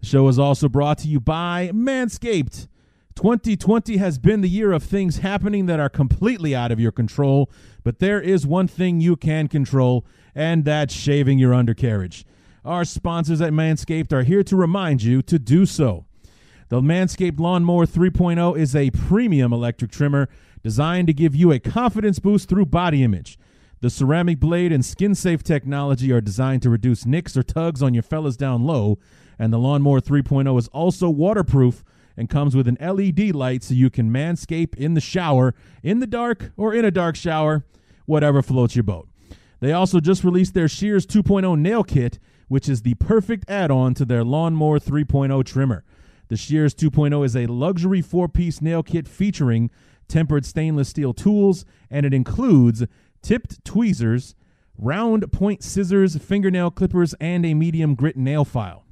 The 0.00 0.06
show 0.06 0.26
is 0.28 0.38
also 0.38 0.66
brought 0.66 0.96
to 0.98 1.08
you 1.08 1.20
by 1.20 1.70
Manscaped. 1.74 2.68
2020 3.16 3.98
has 3.98 4.18
been 4.18 4.40
the 4.40 4.48
year 4.48 4.72
of 4.72 4.82
things 4.82 5.18
happening 5.18 5.66
that 5.66 5.78
are 5.78 5.90
completely 5.90 6.54
out 6.54 6.72
of 6.72 6.80
your 6.80 6.90
control, 6.90 7.50
but 7.84 7.98
there 7.98 8.20
is 8.20 8.46
one 8.46 8.66
thing 8.66 9.02
you 9.02 9.14
can 9.14 9.46
control, 9.46 10.06
and 10.34 10.64
that's 10.64 10.94
shaving 10.94 11.38
your 11.38 11.52
undercarriage. 11.52 12.24
Our 12.64 12.84
sponsors 12.84 13.40
at 13.40 13.52
Manscaped 13.52 14.12
are 14.12 14.22
here 14.22 14.44
to 14.44 14.54
remind 14.54 15.02
you 15.02 15.20
to 15.22 15.36
do 15.36 15.66
so. 15.66 16.06
The 16.68 16.80
Manscaped 16.80 17.40
Lawnmower 17.40 17.86
3.0 17.86 18.56
is 18.56 18.76
a 18.76 18.92
premium 18.92 19.52
electric 19.52 19.90
trimmer 19.90 20.28
designed 20.62 21.08
to 21.08 21.12
give 21.12 21.34
you 21.34 21.50
a 21.50 21.58
confidence 21.58 22.20
boost 22.20 22.48
through 22.48 22.66
body 22.66 23.02
image. 23.02 23.36
The 23.80 23.90
ceramic 23.90 24.38
blade 24.38 24.70
and 24.70 24.84
skin 24.84 25.16
safe 25.16 25.42
technology 25.42 26.12
are 26.12 26.20
designed 26.20 26.62
to 26.62 26.70
reduce 26.70 27.04
nicks 27.04 27.36
or 27.36 27.42
tugs 27.42 27.82
on 27.82 27.94
your 27.94 28.04
fellas 28.04 28.36
down 28.36 28.62
low, 28.62 29.00
and 29.40 29.52
the 29.52 29.58
Lawnmower 29.58 30.00
3.0 30.00 30.56
is 30.56 30.68
also 30.68 31.10
waterproof 31.10 31.82
and 32.16 32.30
comes 32.30 32.54
with 32.54 32.68
an 32.68 32.78
LED 32.80 33.34
light 33.34 33.64
so 33.64 33.74
you 33.74 33.90
can 33.90 34.08
manscape 34.08 34.76
in 34.76 34.94
the 34.94 35.00
shower, 35.00 35.52
in 35.82 35.98
the 35.98 36.06
dark, 36.06 36.52
or 36.56 36.72
in 36.72 36.84
a 36.84 36.92
dark 36.92 37.16
shower, 37.16 37.64
whatever 38.06 38.40
floats 38.40 38.76
your 38.76 38.84
boat. 38.84 39.08
They 39.62 39.72
also 39.72 40.00
just 40.00 40.24
released 40.24 40.54
their 40.54 40.66
Shears 40.66 41.06
2.0 41.06 41.56
nail 41.56 41.84
kit, 41.84 42.18
which 42.48 42.68
is 42.68 42.82
the 42.82 42.94
perfect 42.94 43.48
add 43.48 43.70
on 43.70 43.94
to 43.94 44.04
their 44.04 44.24
Lawnmower 44.24 44.80
3.0 44.80 45.44
trimmer. 45.44 45.84
The 46.26 46.36
Shears 46.36 46.74
2.0 46.74 47.24
is 47.24 47.36
a 47.36 47.46
luxury 47.46 48.02
four 48.02 48.28
piece 48.28 48.60
nail 48.60 48.82
kit 48.82 49.06
featuring 49.06 49.70
tempered 50.08 50.44
stainless 50.44 50.88
steel 50.88 51.14
tools, 51.14 51.64
and 51.88 52.04
it 52.04 52.12
includes 52.12 52.84
tipped 53.22 53.64
tweezers, 53.64 54.34
round 54.76 55.30
point 55.30 55.62
scissors, 55.62 56.16
fingernail 56.16 56.72
clippers, 56.72 57.14
and 57.20 57.46
a 57.46 57.54
medium 57.54 57.94
grit 57.94 58.16
nail 58.16 58.44
file. 58.44 58.84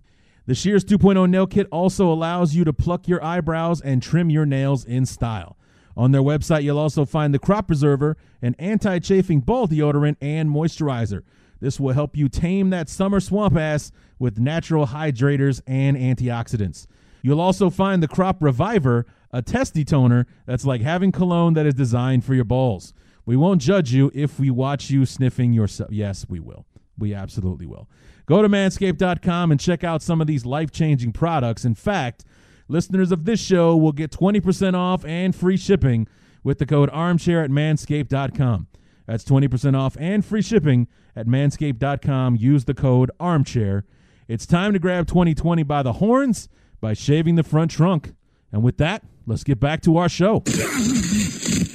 The 0.47 0.55
Shears 0.55 0.85
2.0 0.85 1.29
nail 1.29 1.49
kit 1.49 1.67
also 1.73 2.13
allows 2.13 2.55
you 2.55 2.63
to 2.63 2.73
pluck 2.73 3.09
your 3.09 3.23
eyebrows 3.25 3.81
and 3.81 4.01
trim 4.01 4.31
your 4.31 4.47
nails 4.47 4.85
in 4.85 5.05
style. 5.05 5.57
On 5.97 6.13
their 6.13 6.23
website, 6.23 6.63
you'll 6.63 6.79
also 6.79 7.05
find 7.05 7.35
the 7.35 7.39
Crop 7.39 7.67
Preserver, 7.67 8.17
an 8.43 8.55
anti 8.59 8.99
chafing 8.99 9.41
ball 9.41 9.69
deodorant, 9.69 10.17
and 10.21 10.49
moisturizer. 10.51 11.23
This 11.61 11.79
will 11.79 11.93
help 11.93 12.17
you 12.17 12.29
tame 12.29 12.71
that 12.71 12.89
summer 12.89 13.21
swamp 13.21 13.57
ass 13.57 13.93
with 14.19 14.39
natural 14.39 14.87
hydrators 14.87 15.61
and 15.67 15.97
antioxidants. 15.97 16.87
You'll 17.23 17.41
also 17.41 17.69
find 17.69 18.03
the 18.03 18.09
Crop 18.09 18.43
Reviver, 18.43 19.07
a 19.31 19.43
testy 19.43 19.85
toner 19.85 20.27
that's 20.47 20.65
like 20.65 20.81
having 20.81 21.13
cologne 21.13 21.55
that 21.55 21.67
is 21.67 21.75
designed 21.75 22.25
for 22.25 22.35
your 22.35 22.45
balls. 22.45 22.95
We 23.27 23.37
won't 23.37 23.61
judge 23.61 23.93
you 23.93 24.11
if 24.15 24.41
we 24.41 24.51
watch 24.51 24.91
you 24.91 25.05
sniffing 25.05 25.53
yourself. 25.53 25.93
Yes, 25.93 26.27
we 26.29 26.41
will. 26.41 26.65
We 26.99 27.15
absolutely 27.15 27.67
will. 27.67 27.89
Go 28.27 28.43
to 28.43 28.49
manscaped.com 28.49 29.51
and 29.51 29.61
check 29.61 29.85
out 29.85 30.03
some 30.03 30.21
of 30.21 30.27
these 30.27 30.47
life 30.47 30.71
changing 30.71 31.13
products. 31.13 31.65
In 31.65 31.75
fact, 31.75 32.25
listeners 32.71 33.11
of 33.13 33.25
this 33.25 33.41
show 33.41 33.77
will 33.77 33.93
get 33.93 34.11
20% 34.11 34.75
off 34.75 35.05
and 35.05 35.35
free 35.35 35.57
shipping 35.57 36.07
with 36.43 36.59
the 36.59 36.67
code 36.67 36.89
armchair 36.93 37.43
at 37.43 37.51
manscaped.com. 37.51 38.69
That's 39.07 39.25
20% 39.25 39.77
off 39.77 39.97
and 39.99 40.25
free 40.25 40.43
shipping 40.43 40.87
at 41.17 41.27
manscaped.com. 41.27 42.37
Use 42.37 42.65
the 42.65 42.75
code 42.75 43.11
armchair. 43.19 43.85
It's 44.29 44.47
time 44.47 44.73
to 44.73 44.79
grab 44.79 45.09
2020 45.09 45.65
by 45.65 45.83
the 45.83 45.95
horns 45.95 46.49
by 46.81 46.95
shaving 46.95 47.35
the 47.35 47.43
front 47.43 47.73
trunk. 47.73 48.15
And 48.53 48.63
with 48.63 48.79
that, 48.79 49.03
let's 49.27 49.43
get 49.43 49.59
back 49.59 49.83
to 49.83 49.97
our 49.97 50.09
show. 50.09 50.45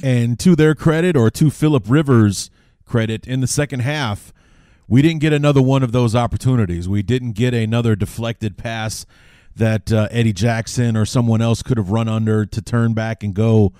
and 0.02 0.38
to 0.38 0.56
their 0.56 0.74
credit, 0.74 1.16
or 1.16 1.30
to 1.30 1.50
Philip 1.50 1.84
Rivers' 1.88 2.50
credit, 2.86 3.26
in 3.26 3.40
the 3.40 3.46
second 3.46 3.80
half, 3.80 4.32
we 4.88 5.02
didn't 5.02 5.20
get 5.20 5.32
another 5.32 5.60
one 5.60 5.82
of 5.82 5.92
those 5.92 6.14
opportunities. 6.14 6.88
We 6.88 7.02
didn't 7.02 7.32
get 7.32 7.52
another 7.52 7.96
deflected 7.96 8.56
pass 8.56 9.04
that 9.56 9.92
uh, 9.92 10.08
Eddie 10.10 10.32
Jackson 10.32 10.96
or 10.96 11.04
someone 11.04 11.42
else 11.42 11.62
could 11.62 11.78
have 11.78 11.90
run 11.90 12.08
under 12.08 12.46
to 12.46 12.62
turn 12.62 12.94
back 12.94 13.22
and 13.22 13.34
go 13.34 13.72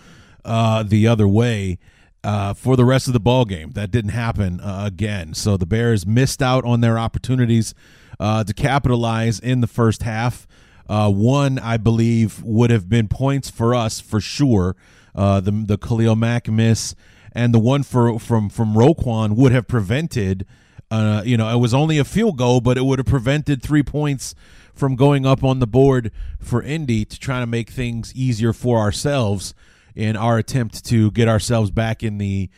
uh, 0.45 0.83
the 0.83 1.07
other 1.07 1.29
way. 1.29 1.79
Uh, 2.25 2.53
for 2.53 2.75
the 2.75 2.85
rest 2.85 3.07
of 3.07 3.13
the 3.13 3.21
ball 3.21 3.45
game, 3.45 3.71
that 3.73 3.93
didn't 3.93 4.11
happen 4.11 4.59
uh, 4.61 4.83
again. 4.85 5.33
So 5.33 5.57
the 5.57 5.67
Bears 5.67 6.05
missed 6.05 6.43
out 6.43 6.65
on 6.65 6.81
their 6.81 6.99
opportunities 6.99 7.73
uh, 8.19 8.43
to 8.43 8.53
capitalize 8.53 9.39
in 9.39 9.61
the 9.61 9.69
first 9.69 10.03
half. 10.03 10.49
Uh, 10.89 11.09
one, 11.09 11.61
I 11.61 11.77
believe, 11.77 12.43
would 12.43 12.71
have 12.71 12.89
been 12.89 13.07
points 13.07 13.49
for 13.49 13.77
us 13.77 14.01
for 14.01 14.21
sure. 14.21 14.75
The 15.15 15.65
the 15.67 15.79
Khalil 15.79 16.17
Mack 16.17 16.49
miss 16.49 16.97
and 17.31 17.55
the 17.55 17.61
one 17.61 17.85
for 17.85 18.19
from 18.19 18.49
from 18.49 18.75
Roquan 18.75 19.37
would 19.37 19.53
have 19.53 19.69
prevented. 19.69 20.47
You 20.91 21.37
know, 21.37 21.49
it 21.49 21.61
was 21.61 21.75
only 21.75 21.99
a 21.99 22.05
field 22.05 22.39
goal, 22.39 22.61
but 22.61 22.77
it 22.77 22.85
would 22.85 22.99
have 22.99 23.07
prevented 23.07 23.63
three 23.63 23.85
points 23.85 24.35
from 24.77 24.95
going 24.95 25.27
up 25.27 25.43
on 25.43 25.59
the 25.59 25.67
board 25.67 26.13
for 26.39 26.63
Indy 26.63 27.05
to 27.05 27.19
try 27.19 27.41
to 27.41 27.47
make 27.47 27.71
things 27.71 28.15
easier 28.15 28.53
for 28.53 28.79
ourselves 28.79 29.55
in 29.95 30.17
our 30.17 30.39
attempt 30.39 30.85
to 30.85 31.11
get 31.11 31.27
ourselves 31.27 31.71
back 31.71 32.03
in 32.03 32.19
the 32.19 32.51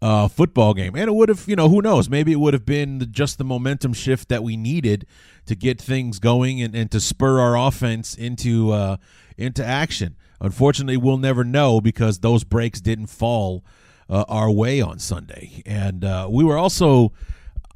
uh, 0.00 0.28
football 0.28 0.74
game. 0.74 0.94
And 0.94 1.08
it 1.08 1.14
would 1.14 1.28
have, 1.28 1.44
you 1.46 1.56
know, 1.56 1.68
who 1.68 1.82
knows? 1.82 2.08
Maybe 2.08 2.30
it 2.32 2.38
would 2.38 2.54
have 2.54 2.66
been 2.66 3.08
just 3.10 3.38
the 3.38 3.44
momentum 3.44 3.92
shift 3.92 4.28
that 4.28 4.42
we 4.42 4.56
needed 4.56 5.06
to 5.46 5.54
get 5.54 5.80
things 5.80 6.18
going 6.18 6.62
and, 6.62 6.74
and 6.74 6.90
to 6.92 7.00
spur 7.00 7.40
our 7.40 7.56
offense 7.56 8.14
into 8.14 8.70
uh, 8.70 8.96
into 9.36 9.64
action. 9.64 10.16
Unfortunately, 10.40 10.96
we'll 10.96 11.16
never 11.16 11.42
know 11.42 11.80
because 11.80 12.20
those 12.20 12.44
breaks 12.44 12.80
didn't 12.80 13.06
fall 13.06 13.64
uh, 14.08 14.24
our 14.28 14.50
way 14.50 14.80
on 14.80 14.98
Sunday, 14.98 15.62
and 15.64 16.04
uh, 16.04 16.28
we 16.30 16.44
were 16.44 16.58
also 16.58 17.12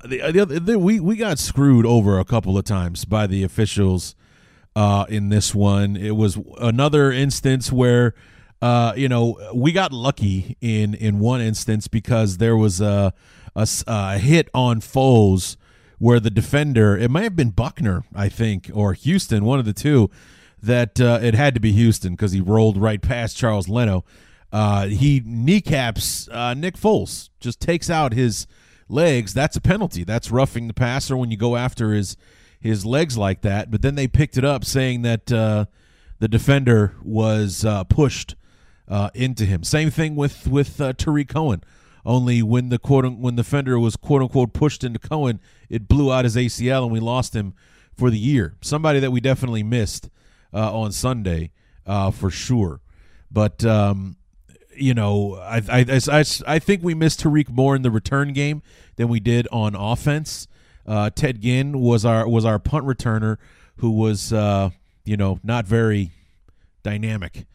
the, 0.05 0.33
the, 0.33 0.61
the, 0.61 0.79
we 0.79 1.01
we 1.01 1.17
got 1.17 1.39
screwed 1.39 1.87
over 1.87 2.19
a 2.19 2.25
couple 2.25 2.57
of 2.57 2.65
times 2.65 3.05
by 3.05 3.27
the 3.27 3.43
officials 3.45 4.15
uh, 4.77 5.07
in 5.09 5.29
this 5.29 5.55
one. 5.55 5.97
It 5.97 6.17
was 6.17 6.39
another 6.59 7.13
instance 7.13 7.73
where. 7.73 8.15
Uh, 8.61 8.93
you 8.97 9.09
know, 9.09 9.39
we 9.55 9.71
got 9.71 9.93
lucky 9.93 10.57
in 10.61 10.93
in 10.93 11.21
one 11.21 11.41
instance 11.41 11.87
because 11.87 12.39
there 12.39 12.57
was 12.57 12.81
a 12.81 13.15
a, 13.55 13.69
a 13.87 14.19
hit 14.19 14.49
on 14.53 14.81
Foles 14.81 15.57
where 15.99 16.21
the 16.21 16.31
defender, 16.31 16.97
it 16.97 17.11
might 17.11 17.25
have 17.25 17.37
been 17.37 17.51
Buckner, 17.51 18.05
I 18.15 18.29
think, 18.29 18.71
or 18.73 18.93
Houston, 18.95 19.45
one 19.45 19.59
of 19.59 19.65
the 19.65 19.73
two, 19.73 20.11
that 20.63 21.01
uh, 21.01 21.19
it 21.23 21.35
had 21.35 21.55
to 21.55 21.61
be 21.61 21.73
Houston 21.73 22.13
because 22.15 22.33
he 22.33 22.41
rolled 22.41 22.77
right 22.77 23.03
past 23.03 23.37
Charles 23.37 23.69
Leno. 23.69 24.05
Uh, 24.53 24.87
he 24.87 25.23
kneecaps 25.25 26.29
uh, 26.29 26.55
Nick 26.55 26.77
Foles, 26.77 27.31
just 27.41 27.61
takes 27.61 27.91
out 27.91 28.13
his 28.13 28.47
legs. 28.88 29.35
That's 29.35 29.57
a 29.57 29.61
penalty. 29.61 30.05
That's 30.05 30.31
roughing 30.31 30.68
the 30.68 30.74
passer 30.74 31.16
when 31.16 31.31
you 31.31 31.37
go 31.37 31.57
after 31.57 31.92
his 31.92 32.16
his 32.61 32.85
legs 32.85 33.16
like 33.16 33.42
that. 33.42 33.70
But 33.70 33.83
then 33.83 33.94
they 33.94 34.09
picked 34.09 34.37
it 34.37 34.44
up, 34.44 34.64
saying 34.64 35.03
that 35.03 35.31
uh, 35.31 35.66
the 36.18 36.29
defender 36.29 36.94
was 37.03 37.64
uh, 37.64 37.85
pushed 37.85 38.35
uh, 38.88 39.11
into 39.14 39.44
him. 39.44 39.62
Same 39.62 39.90
thing 39.90 40.16
with 40.16 40.46
with 40.46 40.79
Tarik 40.96 41.29
Cohen. 41.29 41.62
Only 42.05 42.42
when 42.42 42.70
the 42.70 42.79
quote 42.79 43.05
when 43.18 43.37
the 43.37 43.44
fender 43.44 43.79
was 43.79 43.96
quote 43.96 44.22
unquote 44.22 44.53
pushed 44.53 44.83
into 44.85 44.98
Cohen, 44.98 45.40
it 45.68 45.88
blew 45.88 46.12
out 46.12 46.24
his 46.24 46.37
ACL 46.37 46.85
and 46.85 46.92
we 46.92 47.01
lost 47.01 47.35
him 47.35 47.55
for 47.94 48.11
the 48.11 48.18
year. 48.18 48.57
Somebody 48.61 49.01
that 49.01 49.11
we 49.11 49.20
definitely 49.20 49.62
missed 49.62 50.09
uh, 50.55 50.72
on 50.74 50.92
Sunday 50.92 51.51
uh, 51.87 52.11
for 52.11 52.31
sure. 52.31 52.81
But 53.31 53.64
um, 53.64 54.16
you 54.81 54.95
know, 54.95 55.37
I, 55.37 55.62
I, 55.69 56.01
I, 56.11 56.25
I 56.47 56.59
think 56.59 56.83
we 56.83 56.95
missed 56.95 57.21
Tarik 57.21 57.51
more 57.51 57.77
in 57.77 57.83
the 57.83 57.91
return 57.91 58.33
game 58.33 58.62
than 58.97 59.09
we 59.09 59.21
did 59.21 59.49
on 59.53 59.75
offense. 59.75 60.47
Uh, 60.87 61.11
Ted 61.11 61.41
Ginn 61.43 61.81
was 61.81 62.05
our 62.05 62.29
was 62.29 62.45
our 62.45 62.59
punt 62.59 62.87
returner 62.87 63.37
who 63.77 63.91
was 63.91 64.33
uh, 64.33 64.71
you 65.05 65.17
know 65.17 65.38
not 65.43 65.67
very 65.67 66.12
dynamic 66.83 67.47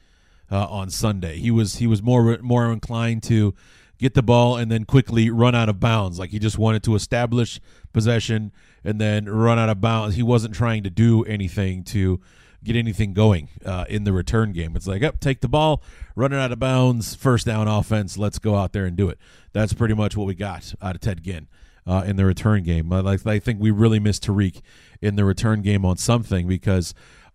uh, 0.52 0.68
on 0.68 0.90
Sunday. 0.90 1.38
He 1.38 1.52
was 1.52 1.78
he 1.78 1.88
was 1.88 2.02
more 2.02 2.38
more 2.42 2.72
inclined 2.72 3.24
to 3.24 3.56
get 3.98 4.14
the 4.14 4.22
ball, 4.22 4.58
and 4.58 4.72
then 4.72 4.86
quickly 4.86 5.30
run 5.30 5.56
out 5.56 5.70
of 5.70 5.80
bounds. 5.80 6.20
Like 6.20 6.30
he 6.30 6.40
just 6.40 6.58
wanted 6.58 6.84
to 6.84 6.96
establish 6.96 7.60
possession 7.92 8.52
and 8.84 9.00
then 9.00 9.26
run 9.26 9.58
out 9.58 9.70
of 9.70 9.82
bounds. 9.82 10.16
He 10.16 10.24
wasn't 10.24 10.54
trying 10.54 10.84
to 10.84 10.90
do 10.90 11.24
anything 11.24 11.84
to 11.86 12.20
get 12.64 12.76
anything 12.76 13.14
going 13.14 13.50
uh, 13.66 13.86
in 13.90 14.04
the 14.04 14.14
return 14.14 14.52
game. 14.52 14.76
It's 14.76 14.88
like, 14.88 15.04
up, 15.04 15.20
take 15.20 15.42
the 15.42 15.48
ball, 15.48 15.82
running 16.16 16.40
out 16.40 16.52
of 16.52 16.60
bounds, 16.60 17.16
first 17.16 17.46
down 17.46 17.68
offense. 17.68 18.18
Let's 18.18 18.40
go 18.40 18.56
out 18.56 18.74
there 18.74 18.86
and 18.86 18.96
do 18.96 19.10
it. 19.10 19.18
That's 19.52 19.74
pretty 19.74 19.94
much 19.94 20.16
what 20.18 20.28
we 20.28 20.36
got 20.36 20.74
out 20.82 20.96
of 20.96 21.02
Ted 21.02 21.24
Ginn. 21.24 21.48
Uh, 21.86 22.02
in 22.06 22.16
the 22.16 22.24
return 22.24 22.64
game, 22.64 22.94
I, 22.94 23.18
I 23.26 23.40
think 23.40 23.60
we 23.60 23.70
really 23.70 24.00
missed 24.00 24.24
Tarik 24.24 24.62
in 25.02 25.18
the 25.18 25.26
return 25.26 25.62
game 25.62 25.84
on 25.84 25.98
something 25.98 26.48
because 26.48 26.94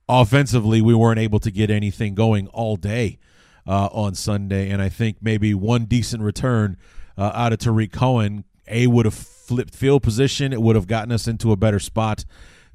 offensively 0.09 0.81
we 0.81 0.95
weren't 0.95 1.19
able 1.19 1.39
to 1.41 1.51
get 1.51 1.69
anything 1.69 2.15
going 2.15 2.47
all 2.47 2.77
day 2.77 3.19
uh, 3.67 3.89
on 3.93 4.15
Sunday, 4.15 4.71
and 4.71 4.81
I 4.81 4.89
think 4.89 5.19
maybe 5.21 5.53
one 5.53 5.85
decent 5.85 6.23
return 6.23 6.79
uh, 7.19 7.31
out 7.35 7.53
of 7.53 7.59
Tarik 7.59 7.93
Cohen 7.93 8.45
a 8.67 8.87
would 8.87 9.05
have 9.05 9.15
flipped 9.15 9.75
field 9.75 10.03
position. 10.03 10.53
It 10.53 10.63
would 10.63 10.77
have 10.77 10.87
gotten 10.87 11.13
us 11.13 11.27
into 11.29 11.53
a 11.53 11.57
better 11.57 11.79
spot. 11.79 12.25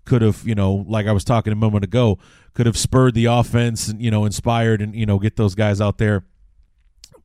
Could 0.05 0.21
have, 0.21 0.43
you 0.45 0.55
know, 0.55 0.85
like 0.87 1.07
I 1.07 1.11
was 1.11 1.23
talking 1.23 1.53
a 1.53 1.55
moment 1.55 1.83
ago, 1.83 2.19
could 2.53 2.65
have 2.65 2.77
spurred 2.77 3.13
the 3.13 3.25
offense 3.25 3.87
and 3.87 4.01
you 4.01 4.11
know 4.11 4.25
inspired 4.25 4.81
and 4.81 4.95
you 4.95 5.05
know 5.05 5.19
get 5.19 5.35
those 5.35 5.55
guys 5.55 5.81
out 5.81 5.97
there, 5.97 6.23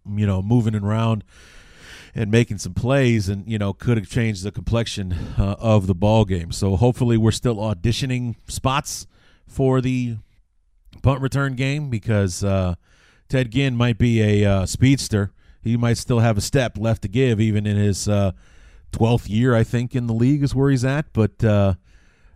you 0.06 0.26
know, 0.26 0.42
moving 0.42 0.74
around 0.74 1.24
and 2.14 2.30
making 2.30 2.58
some 2.58 2.74
plays 2.74 3.28
and 3.28 3.46
you 3.48 3.58
know 3.58 3.72
could 3.72 3.96
have 3.96 4.08
changed 4.08 4.42
the 4.42 4.52
complexion 4.52 5.12
uh, 5.38 5.56
of 5.58 5.86
the 5.86 5.94
ball 5.94 6.24
game. 6.24 6.52
So 6.52 6.76
hopefully 6.76 7.16
we're 7.16 7.30
still 7.30 7.56
auditioning 7.56 8.36
spots 8.48 9.06
for 9.46 9.80
the 9.80 10.16
punt 11.02 11.20
return 11.20 11.54
game 11.54 11.90
because 11.90 12.42
uh, 12.42 12.74
Ted 13.28 13.50
Ginn 13.50 13.76
might 13.76 13.98
be 13.98 14.20
a 14.22 14.50
uh, 14.50 14.66
speedster. 14.66 15.32
He 15.62 15.76
might 15.76 15.98
still 15.98 16.20
have 16.20 16.38
a 16.38 16.40
step 16.40 16.78
left 16.78 17.02
to 17.02 17.08
give 17.08 17.40
even 17.40 17.66
in 17.66 17.76
his 17.76 18.08
uh, 18.08 18.32
12th 18.92 19.28
year, 19.28 19.54
I 19.54 19.64
think, 19.64 19.94
in 19.94 20.06
the 20.06 20.14
league 20.14 20.42
is 20.42 20.54
where 20.54 20.70
he's 20.70 20.84
at, 20.84 21.12
but 21.12 21.44
uh, 21.44 21.74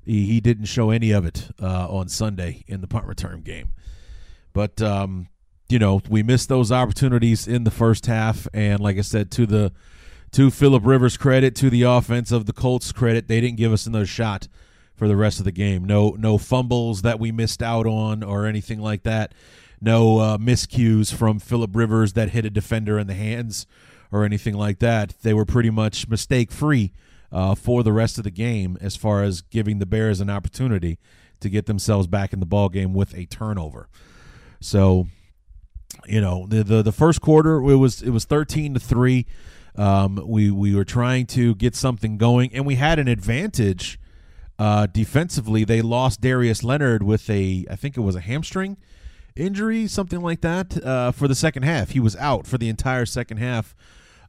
he, 0.05 0.27
he 0.27 0.41
didn't 0.41 0.67
show 0.67 0.91
any 0.91 1.11
of 1.11 1.25
it 1.25 1.49
uh, 1.61 1.89
on 1.89 2.09
Sunday 2.09 2.65
in 2.67 2.81
the 2.81 2.87
punt 2.87 3.07
return 3.07 3.43
game. 3.43 3.73
But, 4.53 4.83
um, 4.83 5.29
you 5.69 5.79
know, 5.79 6.03
we 6.09 6.23
missed 6.23 6.49
those 6.49 6.71
opportunities 6.71 7.49
in 7.49 7.65
the 7.65 7.71
first 7.71 8.07
half. 8.07 8.47
And 8.53 8.81
like 8.81 8.99
I 8.99 9.03
said, 9.03 9.31
to 9.33 9.47
the 9.47 9.73
to 10.33 10.51
Philip 10.51 10.87
Rivers' 10.87 11.19
credit, 11.19 11.55
to 11.57 11.69
the 11.69 11.83
offense 11.83 12.33
of 12.33 12.47
the 12.47 12.55
Colts' 12.55 12.91
credit, 12.91 13.29
they 13.29 13.41
didn't 13.41 13.59
give 13.59 13.73
us 13.73 13.87
another 13.87 14.07
shot 14.07 14.49
for 14.95 15.07
the 15.07 15.17
rest 15.17 15.39
of 15.39 15.45
the 15.45 15.53
game. 15.53 15.85
No, 15.85 16.11
no 16.19 16.39
fumbles 16.39 17.03
that 17.03 17.21
we 17.21 17.33
missed 17.33 17.63
out 17.63 17.87
on 17.87 18.23
or 18.23 18.47
anything 18.47 18.81
like 18.81 19.03
that. 19.03 19.35
No 19.81 20.19
uh, 20.19 20.39
miscues 20.39 21.13
from 21.13 21.39
Philip 21.39 21.75
Rivers 21.75 22.15
that 22.15 22.31
hit 22.31 22.45
a 22.45 22.51
defender 22.51 22.99
in 22.99 23.09
the 23.09 23.15
hands 23.15 23.67
or 24.11 24.25
anything 24.25 24.55
like 24.55 24.79
that. 24.79 25.15
They 25.23 25.35
were 25.35 25.45
pretty 25.45 25.71
much 25.71 26.09
mistake 26.09 26.51
free 26.51 26.93
uh, 27.33 27.55
for 27.55 27.83
the 27.83 27.93
rest 27.93 28.19
of 28.19 28.25
the 28.25 28.31
game 28.31 28.77
as 28.81 28.95
far 28.95 29.23
as 29.23 29.41
giving 29.41 29.79
the 29.79 29.87
Bears 29.87 30.21
an 30.21 30.31
opportunity 30.31 30.99
to 31.41 31.49
get 31.49 31.67
themselves 31.67 32.07
back 32.07 32.33
in 32.33 32.41
the 32.41 32.47
ball 32.47 32.69
game 32.69 32.93
with 32.93 33.17
a 33.17 33.27
turnover. 33.27 33.89
So, 34.61 35.09
you 36.07 36.21
know, 36.21 36.47
the 36.47 36.63
the, 36.63 36.83
the 36.83 36.93
first 36.93 37.21
quarter 37.21 37.57
it 37.57 37.77
was 37.77 38.03
it 38.03 38.11
was 38.11 38.25
thirteen 38.25 38.75
to 38.75 38.81
three. 38.81 39.27
Um, 39.75 40.23
we 40.27 40.51
we 40.51 40.75
were 40.75 40.85
trying 40.85 41.27
to 41.29 41.55
get 41.55 41.75
something 41.75 42.19
going, 42.19 42.55
and 42.55 42.67
we 42.67 42.77
had 42.77 42.99
an 42.99 43.09
advantage 43.09 43.99
uh, 44.59 44.87
defensively. 44.87 45.65
They 45.65 45.81
lost 45.81 46.21
Darius 46.21 46.63
Leonard 46.63 47.03
with 47.03 47.29
a 47.31 47.67
I 47.71 47.77
think 47.77 47.97
it 47.97 48.03
was 48.03 48.15
a 48.15 48.21
hamstring 48.21 48.77
injury, 49.35 49.87
something 49.87 50.21
like 50.21 50.43
that, 50.43 50.85
uh, 50.85 51.11
for 51.11 51.27
the 51.27 51.35
second 51.35 51.63
half. 51.63 51.91
He 51.91 52.01
was 52.01 52.15
out 52.17 52.47
for 52.47 52.59
the 52.59 52.69
entire 52.69 53.07
second 53.07 53.39
half 53.39 53.75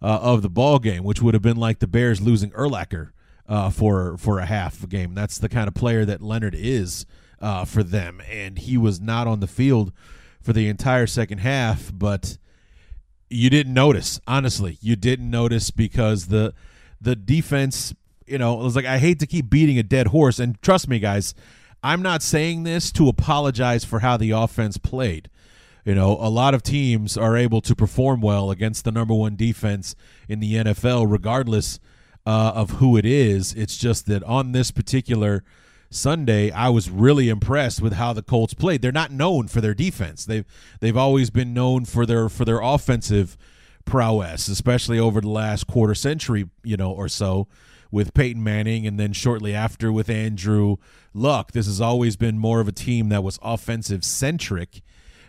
uh, 0.03 0.19
of 0.21 0.41
the 0.41 0.49
ball 0.49 0.79
game, 0.79 1.03
which 1.03 1.21
would 1.21 1.33
have 1.33 1.41
been 1.41 1.57
like 1.57 1.79
the 1.79 1.87
Bears 1.87 2.21
losing 2.21 2.51
Urlacher 2.51 3.11
uh, 3.47 3.69
for 3.69 4.17
for 4.17 4.39
a 4.39 4.45
half 4.45 4.87
game. 4.89 5.15
That's 5.15 5.37
the 5.37 5.49
kind 5.49 5.67
of 5.67 5.73
player 5.73 6.05
that 6.05 6.21
Leonard 6.21 6.55
is 6.55 7.05
uh, 7.41 7.65
for 7.65 7.83
them, 7.83 8.21
and 8.29 8.59
he 8.59 8.77
was 8.77 8.99
not 8.99 9.27
on 9.27 9.39
the 9.39 9.47
field 9.47 9.93
for 10.41 10.51
the 10.53 10.67
entire 10.67 11.07
second 11.07 11.39
half. 11.39 11.91
But 11.93 12.37
you 13.29 13.49
didn't 13.49 13.73
notice, 13.73 14.19
honestly, 14.27 14.77
you 14.81 14.95
didn't 14.95 15.29
notice 15.29 15.71
because 15.71 16.27
the 16.27 16.53
the 16.99 17.15
defense. 17.15 17.95
You 18.25 18.37
know, 18.37 18.59
it 18.61 18.63
was 18.63 18.75
like 18.75 18.85
I 18.85 18.99
hate 18.99 19.19
to 19.19 19.27
keep 19.27 19.49
beating 19.49 19.77
a 19.77 19.83
dead 19.83 20.07
horse, 20.07 20.39
and 20.39 20.61
trust 20.61 20.87
me, 20.87 20.97
guys, 20.97 21.33
I'm 21.83 22.01
not 22.01 22.23
saying 22.23 22.63
this 22.63 22.89
to 22.93 23.09
apologize 23.09 23.83
for 23.83 23.99
how 23.99 24.15
the 24.15 24.31
offense 24.31 24.77
played. 24.77 25.29
You 25.85 25.95
know, 25.95 26.17
a 26.19 26.29
lot 26.29 26.53
of 26.53 26.63
teams 26.63 27.17
are 27.17 27.35
able 27.35 27.61
to 27.61 27.75
perform 27.75 28.21
well 28.21 28.51
against 28.51 28.85
the 28.85 28.91
number 28.91 29.13
one 29.13 29.35
defense 29.35 29.95
in 30.29 30.39
the 30.39 30.55
NFL, 30.55 31.11
regardless 31.11 31.79
uh, 32.25 32.53
of 32.55 32.71
who 32.71 32.95
it 32.95 33.05
is. 33.05 33.53
It's 33.53 33.77
just 33.77 34.05
that 34.07 34.23
on 34.23 34.53
this 34.53 34.71
particular 34.71 35.43
Sunday, 35.89 36.51
I 36.51 36.69
was 36.69 36.89
really 36.89 37.29
impressed 37.29 37.81
with 37.81 37.93
how 37.93 38.13
the 38.13 38.23
Colts 38.23 38.53
played. 38.53 38.81
They're 38.81 38.91
not 38.91 39.11
known 39.11 39.47
for 39.47 39.61
their 39.61 39.73
defense. 39.73 40.25
They've 40.25 40.45
they've 40.79 40.97
always 40.97 41.29
been 41.29 41.53
known 41.53 41.85
for 41.85 42.05
their 42.05 42.29
for 42.29 42.45
their 42.45 42.61
offensive 42.61 43.37
prowess, 43.85 44.47
especially 44.47 44.97
over 44.97 45.21
the 45.21 45.29
last 45.29 45.67
quarter 45.67 45.93
century, 45.93 46.49
you 46.63 46.77
know, 46.77 46.91
or 46.91 47.09
so 47.09 47.47
with 47.91 48.13
Peyton 48.13 48.43
Manning 48.43 48.87
and 48.87 48.99
then 48.99 49.13
shortly 49.13 49.53
after 49.53 49.91
with 49.91 50.09
Andrew 50.09 50.77
Luck. 51.13 51.51
This 51.51 51.67
has 51.67 51.79
always 51.79 52.15
been 52.15 52.39
more 52.39 52.59
of 52.59 52.67
a 52.67 52.71
team 52.71 53.09
that 53.09 53.23
was 53.23 53.37
offensive 53.43 54.03
centric 54.03 54.81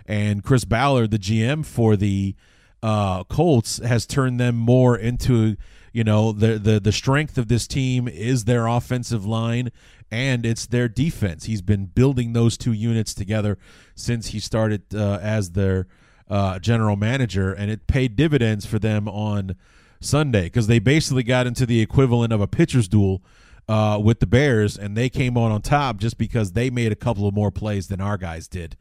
and 0.07 0.43
Chris 0.43 0.65
Ballard, 0.65 1.11
the 1.11 1.19
GM 1.19 1.65
for 1.65 1.97
the 1.97 2.35
uh, 2.83 3.25
Colts, 3.25 3.79
has 3.79 4.07
turned 4.07 4.39
them 4.39 4.57
more 4.57 4.97
into 4.97 5.57
you 5.93 6.05
know 6.05 6.33
the 6.33 6.59
the 6.59 6.81
the 6.81 6.93
strength 6.93 7.39
of 7.39 7.49
this 7.49 7.67
team 7.67 8.09
is 8.09 8.45
their 8.45 8.67
offensive 8.67 9.25
line 9.25 9.71
and 10.11 10.45
it's 10.45 10.67
their 10.67 10.89
defense. 10.89 11.45
He's 11.45 11.63
been 11.63 11.87
building 11.87 12.33
those 12.33 12.57
two 12.57 12.73
units 12.73 13.15
together 13.15 13.59
since 13.95 14.29
he 14.29 14.39
started 14.41 14.83
uh, 14.95 15.19
as 15.21 15.53
their 15.53 15.87
uh, 16.29 16.59
general 16.59 16.97
manager, 16.97 17.53
and 17.53 17.71
it 17.71 17.87
paid 17.87 18.17
dividends 18.17 18.67
for 18.67 18.79
them 18.79 19.09
on 19.09 19.57
Sunday 20.01 20.45
because 20.45 20.67
they 20.67 20.79
basically 20.79 21.23
got 21.23 21.47
into 21.47 21.67
the 21.67 21.81
equivalent 21.81 22.33
of 22.33 22.41
a 22.41 22.47
pitcher's 22.47 22.89
duel 22.89 23.23
uh, 23.69 24.01
with 24.03 24.21
the 24.21 24.27
Bears, 24.27 24.77
and 24.77 24.97
they 24.97 25.09
came 25.09 25.37
on 25.37 25.51
on 25.51 25.63
top 25.63 25.97
just 25.97 26.19
because 26.19 26.53
they 26.53 26.71
made 26.71 26.93
a 26.93 26.97
couple 26.97 27.27
of 27.27 27.35
more 27.35 27.51
plays 27.51 27.89
than 27.89 28.01
our 28.01 28.17
guys 28.17 28.47
did 28.47 28.77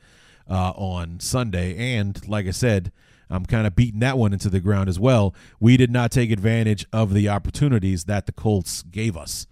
uh, 0.50 0.72
on 0.76 1.20
Sunday. 1.20 1.98
And 1.98 2.28
like 2.28 2.48
I 2.48 2.52
said, 2.52 2.92
I'm 3.30 3.46
kind 3.46 3.66
of 3.66 3.76
beating 3.76 4.00
that 4.02 4.18
one 4.18 4.34
into 4.34 4.50
the 4.50 4.60
ground 4.60 4.90
as 4.90 5.00
well. 5.00 5.34
We 5.60 5.78
did 5.78 5.92
not 5.92 6.12
take 6.12 6.32
advantage 6.32 6.86
of 6.94 7.14
the 7.14 7.30
opportunities 7.30 8.06
that 8.06 8.26
the 8.26 8.32
Colts 8.32 8.84
gave 8.84 9.18
us 9.18 9.48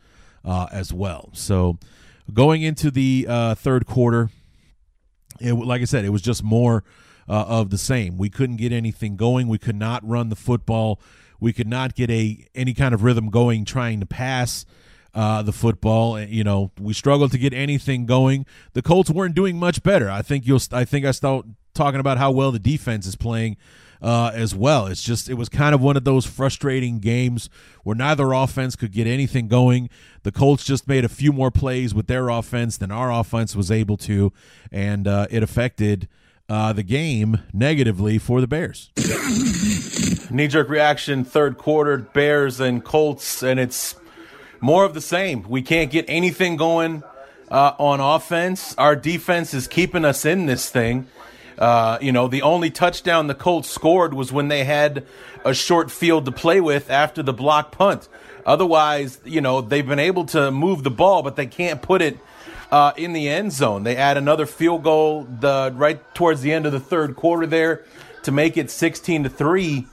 uh, 0.46 0.68
as 0.72 0.94
well. 0.94 1.30
So 1.34 1.80
going 2.34 2.62
into 2.62 2.92
the 2.92 3.26
uh, 3.28 3.56
third 3.56 3.86
quarter, 3.86 4.30
it, 5.40 5.54
like 5.54 5.82
I 5.82 5.86
said, 5.86 6.06
it 6.06 6.10
was 6.10 6.22
just 6.22 6.44
more 6.44 6.84
uh, 7.28 7.46
of 7.48 7.70
the 7.70 7.78
same. 7.78 8.18
We 8.18 8.30
couldn't 8.30 8.58
get 8.58 8.72
anything 8.72 9.16
going. 9.16 9.48
We 9.48 9.58
could 9.58 9.76
not 9.76 10.08
run 10.08 10.30
the 10.30 10.36
football. 10.36 11.02
We 11.40 11.54
could 11.54 11.68
not 11.68 11.96
get 11.96 12.12
a 12.12 12.46
any 12.54 12.74
kind 12.74 12.94
of 12.94 13.04
rhythm 13.04 13.30
going 13.30 13.66
trying 13.66 14.00
to 14.00 14.06
pass 14.06 14.66
uh, 15.14 15.42
the 15.42 15.52
football. 15.52 16.20
You 16.20 16.44
know, 16.44 16.72
we 16.80 16.94
struggled 16.94 17.32
to 17.32 17.38
get 17.38 17.54
anything 17.54 18.06
going. 18.06 18.46
The 18.74 18.82
Colts 18.82 19.10
weren't 19.10 19.36
doing 19.36 19.58
much 19.58 19.84
better. 19.84 20.10
I 20.10 20.22
think 20.22 20.46
you'll. 20.46 20.62
I 20.72 20.86
think 20.86 21.06
I 21.06 21.12
start 21.12 21.46
talking 21.74 22.00
about 22.00 22.18
how 22.18 22.32
well 22.32 22.52
the 22.52 22.60
defense 22.60 23.06
is 23.06 23.16
playing. 23.16 23.58
Uh, 24.04 24.32
as 24.34 24.56
well. 24.56 24.88
It's 24.88 25.04
just 25.04 25.30
it 25.30 25.36
was 25.36 25.48
kind 25.48 25.76
of 25.76 25.82
one 25.82 25.96
of 25.96 26.06
those 26.06 26.26
frustrating 26.26 26.98
games 26.98 27.52
where 27.84 27.96
neither 27.96 28.32
offense 28.32 28.76
could 28.76 28.92
get 28.92 29.06
anything 29.06 29.48
going. 29.48 29.92
The 30.24 30.32
Colts 30.32 30.64
just 30.64 30.88
made 30.88 31.06
a 31.06 31.08
few 31.08 31.32
more 31.32 31.52
plays 31.52 31.94
with 31.94 32.08
their 32.08 32.30
offense 32.30 32.78
than 32.78 32.90
our 32.90 33.12
offense 33.12 33.56
was 33.56 33.70
able 33.70 33.98
to, 33.98 34.34
and 34.72 35.08
uh, 35.08 35.28
it 35.30 35.44
affected 35.44 36.08
uh, 36.50 36.74
the 36.74 36.82
game 36.82 37.40
negatively 37.54 38.18
for 38.18 38.42
the 38.42 38.48
Bears. 38.48 38.90
Knee 40.32 40.48
jerk 40.48 40.68
reaction, 40.68 41.24
third 41.24 41.60
quarter, 41.60 41.98
Bears 41.98 42.60
and 42.60 42.84
Colts, 42.84 43.44
and 43.44 43.60
it's 43.60 43.96
more 44.62 44.86
of 44.86 44.94
the 44.94 45.02
same. 45.02 45.44
We 45.50 45.62
can't 45.64 45.92
get 45.92 46.06
anything 46.08 46.56
going 46.56 47.04
uh, 47.50 47.74
on 47.78 48.00
offense. 48.00 48.76
Our 48.78 48.96
defense 48.96 49.54
is 49.54 49.68
keeping 49.68 50.06
us 50.06 50.24
in 50.24 50.46
this 50.46 50.70
thing. 50.70 51.08
Uh, 51.58 51.98
you 52.02 52.12
know, 52.12 52.28
the 52.28 52.44
only 52.44 52.70
touchdown 52.70 53.28
the 53.28 53.36
Colts 53.36 53.70
scored 53.70 54.14
was 54.14 54.32
when 54.32 54.48
they 54.48 54.64
had 54.64 55.06
a 55.44 55.54
short 55.54 55.92
field 55.92 56.26
to 56.26 56.32
play 56.32 56.62
with 56.62 56.90
after 56.90 57.22
the 57.22 57.34
block 57.34 57.72
punt. 57.72 58.08
Otherwise, 58.46 59.20
you 59.26 59.42
know, 59.42 59.62
they've 59.62 59.88
been 59.88 60.00
able 60.00 60.26
to 60.26 60.52
move 60.52 60.84
the 60.84 60.90
ball, 60.90 61.22
but 61.22 61.36
they 61.36 61.46
can't 61.46 61.82
put 61.82 62.02
it 62.02 62.18
uh, 62.72 62.94
in 62.98 63.14
the 63.14 63.30
end 63.30 63.52
zone. 63.52 63.84
They 63.84 63.96
add 63.98 64.18
another 64.18 64.46
field 64.46 64.84
goal 64.84 65.24
the 65.24 65.74
right 65.76 66.00
towards 66.16 66.42
the 66.42 66.52
end 66.52 66.66
of 66.66 66.72
the 66.72 66.80
third 66.80 67.16
quarter 67.16 67.46
there 67.46 67.86
to 68.24 68.32
make 68.32 68.58
it 68.58 68.72
16 68.72 69.24
to 69.24 69.30
three, 69.30 69.88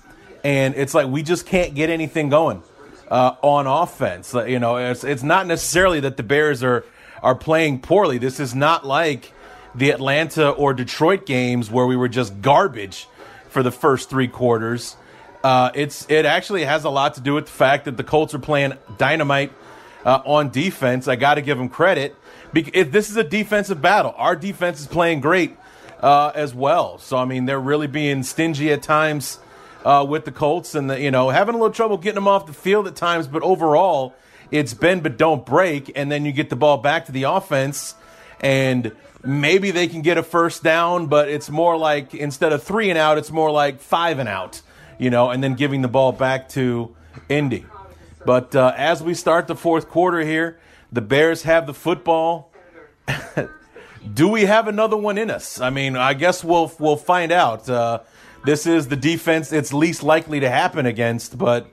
and 0.44 0.74
it's 0.74 0.94
like 0.94 1.08
we 1.08 1.22
just 1.22 1.44
can't 1.44 1.74
get 1.74 1.90
anything 1.90 2.28
going 2.28 2.62
uh, 3.10 3.34
on 3.42 3.66
offense. 3.66 4.34
You 4.34 4.58
know, 4.58 4.76
it's 4.76 5.04
it's 5.04 5.22
not 5.22 5.46
necessarily 5.46 6.00
that 6.00 6.16
the 6.16 6.22
Bears 6.22 6.62
are 6.62 6.84
are 7.22 7.34
playing 7.34 7.80
poorly. 7.80 8.18
This 8.18 8.40
is 8.40 8.54
not 8.54 8.86
like 8.86 9.32
the 9.74 9.90
Atlanta 9.90 10.50
or 10.50 10.72
Detroit 10.74 11.26
games 11.26 11.70
where 11.70 11.86
we 11.86 11.96
were 11.96 12.08
just 12.08 12.40
garbage 12.40 13.06
for 13.48 13.62
the 13.62 13.70
first 13.70 14.10
three 14.10 14.28
quarters. 14.28 14.96
Uh, 15.42 15.70
it's 15.74 16.06
it 16.10 16.26
actually 16.26 16.64
has 16.64 16.84
a 16.84 16.90
lot 16.90 17.14
to 17.14 17.20
do 17.20 17.34
with 17.34 17.46
the 17.46 17.52
fact 17.52 17.84
that 17.84 17.96
the 17.96 18.04
Colts 18.04 18.34
are 18.34 18.38
playing 18.38 18.74
dynamite 18.96 19.52
uh, 20.04 20.20
on 20.24 20.50
defense. 20.50 21.08
I 21.08 21.16
got 21.16 21.34
to 21.34 21.42
give 21.42 21.58
them 21.58 21.68
credit. 21.68 22.14
If 22.54 22.92
this 22.92 23.10
is 23.10 23.16
a 23.16 23.24
defensive 23.24 23.80
battle, 23.80 24.14
our 24.16 24.34
defense 24.34 24.80
is 24.80 24.86
playing 24.86 25.20
great 25.20 25.56
uh, 26.00 26.32
as 26.34 26.54
well. 26.54 26.98
So 26.98 27.16
I 27.16 27.24
mean, 27.24 27.46
they're 27.46 27.60
really 27.60 27.86
being 27.86 28.22
stingy 28.22 28.72
at 28.72 28.82
times 28.82 29.38
uh, 29.84 30.04
with 30.08 30.24
the 30.24 30.32
Colts, 30.32 30.74
and 30.74 30.90
the, 30.90 31.00
you 31.00 31.10
know 31.10 31.30
having 31.30 31.54
a 31.54 31.58
little 31.58 31.72
trouble 31.72 31.96
getting 31.96 32.16
them 32.16 32.28
off 32.28 32.46
the 32.46 32.52
field 32.52 32.86
at 32.86 32.96
times. 32.96 33.26
But 33.26 33.42
overall, 33.42 34.14
it's 34.50 34.74
bend 34.74 35.02
but 35.02 35.16
don't 35.16 35.44
break, 35.44 35.92
and 35.94 36.10
then 36.10 36.24
you 36.24 36.32
get 36.32 36.50
the 36.50 36.56
ball 36.56 36.78
back 36.78 37.06
to 37.06 37.12
the 37.12 37.24
offense, 37.24 37.94
and 38.40 38.92
maybe 39.24 39.70
they 39.70 39.88
can 39.88 40.02
get 40.02 40.18
a 40.18 40.22
first 40.22 40.62
down, 40.62 41.06
but 41.06 41.28
it's 41.28 41.50
more 41.50 41.76
like 41.76 42.14
instead 42.14 42.52
of 42.52 42.62
three 42.62 42.90
and 42.90 42.98
out, 42.98 43.18
it's 43.18 43.30
more 43.30 43.50
like 43.50 43.80
five 43.80 44.18
and 44.18 44.28
out, 44.28 44.62
you 44.98 45.10
know, 45.10 45.30
and 45.30 45.42
then 45.42 45.54
giving 45.54 45.82
the 45.82 45.88
ball 45.88 46.12
back 46.12 46.48
to 46.50 46.94
Indy. 47.28 47.66
But 48.24 48.54
uh, 48.54 48.74
as 48.76 49.02
we 49.02 49.14
start 49.14 49.46
the 49.46 49.56
fourth 49.56 49.88
quarter 49.88 50.20
here, 50.20 50.58
the 50.92 51.00
Bears 51.00 51.42
have 51.42 51.66
the 51.66 51.74
football. 51.74 52.52
Do 54.14 54.28
we 54.28 54.44
have 54.44 54.68
another 54.68 54.96
one 54.96 55.18
in 55.18 55.30
us? 55.30 55.60
I 55.60 55.70
mean, 55.70 55.96
I 55.96 56.14
guess 56.14 56.44
we'll 56.44 56.72
we'll 56.78 56.96
find 56.96 57.32
out. 57.32 57.68
Uh, 57.68 58.00
this 58.44 58.66
is 58.66 58.88
the 58.88 58.96
defense 58.96 59.52
it's 59.52 59.72
least 59.72 60.02
likely 60.02 60.40
to 60.40 60.50
happen 60.50 60.86
against, 60.86 61.38
but 61.38 61.70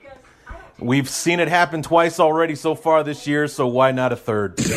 we've 0.80 1.10
seen 1.10 1.40
it 1.40 1.48
happen 1.48 1.82
twice 1.82 2.20
already 2.20 2.56
so 2.56 2.76
far 2.76 3.04
this 3.04 3.28
year, 3.28 3.48
so 3.48 3.68
why 3.68 3.92
not 3.92 4.12
a 4.12 4.16
third? 4.16 4.60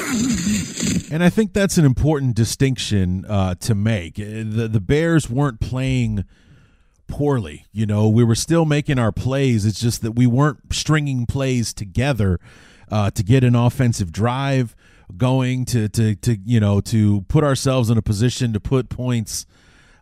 And 1.11 1.25
I 1.25 1.31
think 1.31 1.55
that's 1.55 1.79
an 1.79 1.87
important 1.87 2.37
distinction 2.37 3.25
uh, 3.25 3.55
to 3.61 3.75
make. 3.75 4.17
The 4.17 4.69
the 4.71 4.79
Bears 4.79 5.31
weren't 5.31 5.59
playing 5.59 6.27
poorly. 7.07 7.65
You 7.73 7.87
know, 7.87 8.09
we 8.09 8.23
were 8.23 8.35
still 8.35 8.67
making 8.67 8.99
our 8.99 9.11
plays. 9.11 9.65
It's 9.65 9.81
just 9.81 10.03
that 10.03 10.13
we 10.13 10.27
weren't 10.27 10.73
stringing 10.73 11.25
plays 11.25 11.73
together 11.73 12.39
uh, 12.91 13.11
to 13.13 13.23
get 13.23 13.43
an 13.43 13.55
offensive 13.55 14.13
drive 14.13 14.77
going 15.17 15.65
to 15.65 15.89
to 15.89 16.15
to 16.17 16.37
you 16.45 16.61
know 16.61 16.81
to 16.83 17.23
put 17.23 17.43
ourselves 17.43 17.89
in 17.89 17.97
a 17.97 18.03
position 18.03 18.53
to 18.53 18.61
put 18.61 18.91
points 18.91 19.47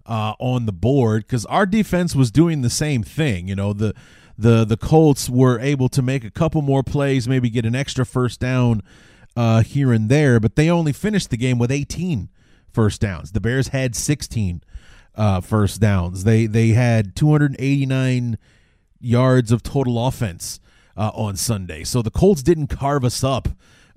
uh, 0.07 0.35
on 0.39 0.67
the 0.67 0.73
board 0.73 1.27
because 1.27 1.45
our 1.47 1.67
defense 1.67 2.15
was 2.15 2.31
doing 2.31 2.63
the 2.63 2.71
same 2.71 3.03
thing. 3.03 3.49
You 3.49 3.57
know 3.57 3.73
the 3.73 3.95
the 4.39 4.65
the 4.65 4.77
Colts 4.77 5.29
were 5.29 5.59
able 5.59 5.89
to 5.91 6.03
make 6.03 6.25
a 6.25 6.31
couple 6.31 6.63
more 6.63 6.83
plays, 6.83 7.29
maybe 7.29 7.51
get 7.51 7.67
an 7.67 7.75
extra 7.75 8.07
first 8.07 8.41
down 8.41 8.83
uh, 9.37 9.63
here 9.63 9.93
and 9.93 10.09
there, 10.09 10.41
but 10.41 10.57
they 10.57 10.71
only 10.71 10.93
finished 10.93 11.31
the 11.31 11.37
game 11.37 11.59
with 11.59 11.71
18 11.71 12.29
first 12.73 13.01
downs. 13.01 13.33
The 13.33 13.41
Bears 13.41 13.69
had 13.69 13.95
16 13.95 14.63
uh, 15.15 15.41
first 15.41 15.81
downs. 15.81 16.25
They 16.25 16.47
they 16.47 16.71
had 16.71 17.17
289 17.17 18.39
yards 19.01 19.53
of 19.53 19.63
total 19.63 20.07
offense 20.07 20.61
uh, 20.97 21.11
on 21.15 21.37
Sunday. 21.37 21.85
So 21.85 22.03
the 22.03 22.11
Colts 22.11 22.43
didn't 22.43 22.69
carve 22.69 23.05
us 23.05 23.23
up 23.23 23.49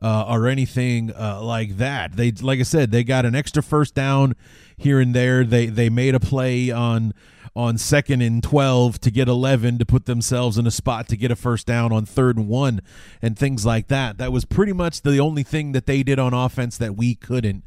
uh, 0.01 0.25
or 0.27 0.47
anything 0.47 1.11
uh, 1.13 1.41
like 1.41 1.77
that. 1.77 2.13
They 2.13 2.31
like 2.31 2.59
I 2.59 2.63
said, 2.63 2.91
they 2.91 3.03
got 3.03 3.25
an 3.25 3.35
extra 3.35 3.61
first 3.61 3.95
down 3.95 4.35
here 4.77 4.99
and 4.99 5.13
there. 5.13 5.43
They 5.43 5.67
they 5.67 5.89
made 5.89 6.15
a 6.15 6.19
play 6.19 6.71
on 6.71 7.13
on 7.55 7.77
second 7.77 8.21
and 8.21 8.41
12 8.43 8.99
to 9.01 9.11
get 9.11 9.27
11 9.27 9.79
to 9.79 9.85
put 9.85 10.05
themselves 10.05 10.57
in 10.57 10.67
a 10.67 10.71
spot 10.71 11.07
to 11.09 11.17
get 11.17 11.31
a 11.31 11.35
first 11.35 11.65
down 11.65 11.91
on 11.91 12.05
third 12.05 12.37
and 12.37 12.47
one 12.47 12.79
and 13.21 13.37
things 13.37 13.65
like 13.65 13.87
that. 13.87 14.17
That 14.17 14.31
was 14.31 14.45
pretty 14.45 14.71
much 14.71 15.01
the 15.01 15.19
only 15.19 15.43
thing 15.43 15.71
that 15.73 15.85
they 15.85 16.03
did 16.03 16.19
on 16.19 16.33
offense 16.33 16.77
that 16.77 16.95
we 16.95 17.15
couldn't 17.15 17.63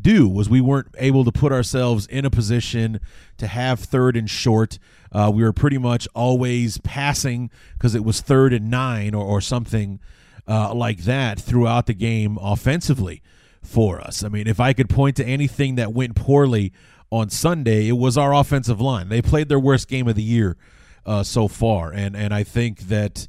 do 0.00 0.28
was 0.28 0.48
we 0.48 0.60
weren't 0.60 0.94
able 0.98 1.24
to 1.24 1.32
put 1.32 1.52
ourselves 1.52 2.06
in 2.06 2.24
a 2.24 2.30
position 2.30 3.00
to 3.36 3.46
have 3.46 3.80
third 3.80 4.16
and 4.16 4.30
short. 4.30 4.78
Uh, 5.12 5.30
we 5.32 5.42
were 5.42 5.52
pretty 5.52 5.78
much 5.78 6.08
always 6.14 6.78
passing 6.78 7.50
because 7.74 7.94
it 7.94 8.04
was 8.04 8.20
third 8.20 8.52
and 8.52 8.70
nine 8.70 9.14
or, 9.14 9.24
or 9.24 9.40
something 9.40 10.00
uh, 10.48 10.72
like 10.74 11.00
that 11.00 11.38
throughout 11.38 11.86
the 11.86 11.94
game 11.94 12.38
offensively 12.40 13.22
for 13.62 14.00
us. 14.00 14.24
I 14.24 14.28
mean, 14.28 14.46
if 14.46 14.58
I 14.58 14.72
could 14.72 14.88
point 14.88 15.16
to 15.16 15.24
anything 15.24 15.74
that 15.74 15.92
went 15.92 16.16
poorly 16.16 16.72
on 17.10 17.28
Sunday, 17.28 17.88
it 17.88 17.92
was 17.98 18.16
our 18.16 18.32
offensive 18.34 18.80
line. 18.80 19.08
They 19.08 19.20
played 19.22 19.48
their 19.48 19.60
worst 19.60 19.88
game 19.88 20.08
of 20.08 20.14
the 20.14 20.22
year 20.22 20.56
uh, 21.04 21.22
so 21.22 21.48
far, 21.48 21.92
and 21.92 22.16
and 22.16 22.32
I 22.32 22.44
think 22.44 22.80
that 22.88 23.28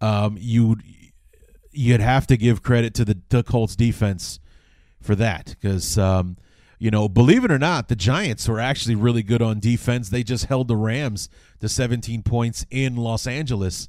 um, 0.00 0.36
you 0.40 0.76
you'd 1.72 2.00
have 2.00 2.26
to 2.28 2.36
give 2.36 2.62
credit 2.62 2.94
to 2.94 3.04
the, 3.04 3.18
the 3.28 3.42
Colts 3.42 3.76
defense 3.76 4.40
for 5.00 5.14
that 5.16 5.56
because. 5.60 5.98
Um, 5.98 6.36
you 6.82 6.90
know, 6.90 7.10
believe 7.10 7.44
it 7.44 7.52
or 7.52 7.58
not, 7.58 7.88
the 7.88 7.94
Giants 7.94 8.48
were 8.48 8.58
actually 8.58 8.94
really 8.94 9.22
good 9.22 9.42
on 9.42 9.60
defense. 9.60 10.08
They 10.08 10.22
just 10.22 10.46
held 10.46 10.66
the 10.66 10.76
Rams 10.76 11.28
to 11.60 11.68
17 11.68 12.22
points 12.22 12.64
in 12.70 12.96
Los 12.96 13.26
Angeles 13.26 13.86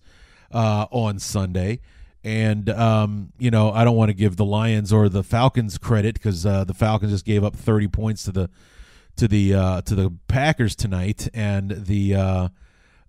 uh, 0.51 0.88
on 0.91 1.17
Sunday. 1.17 1.79
And 2.24 2.69
um, 2.69 3.34
you 3.39 3.49
know, 3.49 3.72
I 3.72 3.84
don't 3.84 3.95
want 3.95 4.09
to 4.09 4.13
give 4.13 4.36
the 4.36 4.45
Lions 4.45 4.93
or 4.93 5.09
the 5.09 5.24
Falcons 5.24 5.78
credit 5.78 6.13
because 6.13 6.45
uh, 6.45 6.63
the 6.63 6.74
Falcons 6.74 7.11
just 7.11 7.26
gave 7.26 7.43
up 7.43 7.55
30 7.55 7.88
points 7.88 8.24
to 8.24 8.32
the 8.32 8.49
to 9.15 9.28
the 9.28 9.53
uh, 9.53 9.82
to 9.82 9.95
the 9.95 10.13
Packers 10.28 10.76
tonight, 10.76 11.28
and 11.34 11.72
the 11.72 12.15
uh, 12.15 12.49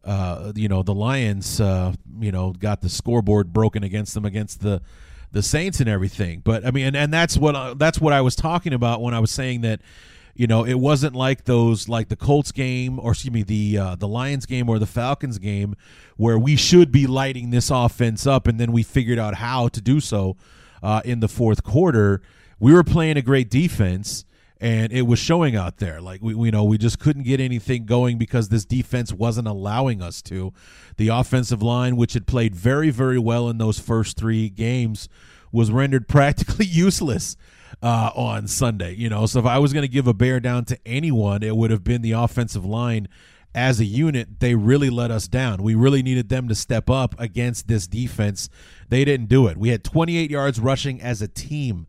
uh, 0.04 0.52
you 0.54 0.68
know 0.68 0.82
the 0.82 0.94
Lions 0.94 1.60
uh, 1.60 1.92
you 2.20 2.32
know 2.32 2.52
got 2.52 2.80
the 2.80 2.88
scoreboard 2.88 3.52
broken 3.52 3.84
against 3.84 4.14
them 4.14 4.24
against 4.24 4.62
the 4.62 4.80
the 5.30 5.42
Saints 5.42 5.80
and 5.80 5.88
everything. 5.88 6.40
But 6.44 6.66
I 6.66 6.70
mean, 6.70 6.86
and, 6.86 6.96
and 6.96 7.12
that's 7.12 7.36
what 7.36 7.78
that's 7.78 8.00
what 8.00 8.12
I 8.12 8.20
was 8.20 8.34
talking 8.34 8.72
about 8.72 9.02
when 9.02 9.14
I 9.14 9.20
was 9.20 9.30
saying 9.30 9.62
that 9.62 9.80
you 10.34 10.46
know 10.46 10.64
it 10.64 10.74
wasn't 10.74 11.14
like 11.14 11.44
those 11.44 11.88
like 11.88 12.08
the 12.08 12.16
Colts 12.16 12.52
game 12.52 12.98
or 12.98 13.12
excuse 13.12 13.32
me 13.32 13.42
the 13.42 13.78
uh, 13.78 13.94
the 13.96 14.08
Lions 14.08 14.46
game 14.46 14.68
or 14.68 14.78
the 14.78 14.86
Falcons 14.86 15.38
game 15.38 15.74
where 16.16 16.38
we 16.38 16.56
should 16.56 16.90
be 16.92 17.06
lighting 17.06 17.50
this 17.50 17.70
offense 17.70 18.26
up, 18.26 18.46
and 18.46 18.58
then 18.58 18.72
we 18.72 18.82
figured 18.82 19.18
out 19.18 19.36
how 19.36 19.68
to 19.68 19.80
do 19.80 20.00
so 20.00 20.36
uh, 20.82 21.02
in 21.04 21.20
the 21.20 21.28
fourth 21.28 21.62
quarter. 21.62 22.22
We 22.58 22.72
were 22.72 22.84
playing 22.84 23.16
a 23.16 23.22
great 23.22 23.50
defense 23.50 24.24
and 24.62 24.92
it 24.92 25.02
was 25.02 25.18
showing 25.18 25.56
out 25.56 25.78
there. 25.78 26.00
Like 26.00 26.22
we, 26.22 26.34
we 26.34 26.46
you 26.46 26.52
know, 26.52 26.62
we 26.62 26.78
just 26.78 27.00
couldn't 27.00 27.24
get 27.24 27.40
anything 27.40 27.84
going 27.84 28.16
because 28.16 28.48
this 28.48 28.64
defense 28.64 29.12
wasn't 29.12 29.48
allowing 29.48 30.00
us 30.00 30.22
to. 30.22 30.52
The 30.96 31.08
offensive 31.08 31.60
line, 31.62 31.96
which 31.96 32.12
had 32.12 32.28
played 32.28 32.54
very, 32.54 32.90
very 32.90 33.18
well 33.18 33.48
in 33.48 33.58
those 33.58 33.80
first 33.80 34.16
three 34.16 34.48
games, 34.48 35.08
was 35.50 35.72
rendered 35.72 36.06
practically 36.08 36.64
useless 36.64 37.36
uh, 37.82 38.10
on 38.14 38.46
Sunday. 38.48 38.94
You 38.94 39.08
know, 39.08 39.26
so 39.26 39.38
if 39.38 39.46
I 39.46 39.58
was 39.58 39.72
going 39.72 39.82
to 39.82 39.88
give 39.88 40.06
a 40.06 40.14
bear 40.14 40.40
down 40.40 40.64
to 40.66 40.78
anyone, 40.86 41.42
it 41.42 41.56
would 41.56 41.70
have 41.70 41.84
been 41.84 42.02
the 42.02 42.12
offensive 42.12 42.64
line. 42.64 43.08
As 43.54 43.80
a 43.80 43.84
unit, 43.84 44.40
they 44.40 44.54
really 44.54 44.88
let 44.88 45.10
us 45.10 45.28
down. 45.28 45.62
We 45.62 45.74
really 45.74 46.02
needed 46.02 46.30
them 46.30 46.48
to 46.48 46.54
step 46.54 46.88
up 46.88 47.14
against 47.18 47.68
this 47.68 47.86
defense. 47.86 48.48
They 48.88 49.04
didn't 49.04 49.28
do 49.28 49.46
it. 49.46 49.58
We 49.58 49.68
had 49.68 49.84
28 49.84 50.30
yards 50.30 50.58
rushing 50.58 51.02
as 51.02 51.20
a 51.20 51.28
team 51.28 51.86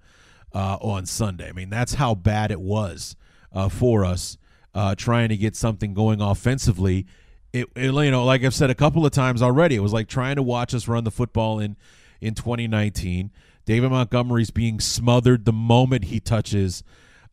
uh, 0.53 0.77
on 0.81 1.05
Sunday. 1.05 1.47
I 1.47 1.51
mean, 1.53 1.69
that's 1.69 1.93
how 1.93 2.15
bad 2.15 2.51
it 2.51 2.59
was 2.59 3.15
uh, 3.53 3.69
for 3.69 4.03
us 4.03 4.38
uh, 4.75 4.95
trying 4.95 5.29
to 5.29 5.38
get 5.38 5.55
something 5.55 5.93
going 5.93 6.21
offensively. 6.21 7.05
It, 7.51 7.67
it, 7.75 7.93
you 7.93 8.11
know, 8.11 8.25
like 8.25 8.43
I've 8.43 8.53
said 8.53 8.69
a 8.69 8.75
couple 8.75 9.05
of 9.05 9.11
times 9.11 9.41
already, 9.41 9.75
it 9.75 9.81
was 9.81 9.93
like 9.93 10.07
trying 10.07 10.36
to 10.38 10.43
watch 10.43 10.73
us 10.73 10.88
run 10.88 11.03
the 11.03 11.11
football 11.11 11.59
in 11.59 11.77
in 12.21 12.34
2019. 12.34 13.31
David 13.66 13.91
Montgomery's 13.91 14.51
being 14.51 14.80
smothered 14.80 15.45
the 15.45 15.53
moment 15.53 16.05
he 16.05 16.20
touches 16.20 16.84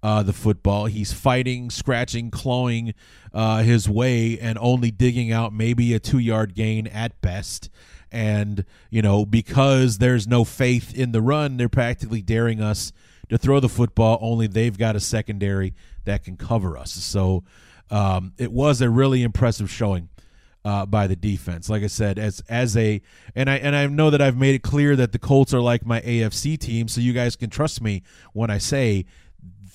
uh, 0.03 0.23
the 0.23 0.33
football. 0.33 0.87
He's 0.87 1.13
fighting, 1.13 1.71
scratching, 1.71 2.31
clawing 2.31 2.95
uh, 3.35 3.63
his 3.63 3.89
way, 3.89 4.39
and 4.39 4.59
only 4.59 4.91
digging 4.91 5.33
out 5.33 5.53
maybe 5.53 5.93
a 5.95 6.01
two 6.01 6.19
yard 6.19 6.55
gain 6.55 6.87
at 6.87 7.21
best. 7.21 7.71
And, 8.13 8.65
you 8.91 9.03
know, 9.03 9.25
because 9.25 9.99
there's 9.99 10.27
no 10.27 10.45
faith 10.45 10.95
in 10.95 11.13
the 11.13 11.23
run, 11.23 11.57
they're 11.57 11.69
practically 11.69 12.23
daring 12.23 12.61
us 12.61 12.93
to 13.29 13.39
throw 13.39 13.61
the 13.61 13.69
football, 13.69 14.19
only 14.21 14.49
they've 14.49 14.77
got 14.77 14.97
a 14.97 15.01
secondary 15.01 15.73
that 16.05 16.25
can 16.25 16.37
cover 16.37 16.77
us. 16.77 16.91
So 16.93 17.45
um, 17.91 18.33
it 18.39 18.51
was 18.51 18.81
a 18.81 18.91
really 18.91 19.23
impressive 19.23 19.71
showing. 19.71 20.09
Uh, 20.63 20.85
by 20.85 21.07
the 21.07 21.17
defense. 21.17 21.71
Like 21.71 21.83
I 21.83 21.87
said, 21.87 22.19
as 22.19 22.43
as 22.47 22.77
a 22.77 23.01
and 23.35 23.49
I 23.49 23.57
and 23.57 23.75
I 23.75 23.87
know 23.87 24.11
that 24.11 24.21
I've 24.21 24.37
made 24.37 24.55
it 24.55 24.63
clear 24.63 24.95
that 24.95 25.13
the 25.13 25.19
Colts 25.19 25.55
are 25.55 25.61
like 25.61 25.87
my 25.87 26.03
AFC 26.03 26.59
team, 26.59 26.87
so 26.87 27.01
you 27.01 27.15
guys 27.15 27.35
can 27.35 27.49
trust 27.49 27.81
me 27.81 28.03
when 28.35 28.51
I 28.51 28.59
say 28.59 29.07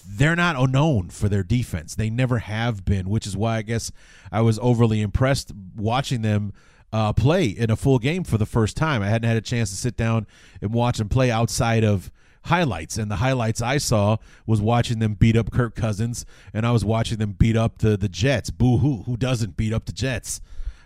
they're 0.07 0.36
not 0.36 0.69
known 0.69 1.09
for 1.09 1.27
their 1.27 1.43
defense. 1.43 1.95
They 1.95 2.09
never 2.09 2.38
have 2.39 2.86
been, 2.86 3.09
which 3.09 3.25
is 3.25 3.36
why 3.36 3.57
I 3.57 3.61
guess 3.63 3.91
I 4.31 4.41
was 4.41 4.59
overly 4.59 5.01
impressed 5.01 5.51
watching 5.75 6.21
them 6.21 6.53
uh, 6.93 7.13
play 7.13 7.45
in 7.45 7.69
a 7.69 7.75
full 7.75 7.99
game 7.99 8.23
for 8.23 8.38
the 8.38 8.45
first 8.45 8.77
time. 8.77 9.01
I 9.01 9.07
hadn't 9.07 9.27
had 9.27 9.38
a 9.38 9.41
chance 9.41 9.69
to 9.71 9.75
sit 9.75 9.97
down 9.97 10.27
and 10.61 10.73
watch 10.73 10.97
them 10.97 11.09
play 11.09 11.31
outside 11.31 11.83
of 11.83 12.11
highlights, 12.43 12.97
and 12.97 13.09
the 13.09 13.17
highlights 13.17 13.61
I 13.61 13.77
saw 13.79 14.17
was 14.45 14.61
watching 14.61 14.99
them 14.99 15.15
beat 15.15 15.36
up 15.36 15.51
Kirk 15.51 15.75
Cousins, 15.75 16.25
and 16.53 16.65
I 16.65 16.71
was 16.71 16.86
watching 16.86 17.17
them 17.17 17.31
beat 17.33 17.57
up 17.57 17.79
the 17.79 17.97
the 17.97 18.09
Jets. 18.09 18.49
Boo 18.49 18.77
hoo! 18.77 19.03
Who 19.03 19.17
doesn't 19.17 19.57
beat 19.57 19.73
up 19.73 19.86
the 19.86 19.91
Jets? 19.91 20.41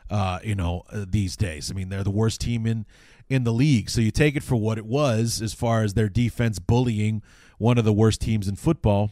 Uh, 0.09 0.39
you 0.43 0.55
know, 0.55 0.83
uh, 0.91 1.05
these 1.07 1.37
days. 1.37 1.69
I 1.69 1.75
mean, 1.75 1.89
they're 1.89 2.03
the 2.03 2.09
worst 2.09 2.41
team 2.41 2.65
in 2.65 2.85
in 3.29 3.43
the 3.43 3.53
league. 3.53 3.89
So 3.89 4.01
you 4.01 4.09
take 4.09 4.35
it 4.35 4.41
for 4.41 4.55
what 4.55 4.79
it 4.79 4.85
was, 4.85 5.39
as 5.41 5.53
far 5.53 5.83
as 5.83 5.93
their 5.93 6.09
defense 6.09 6.57
bullying 6.57 7.21
one 7.59 7.77
of 7.77 7.85
the 7.85 7.93
worst 7.93 8.21
teams 8.21 8.47
in 8.47 8.55
football, 8.55 9.11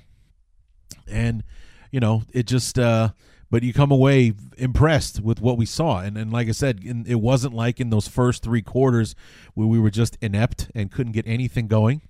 and 1.08 1.44
you 1.92 2.00
know, 2.00 2.24
it 2.34 2.48
just. 2.48 2.80
Uh, 2.80 3.10
but 3.50 3.64
you 3.64 3.74
come 3.74 3.92
away 3.92 4.34
impressed 4.58 5.22
with 5.22 5.40
what 5.40 5.58
we 5.58 5.66
saw. 5.66 6.00
And 6.00 6.18
and 6.18 6.32
like 6.32 6.48
I 6.48 6.52
said, 6.52 6.82
in, 6.84 7.06
it 7.08 7.22
wasn't 7.22 7.54
like 7.54 7.80
in 7.80 7.90
those 7.90 8.08
first 8.08 8.44
three 8.44 8.62
quarters 8.62 9.16
where 9.54 9.68
we 9.68 9.80
were 9.80 9.90
just 9.90 10.18
inept 10.22 10.70
and 10.76 10.92
couldn't 10.92 11.14
get 11.14 11.26
anything 11.28 11.68
going 11.68 12.02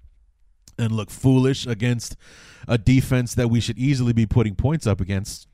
and 0.79 0.91
look 0.91 1.09
foolish 1.09 1.65
against 1.65 2.15
a 2.67 2.77
defense 2.77 3.35
that 3.35 3.49
we 3.49 3.59
should 3.59 3.77
easily 3.77 4.13
be 4.13 4.25
putting 4.25 4.55
points 4.55 4.87
up 4.87 5.01
against. 5.01 5.46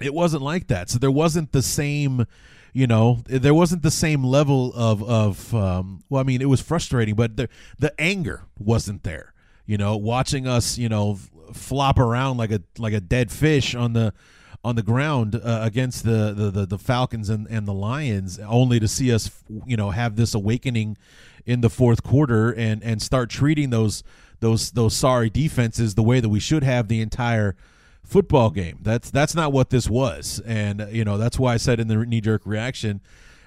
It 0.00 0.14
wasn't 0.14 0.42
like 0.42 0.68
that. 0.68 0.90
So 0.90 0.98
there 0.98 1.10
wasn't 1.10 1.52
the 1.52 1.62
same, 1.62 2.26
you 2.72 2.86
know, 2.86 3.22
there 3.26 3.54
wasn't 3.54 3.82
the 3.82 3.90
same 3.90 4.24
level 4.24 4.72
of 4.74 5.02
of 5.02 5.54
um, 5.54 6.02
well, 6.08 6.20
I 6.20 6.24
mean, 6.24 6.42
it 6.42 6.48
was 6.48 6.60
frustrating, 6.60 7.14
but 7.14 7.36
the 7.36 7.48
the 7.78 7.98
anger 8.00 8.42
wasn't 8.58 9.02
there. 9.02 9.32
You 9.66 9.78
know, 9.78 9.96
watching 9.96 10.46
us, 10.46 10.76
you 10.76 10.88
know, 10.88 11.18
flop 11.52 11.98
around 11.98 12.36
like 12.36 12.50
a 12.50 12.62
like 12.78 12.92
a 12.92 13.00
dead 13.00 13.30
fish 13.30 13.74
on 13.74 13.92
the 13.92 14.12
on 14.64 14.76
the 14.76 14.82
ground 14.82 15.34
uh, 15.34 15.60
against 15.62 16.04
the, 16.04 16.32
the, 16.32 16.50
the 16.50 16.66
the 16.66 16.78
Falcons 16.78 17.28
and, 17.28 17.46
and 17.48 17.68
the 17.68 17.74
Lions, 17.74 18.38
only 18.40 18.80
to 18.80 18.88
see 18.88 19.12
us, 19.12 19.30
you 19.66 19.76
know, 19.76 19.90
have 19.90 20.16
this 20.16 20.34
awakening 20.34 20.96
in 21.46 21.60
the 21.60 21.70
fourth 21.70 22.02
quarter 22.02 22.50
and 22.52 22.82
and 22.82 23.02
start 23.02 23.30
treating 23.30 23.70
those 23.70 24.02
those 24.40 24.72
those 24.72 24.94
sorry 24.96 25.30
defenses 25.30 25.94
the 25.94 26.02
way 26.02 26.20
that 26.20 26.28
we 26.28 26.40
should 26.40 26.62
have 26.62 26.88
the 26.88 27.00
entire 27.00 27.54
football 28.04 28.50
game. 28.50 28.78
That's 28.82 29.10
that's 29.10 29.34
not 29.34 29.52
what 29.52 29.70
this 29.70 29.88
was, 29.88 30.40
and 30.46 30.86
you 30.90 31.04
know 31.04 31.18
that's 31.18 31.38
why 31.38 31.54
I 31.54 31.56
said 31.56 31.80
in 31.80 31.88
the 31.88 31.96
knee 31.96 32.20
jerk 32.20 32.42
reaction, 32.44 33.00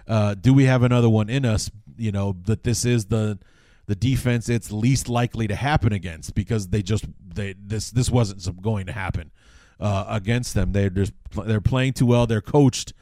uh, 0.07 0.33
do 0.35 0.53
we 0.53 0.65
have 0.65 0.83
another 0.83 1.09
one 1.09 1.29
in 1.29 1.45
us? 1.45 1.71
You 1.97 2.11
know 2.11 2.35
that 2.45 2.63
this 2.63 2.85
is 2.85 3.05
the 3.05 3.39
the 3.87 3.95
defense 3.95 4.49
it's 4.49 4.71
least 4.71 5.07
likely 5.07 5.47
to 5.47 5.55
happen 5.55 5.93
against 5.93 6.35
because 6.35 6.67
they 6.67 6.81
just 6.81 7.05
they 7.21 7.55
this 7.57 7.91
this 7.91 8.09
wasn't 8.09 8.61
going 8.61 8.85
to 8.85 8.91
happen 8.91 9.31
uh, 9.79 10.05
against 10.09 10.53
them. 10.53 10.73
They're 10.73 10.89
just 10.89 11.13
they're 11.45 11.61
playing 11.61 11.93
too 11.93 12.05
well. 12.05 12.27
They're 12.27 12.41
coached 12.41 12.93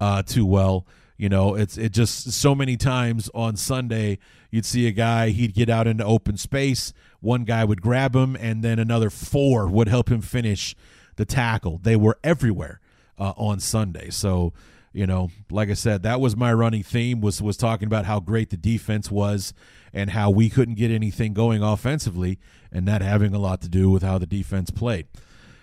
uh, 0.00 0.22
too 0.22 0.46
well. 0.46 0.86
You 1.16 1.28
know, 1.28 1.54
it's 1.54 1.78
it 1.78 1.92
just 1.92 2.32
so 2.32 2.54
many 2.54 2.76
times 2.76 3.30
on 3.34 3.56
Sunday 3.56 4.18
you'd 4.50 4.66
see 4.66 4.86
a 4.88 4.92
guy 4.92 5.30
he'd 5.30 5.54
get 5.54 5.68
out 5.68 5.86
into 5.86 6.04
open 6.04 6.36
space, 6.36 6.92
one 7.20 7.44
guy 7.44 7.64
would 7.64 7.80
grab 7.80 8.16
him, 8.16 8.36
and 8.40 8.62
then 8.62 8.78
another 8.78 9.10
four 9.10 9.68
would 9.68 9.88
help 9.88 10.10
him 10.10 10.20
finish 10.20 10.74
the 11.16 11.24
tackle. 11.24 11.78
They 11.82 11.96
were 11.96 12.18
everywhere 12.22 12.80
uh, 13.18 13.32
on 13.36 13.60
Sunday. 13.60 14.10
So 14.10 14.52
you 14.92 15.06
know, 15.08 15.30
like 15.50 15.70
I 15.70 15.74
said, 15.74 16.04
that 16.04 16.20
was 16.20 16.36
my 16.36 16.52
running 16.52 16.84
theme 16.84 17.20
was 17.20 17.42
was 17.42 17.56
talking 17.56 17.86
about 17.86 18.04
how 18.04 18.20
great 18.20 18.50
the 18.50 18.56
defense 18.56 19.10
was 19.10 19.52
and 19.92 20.10
how 20.10 20.30
we 20.30 20.48
couldn't 20.48 20.76
get 20.76 20.90
anything 20.90 21.34
going 21.34 21.62
offensively, 21.62 22.38
and 22.72 22.86
that 22.86 23.02
having 23.02 23.34
a 23.34 23.38
lot 23.38 23.60
to 23.62 23.68
do 23.68 23.90
with 23.90 24.02
how 24.02 24.18
the 24.18 24.26
defense 24.26 24.70
played. 24.70 25.06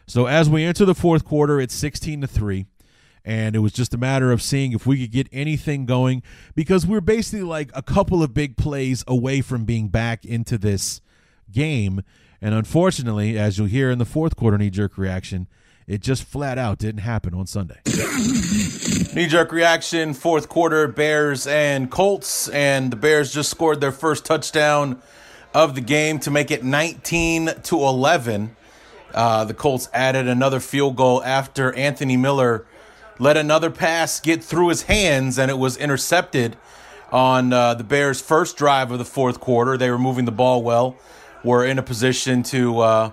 So 0.06 0.26
as 0.26 0.50
we 0.50 0.64
enter 0.64 0.84
the 0.84 0.96
fourth 0.96 1.24
quarter, 1.24 1.62
it's 1.62 1.74
16 1.74 2.22
to 2.22 2.28
3 2.28 2.66
and 3.24 3.56
it 3.56 3.60
was 3.60 3.72
just 3.72 3.94
a 3.94 3.98
matter 3.98 4.32
of 4.32 4.42
seeing 4.42 4.72
if 4.72 4.86
we 4.86 5.00
could 5.00 5.12
get 5.12 5.28
anything 5.32 5.86
going 5.86 6.24
because 6.56 6.86
we're 6.86 7.02
basically 7.02 7.44
like 7.44 7.70
a 7.74 7.82
couple 7.82 8.24
of 8.24 8.34
big 8.34 8.58
plays 8.58 9.04
away 9.08 9.42
from 9.42 9.64
being 9.64 9.90
back 9.90 10.26
into 10.26 10.58
this 10.58 11.02
game. 11.52 12.02
And 12.42 12.56
unfortunately, 12.56 13.38
as 13.38 13.58
you'll 13.58 13.68
hear 13.68 13.92
in 13.92 14.00
the 14.00 14.06
fourth 14.06 14.36
quarter 14.36 14.58
knee 14.58 14.70
jerk 14.70 14.98
reaction, 14.98 15.48
it 15.88 16.02
just 16.02 16.24
flat 16.24 16.58
out 16.58 16.78
didn't 16.78 17.02
happen 17.02 17.34
on 17.34 17.48
Sunday. 17.48 17.80
Knee 19.14 19.28
jerk 19.28 19.52
reaction, 19.52 20.14
fourth 20.14 20.48
quarter, 20.48 20.88
Bears 20.88 21.46
and 21.46 21.92
Colts. 21.92 22.48
And 22.50 22.92
the 22.92 22.96
Bears 22.96 23.34
just 23.34 23.52
scored 23.52 23.82
their 23.82 23.92
first 23.92 24.26
touchdown 24.26 25.02
of 25.54 25.76
the 25.76 25.82
game 25.82 26.20
to 26.20 26.32
make 26.32 26.50
it 26.50 26.64
19 26.64 27.52
to 27.64 27.76
11. 27.76 28.56
Uh, 29.14 29.44
the 29.44 29.54
Colts 29.54 29.90
added 29.94 30.28
another 30.28 30.60
field 30.60 30.96
goal 30.96 31.22
after 31.24 31.74
Anthony 31.74 32.16
Miller 32.16 32.66
let 33.22 33.38
another 33.38 33.70
pass 33.70 34.20
get 34.20 34.44
through 34.44 34.70
his 34.70 34.82
hands, 34.84 35.38
and 35.38 35.52
it 35.52 35.60
was 35.60 35.78
intercepted 35.78 36.58
on 37.12 37.54
uh, 37.54 37.76
the 37.76 37.84
Bears' 37.84 38.20
first 38.20 38.58
drive 38.58 38.90
of 38.90 38.98
the 38.98 39.06
fourth 39.06 39.40
quarter. 39.40 39.78
They 39.78 39.92
were 39.92 40.00
moving 40.00 40.26
the 40.26 40.32
ball 40.32 40.64
well, 40.64 40.98
were 41.44 41.66
in 41.66 41.80
a 41.80 41.84
position 41.84 42.44
to 42.44 42.80
uh, 42.80 43.12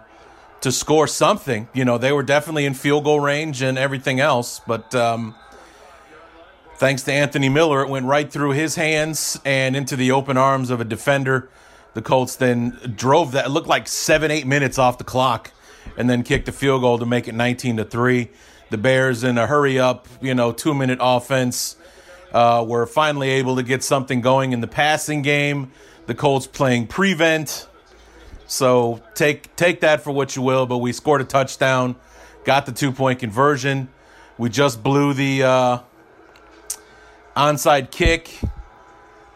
to 0.61 0.73
score 0.73 1.07
something. 1.07 1.69
You 1.73 1.85
know, 1.85 1.99
they 1.99 2.13
were 2.13 2.23
definitely 2.23 2.67
in 2.67 2.75
field 2.75 3.05
goal 3.05 3.21
range 3.21 3.63
and 3.63 3.79
everything 3.79 4.21
else, 4.21 4.61
but. 4.67 4.95
Um, 4.95 5.35
thanks 6.77 7.03
to 7.03 7.13
Anthony 7.13 7.49
Miller, 7.49 7.83
it 7.83 7.89
went 7.89 8.07
right 8.07 8.31
through 8.31 8.53
his 8.53 8.77
hands 8.77 9.37
and 9.45 9.75
into 9.75 9.97
the 9.97 10.13
open 10.13 10.37
arms 10.37 10.71
of 10.71 10.81
a 10.81 10.85
defender. 10.85 11.51
The 11.95 12.03
Colts 12.03 12.37
then 12.37 12.79
drove 12.95 13.33
that. 13.33 13.47
It 13.47 13.49
looked 13.49 13.67
like 13.67 13.89
seven, 13.89 14.31
eight 14.31 14.47
minutes 14.47 14.79
off 14.79 14.97
the 14.97 15.03
clock, 15.03 15.51
and 15.97 16.09
then 16.09 16.23
kicked 16.23 16.47
a 16.47 16.53
field 16.53 16.83
goal 16.83 17.01
to 17.01 17.05
make 17.05 17.27
it 17.27 17.35
19 17.35 17.79
to 17.79 17.85
three 17.85 18.31
the 18.71 18.79
Bears 18.79 19.25
in 19.25 19.39
a 19.39 19.47
hurry 19.47 19.79
up, 19.79 20.09
you 20.21 20.35
know, 20.35 20.53
two 20.53 20.75
minute 20.75 20.99
offense. 21.01 21.77
Uh, 22.33 22.63
were 22.69 22.87
finally 22.87 23.31
able 23.31 23.57
to 23.57 23.63
get 23.63 23.83
something 23.83 24.21
going 24.21 24.53
in 24.53 24.61
the 24.61 24.67
passing 24.67 25.23
game. 25.23 25.73
The 26.07 26.15
Colts 26.15 26.47
playing 26.47 26.87
prevent. 26.87 27.67
So 28.49 29.03
take 29.15 29.55
take 29.57 29.81
that 29.83 30.01
for 30.01 30.11
what 30.11 30.35
you 30.35 30.41
will, 30.41 30.65
but 30.65 30.79
we 30.79 30.93
scored 30.93 31.21
a 31.21 31.25
touchdown, 31.25 31.97
got 32.45 32.65
the 32.65 32.73
two 32.73 32.91
point 32.91 33.21
conversion. 33.21 33.91
We 34.39 34.49
just 34.49 34.83
blew 34.83 35.13
the 35.13 35.43
uh, 35.43 35.79
onside 37.37 37.91
kick. 37.91 38.41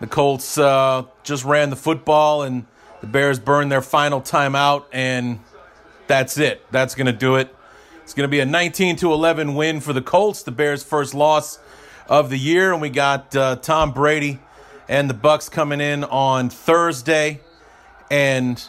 The 0.01 0.07
Colts 0.07 0.57
uh, 0.57 1.05
just 1.23 1.45
ran 1.45 1.69
the 1.69 1.77
football, 1.77 2.43
and 2.43 2.65
the 3.03 3.07
Bears 3.07 3.39
burned 3.39 3.71
their 3.71 3.83
final 3.83 4.23
timeout, 4.23 4.87
and 4.93 5.41
that's 6.07 6.39
it. 6.39 6.65
That's 6.73 6.95
going 6.95 7.07
to 7.07 7.13
do 7.13 7.37
it. 7.37 7.55
It's 8.03 8.15
going 8.15 8.27
to 8.27 8.31
be 8.31 8.41
a 8.41 8.47
19 8.47 8.97
to 8.97 9.13
11 9.13 9.55
win 9.55 9.81
for 9.81 9.93
the 9.93 10.03
Colts, 10.03 10.43
the 10.43 10.51
Bears' 10.51 10.83
first 10.83 11.15
loss 11.15 11.59
of 12.09 12.31
the 12.31 12.39
year, 12.39 12.73
and 12.73 12.81
we 12.81 12.89
got 12.89 13.37
uh, 13.37 13.57
Tom 13.57 13.93
Brady 13.93 14.41
and 14.89 15.09
the 15.11 15.15
Bucs 15.15 15.51
coming 15.51 15.81
in 15.83 16.03
on 16.05 16.49
Thursday. 16.49 17.41
And 18.11 18.63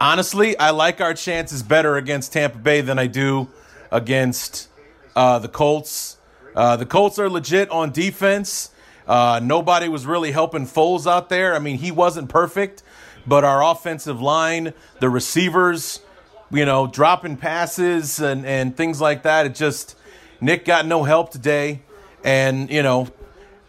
honestly, 0.00 0.58
I 0.58 0.70
like 0.70 1.00
our 1.00 1.14
chances 1.14 1.62
better 1.62 1.96
against 1.96 2.32
Tampa 2.32 2.58
Bay 2.58 2.80
than 2.80 2.98
I 2.98 3.06
do 3.06 3.48
against 3.90 4.68
uh, 5.16 5.38
the 5.38 5.48
Colts. 5.48 6.16
Uh, 6.54 6.76
the 6.76 6.86
Colts 6.86 7.18
are 7.18 7.28
legit 7.28 7.70
on 7.70 7.90
defense. 7.90 8.70
Uh, 9.06 9.40
nobody 9.42 9.88
was 9.88 10.06
really 10.06 10.32
helping 10.32 10.66
Foles 10.66 11.10
out 11.10 11.28
there. 11.28 11.54
I 11.54 11.58
mean, 11.58 11.78
he 11.78 11.90
wasn't 11.90 12.28
perfect, 12.28 12.82
but 13.26 13.44
our 13.44 13.64
offensive 13.64 14.20
line, 14.20 14.74
the 15.00 15.08
receivers, 15.08 16.00
you 16.50 16.64
know, 16.64 16.86
dropping 16.86 17.36
passes 17.36 18.20
and, 18.20 18.46
and 18.46 18.76
things 18.76 19.00
like 19.00 19.22
that. 19.24 19.46
It 19.46 19.54
just, 19.54 19.96
Nick 20.40 20.64
got 20.64 20.86
no 20.86 21.04
help 21.04 21.30
today. 21.30 21.82
And, 22.22 22.70
you 22.70 22.82
know, 22.82 23.08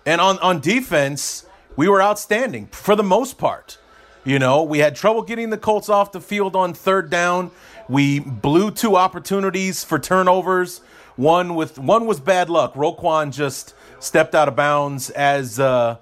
and 0.05 0.19
on, 0.19 0.39
on 0.39 0.59
defense, 0.59 1.45
we 1.75 1.87
were 1.87 2.01
outstanding 2.01 2.67
for 2.67 2.95
the 2.95 3.03
most 3.03 3.37
part. 3.37 3.78
You 4.29 4.37
know, 4.37 4.61
we 4.61 4.77
had 4.77 4.95
trouble 4.95 5.23
getting 5.23 5.49
the 5.49 5.57
Colts 5.57 5.89
off 5.89 6.11
the 6.11 6.21
field 6.21 6.55
on 6.55 6.75
third 6.75 7.09
down. 7.09 7.49
We 7.87 8.19
blew 8.19 8.69
two 8.69 8.95
opportunities 8.95 9.83
for 9.83 9.97
turnovers. 9.97 10.81
One 11.15 11.55
with 11.55 11.79
one 11.79 12.05
was 12.05 12.19
bad 12.19 12.47
luck. 12.47 12.75
Roquan 12.75 13.31
just 13.33 13.73
stepped 13.99 14.35
out 14.35 14.47
of 14.47 14.55
bounds 14.55 15.09
as 15.09 15.59
uh, 15.59 15.97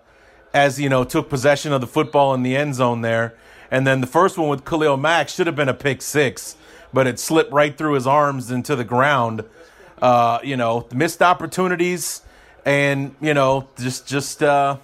as 0.54 0.78
you 0.78 0.90
know 0.90 1.06
took 1.06 1.30
possession 1.30 1.72
of 1.72 1.80
the 1.80 1.88
football 1.88 2.34
in 2.34 2.44
the 2.44 2.58
end 2.58 2.76
zone 2.76 3.00
there. 3.00 3.34
And 3.72 3.88
then 3.88 4.02
the 4.02 4.08
first 4.08 4.38
one 4.38 4.50
with 4.50 4.66
Khalil 4.66 4.98
Mack 4.98 5.30
should 5.30 5.48
have 5.48 5.56
been 5.56 5.70
a 5.70 5.74
pick 5.74 6.02
six 6.02 6.58
but 6.94 7.08
it 7.08 7.20
slipped 7.20 7.52
right 7.52 7.78
through 7.78 7.94
his 7.94 8.08
arms 8.08 8.52
into 8.52 8.76
the 8.76 8.84
ground. 8.84 9.44
Uh, 10.02 10.40
you 10.44 10.58
know, 10.58 10.88
missed 10.94 11.22
opportunities, 11.22 12.22
and 12.66 13.16
you 13.22 13.34
know, 13.34 13.68
just 13.78 14.06
just 14.06 14.44
uh, 14.44 14.78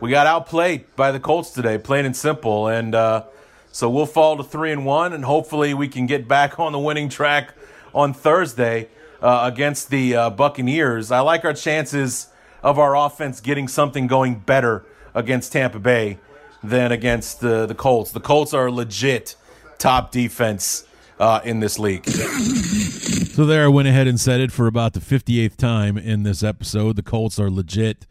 we 0.00 0.10
got 0.10 0.26
outplayed 0.26 0.84
by 0.96 1.12
the 1.12 1.20
Colts 1.20 1.50
today, 1.50 1.78
plain 1.78 2.04
and 2.06 2.16
simple. 2.16 2.68
And 2.68 2.94
uh, 2.94 3.24
so 3.70 3.88
we'll 3.90 4.06
fall 4.06 4.36
to 4.36 4.42
three 4.42 4.72
and 4.72 4.84
one, 4.84 5.12
and 5.12 5.24
hopefully 5.24 5.74
we 5.74 5.88
can 5.88 6.06
get 6.06 6.26
back 6.26 6.58
on 6.58 6.72
the 6.72 6.78
winning 6.78 7.08
track 7.08 7.54
on 7.94 8.14
Thursday 8.14 8.88
uh, 9.20 9.50
against 9.52 9.90
the 9.90 10.16
uh, 10.16 10.30
Buccaneers. 10.30 11.10
I 11.10 11.20
like 11.20 11.44
our 11.44 11.54
chances 11.54 12.28
of 12.62 12.78
our 12.78 12.96
offense 12.96 13.40
getting 13.40 13.68
something 13.68 14.06
going 14.06 14.36
better 14.36 14.84
against 15.14 15.52
Tampa 15.52 15.78
Bay 15.78 16.18
than 16.62 16.92
against 16.92 17.40
the 17.40 17.66
the 17.66 17.74
Colts. 17.74 18.12
The 18.12 18.20
Colts 18.20 18.52
are 18.52 18.70
legit 18.70 19.34
top 19.78 20.10
defense 20.12 20.84
uh, 21.18 21.40
in 21.44 21.60
this 21.60 21.78
league. 21.78 22.06
So 22.06 23.46
there, 23.46 23.64
I 23.64 23.68
went 23.68 23.88
ahead 23.88 24.06
and 24.06 24.20
said 24.20 24.40
it 24.40 24.52
for 24.52 24.66
about 24.66 24.92
the 24.92 25.00
58th 25.00 25.56
time 25.56 25.96
in 25.96 26.22
this 26.22 26.42
episode. 26.42 26.96
The 26.96 27.02
Colts 27.02 27.38
are 27.38 27.50
legit 27.50 28.06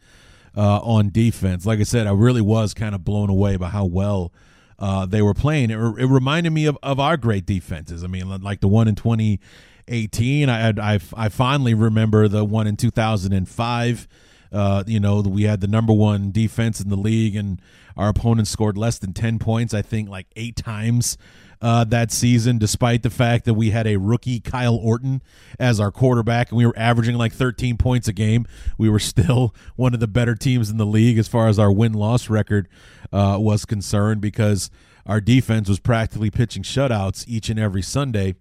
uh, 0.56 0.78
on 0.78 1.10
defense. 1.10 1.66
Like 1.66 1.80
I 1.80 1.84
said, 1.84 2.06
I 2.06 2.12
really 2.12 2.40
was 2.40 2.74
kind 2.74 2.94
of 2.94 3.04
blown 3.04 3.30
away 3.30 3.56
by 3.56 3.68
how 3.68 3.84
well 3.84 4.32
uh, 4.78 5.06
they 5.06 5.22
were 5.22 5.34
playing. 5.34 5.70
It, 5.70 5.76
it, 5.76 6.06
reminded 6.06 6.50
me 6.50 6.66
of, 6.66 6.78
of 6.82 6.98
our 6.98 7.16
great 7.16 7.46
defenses. 7.46 8.02
I 8.02 8.06
mean, 8.06 8.28
like 8.42 8.60
the 8.60 8.68
one 8.68 8.88
in 8.88 8.94
2018. 8.94 10.48
I, 10.48 10.68
I, 10.70 10.98
I 11.16 11.28
fondly 11.28 11.74
remember 11.74 12.28
the 12.28 12.44
one 12.44 12.66
in 12.66 12.76
2005 12.76 14.08
Uh, 14.52 14.82
you 14.86 14.98
know, 14.98 15.20
we 15.20 15.44
had 15.44 15.60
the 15.60 15.68
number 15.68 15.92
one 15.92 16.32
defense 16.32 16.80
in 16.80 16.88
the 16.88 16.96
league, 16.96 17.36
and 17.36 17.60
our 17.96 18.08
opponents 18.08 18.50
scored 18.50 18.76
less 18.76 18.98
than 18.98 19.12
10 19.12 19.38
points, 19.38 19.74
I 19.74 19.82
think, 19.82 20.08
like 20.08 20.26
eight 20.34 20.56
times 20.56 21.16
uh, 21.62 21.84
that 21.84 22.10
season, 22.10 22.58
despite 22.58 23.02
the 23.02 23.10
fact 23.10 23.44
that 23.44 23.54
we 23.54 23.70
had 23.70 23.86
a 23.86 23.96
rookie, 23.96 24.40
Kyle 24.40 24.76
Orton, 24.76 25.22
as 25.58 25.78
our 25.78 25.90
quarterback, 25.90 26.50
and 26.50 26.58
we 26.58 26.64
were 26.64 26.76
averaging 26.76 27.16
like 27.16 27.32
13 27.32 27.76
points 27.76 28.08
a 28.08 28.12
game. 28.12 28.46
We 28.78 28.88
were 28.88 28.98
still 28.98 29.54
one 29.76 29.92
of 29.92 30.00
the 30.00 30.08
better 30.08 30.34
teams 30.34 30.70
in 30.70 30.78
the 30.78 30.86
league 30.86 31.18
as 31.18 31.28
far 31.28 31.48
as 31.48 31.58
our 31.58 31.70
win 31.70 31.92
loss 31.92 32.30
record 32.30 32.68
uh, 33.12 33.36
was 33.38 33.64
concerned 33.64 34.20
because 34.20 34.70
our 35.06 35.20
defense 35.20 35.68
was 35.68 35.80
practically 35.80 36.30
pitching 36.30 36.62
shutouts 36.62 37.24
each 37.28 37.50
and 37.50 37.58
every 37.58 37.82
Sunday. 37.82 38.36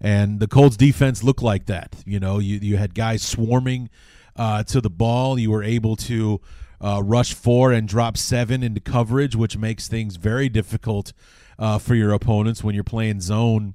And 0.00 0.40
the 0.40 0.48
Colts 0.48 0.76
defense 0.76 1.22
looked 1.22 1.42
like 1.42 1.66
that. 1.66 1.96
You 2.06 2.20
know, 2.20 2.38
you, 2.38 2.58
you 2.60 2.76
had 2.78 2.94
guys 2.94 3.22
swarming 3.22 3.90
uh, 4.36 4.62
to 4.64 4.80
the 4.80 4.90
ball. 4.90 5.38
You 5.38 5.50
were 5.50 5.62
able 5.62 5.96
to 5.96 6.40
uh, 6.80 7.02
rush 7.04 7.34
four 7.34 7.72
and 7.72 7.86
drop 7.86 8.16
seven 8.16 8.62
into 8.62 8.80
coverage, 8.80 9.36
which 9.36 9.56
makes 9.58 9.88
things 9.88 10.16
very 10.16 10.48
difficult 10.48 11.12
uh, 11.60 11.78
for 11.78 11.94
your 11.94 12.12
opponents 12.12 12.64
when 12.64 12.74
you're 12.74 12.82
playing 12.82 13.20
zone 13.20 13.74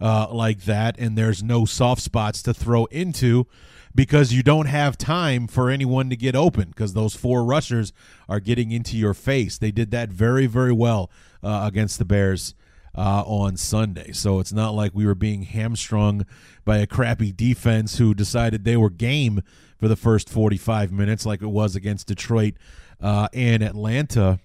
uh, 0.00 0.26
like 0.32 0.62
that. 0.62 0.98
And 0.98 1.16
there's 1.16 1.42
no 1.42 1.64
soft 1.64 2.02
spots 2.02 2.42
to 2.42 2.54
throw 2.54 2.86
into 2.86 3.46
because 3.94 4.32
you 4.32 4.42
don't 4.42 4.66
have 4.66 4.96
time 4.96 5.46
for 5.46 5.70
anyone 5.70 6.10
to 6.10 6.16
get 6.16 6.34
open 6.34 6.70
because 6.70 6.94
those 6.94 7.14
four 7.14 7.44
rushers 7.44 7.92
are 8.28 8.40
getting 8.40 8.70
into 8.72 8.96
your 8.96 9.14
face. 9.14 9.58
They 9.58 9.70
did 9.70 9.90
that 9.90 10.08
very, 10.08 10.46
very 10.46 10.72
well 10.72 11.10
uh, 11.42 11.64
against 11.70 11.98
the 11.98 12.04
Bears. 12.04 12.54
Uh, 12.96 13.22
on 13.26 13.56
Sunday. 13.56 14.10
So 14.10 14.40
it's 14.40 14.52
not 14.52 14.70
like 14.70 14.92
we 14.92 15.06
were 15.06 15.14
being 15.14 15.42
hamstrung 15.42 16.26
by 16.64 16.78
a 16.78 16.86
crappy 16.86 17.30
defense 17.30 17.98
who 17.98 18.12
decided 18.12 18.64
they 18.64 18.76
were 18.76 18.90
game 18.90 19.42
for 19.78 19.86
the 19.86 19.94
first 19.94 20.28
45 20.28 20.90
minutes, 20.90 21.24
like 21.24 21.40
it 21.40 21.46
was 21.46 21.76
against 21.76 22.08
Detroit 22.08 22.54
uh, 23.00 23.28
and 23.32 23.62
Atlanta. 23.62 24.40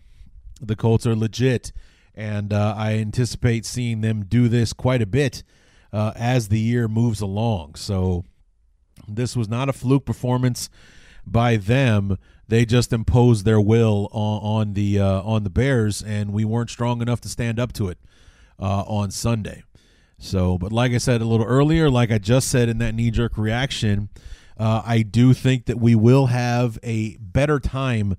The 0.61 0.75
Colts 0.75 1.07
are 1.07 1.15
legit, 1.15 1.71
and 2.15 2.53
uh, 2.53 2.75
I 2.77 2.93
anticipate 2.93 3.65
seeing 3.65 4.01
them 4.01 4.25
do 4.25 4.47
this 4.47 4.73
quite 4.73 5.01
a 5.01 5.05
bit 5.05 5.43
uh, 5.91 6.11
as 6.15 6.49
the 6.49 6.59
year 6.59 6.87
moves 6.87 7.21
along. 7.21 7.75
So 7.75 8.25
this 9.07 9.35
was 9.35 9.49
not 9.49 9.69
a 9.69 9.73
fluke 9.73 10.05
performance 10.05 10.69
by 11.25 11.57
them. 11.57 12.17
They 12.47 12.65
just 12.65 12.93
imposed 12.93 13.45
their 13.45 13.61
will 13.61 14.09
on, 14.11 14.67
on 14.67 14.73
the 14.73 14.99
uh, 14.99 15.21
on 15.21 15.43
the 15.43 15.49
Bears, 15.49 16.01
and 16.03 16.33
we 16.33 16.45
weren't 16.45 16.69
strong 16.69 17.01
enough 17.01 17.21
to 17.21 17.29
stand 17.29 17.59
up 17.59 17.73
to 17.73 17.87
it 17.87 17.97
uh, 18.59 18.81
on 18.81 19.11
Sunday. 19.11 19.63
So, 20.17 20.57
but 20.57 20.71
like 20.71 20.91
I 20.91 20.97
said 20.97 21.21
a 21.21 21.25
little 21.25 21.45
earlier, 21.45 21.89
like 21.89 22.11
I 22.11 22.17
just 22.17 22.49
said 22.49 22.69
in 22.69 22.77
that 22.79 22.95
knee 22.95 23.11
jerk 23.11 23.37
reaction, 23.37 24.09
uh, 24.57 24.81
I 24.85 25.01
do 25.01 25.33
think 25.33 25.65
that 25.65 25.79
we 25.79 25.95
will 25.95 26.27
have 26.27 26.77
a 26.83 27.17
better 27.17 27.59
time 27.59 28.15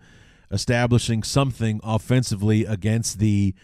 establishing 0.51 1.23
something 1.23 1.81
offensively 1.83 2.65
against 2.65 3.19
the 3.19 3.55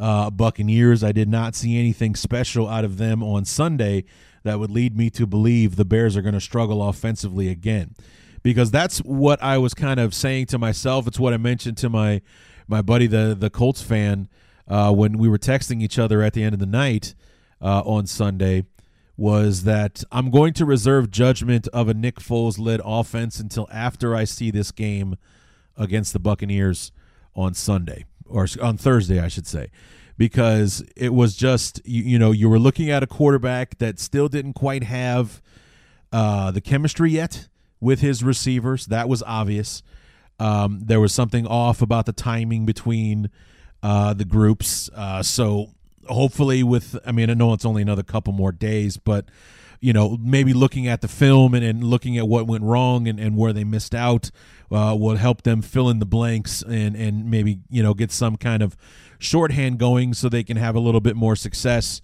uh, 0.00 0.30
Buccaneers. 0.30 1.04
I 1.04 1.12
did 1.12 1.28
not 1.28 1.54
see 1.54 1.78
anything 1.78 2.16
special 2.16 2.66
out 2.66 2.84
of 2.84 2.96
them 2.96 3.22
on 3.22 3.44
Sunday 3.44 4.04
that 4.42 4.58
would 4.58 4.70
lead 4.70 4.96
me 4.96 5.10
to 5.10 5.26
believe 5.26 5.76
the 5.76 5.84
Bears 5.84 6.16
are 6.16 6.22
going 6.22 6.34
to 6.34 6.40
struggle 6.40 6.88
offensively 6.88 7.48
again. 7.48 7.94
Because 8.42 8.70
that's 8.70 8.98
what 9.00 9.40
I 9.42 9.58
was 9.58 9.74
kind 9.74 10.00
of 10.00 10.14
saying 10.14 10.46
to 10.46 10.58
myself. 10.58 11.06
It's 11.06 11.20
what 11.20 11.34
I 11.34 11.36
mentioned 11.36 11.76
to 11.78 11.90
my 11.90 12.22
my 12.66 12.80
buddy, 12.80 13.06
the 13.06 13.36
the 13.38 13.50
Colts 13.50 13.82
fan, 13.82 14.28
uh, 14.66 14.92
when 14.92 15.18
we 15.18 15.28
were 15.28 15.38
texting 15.38 15.82
each 15.82 15.98
other 15.98 16.22
at 16.22 16.32
the 16.32 16.42
end 16.42 16.54
of 16.54 16.58
the 16.58 16.66
night 16.66 17.14
uh, 17.60 17.82
on 17.84 18.06
Sunday 18.06 18.64
was 19.18 19.64
that 19.64 20.02
I'm 20.10 20.30
going 20.30 20.54
to 20.54 20.64
reserve 20.64 21.10
judgment 21.10 21.68
of 21.74 21.88
a 21.88 21.94
Nick 21.94 22.16
Foles 22.16 22.58
led 22.58 22.80
offense 22.82 23.38
until 23.38 23.68
after 23.70 24.16
I 24.16 24.24
see 24.24 24.50
this 24.50 24.72
game 24.72 25.16
against 25.76 26.14
the 26.14 26.18
Buccaneers 26.18 26.90
on 27.34 27.52
Sunday 27.52 28.06
or 28.30 28.46
on 28.62 28.76
Thursday, 28.76 29.20
I 29.20 29.28
should 29.28 29.46
say, 29.46 29.70
because 30.16 30.84
it 30.96 31.12
was 31.12 31.36
just 31.36 31.80
you, 31.84 32.02
you 32.02 32.18
know 32.18 32.32
you 32.32 32.48
were 32.48 32.58
looking 32.58 32.90
at 32.90 33.02
a 33.02 33.06
quarterback 33.06 33.78
that 33.78 33.98
still 33.98 34.28
didn't 34.28 34.54
quite 34.54 34.84
have 34.84 35.42
uh, 36.12 36.50
the 36.50 36.60
chemistry 36.60 37.12
yet 37.12 37.48
with 37.80 38.00
his 38.00 38.22
receivers. 38.22 38.86
That 38.86 39.08
was 39.08 39.22
obvious. 39.24 39.82
Um, 40.38 40.80
there 40.84 41.00
was 41.00 41.12
something 41.12 41.46
off 41.46 41.82
about 41.82 42.06
the 42.06 42.12
timing 42.12 42.64
between 42.64 43.30
uh, 43.82 44.14
the 44.14 44.24
groups. 44.24 44.88
Uh, 44.94 45.22
so 45.22 45.70
hopefully, 46.08 46.62
with 46.62 46.98
I 47.04 47.12
mean, 47.12 47.30
I 47.30 47.34
know 47.34 47.52
it's 47.52 47.64
only 47.64 47.82
another 47.82 48.02
couple 48.02 48.32
more 48.32 48.52
days, 48.52 48.96
but 48.96 49.26
you 49.80 49.92
know, 49.92 50.18
maybe 50.20 50.52
looking 50.52 50.86
at 50.86 51.00
the 51.00 51.08
film 51.08 51.54
and, 51.54 51.64
and 51.64 51.82
looking 51.82 52.18
at 52.18 52.28
what 52.28 52.46
went 52.46 52.62
wrong 52.62 53.08
and, 53.08 53.18
and 53.18 53.36
where 53.36 53.52
they 53.52 53.64
missed 53.64 53.94
out 53.94 54.30
uh, 54.70 54.96
will 54.98 55.16
help 55.16 55.42
them 55.42 55.62
fill 55.62 55.88
in 55.88 55.98
the 55.98 56.06
blanks 56.06 56.62
and 56.62 56.94
and 56.96 57.30
maybe 57.30 57.60
you 57.68 57.82
know 57.82 57.94
get 57.94 58.10
some 58.12 58.36
kind 58.36 58.62
of 58.62 58.76
shorthand 59.18 59.78
going 59.78 60.14
so 60.14 60.28
they 60.28 60.44
can 60.44 60.56
have 60.56 60.74
a 60.74 60.80
little 60.80 61.00
bit 61.00 61.16
more 61.16 61.36
success 61.36 62.00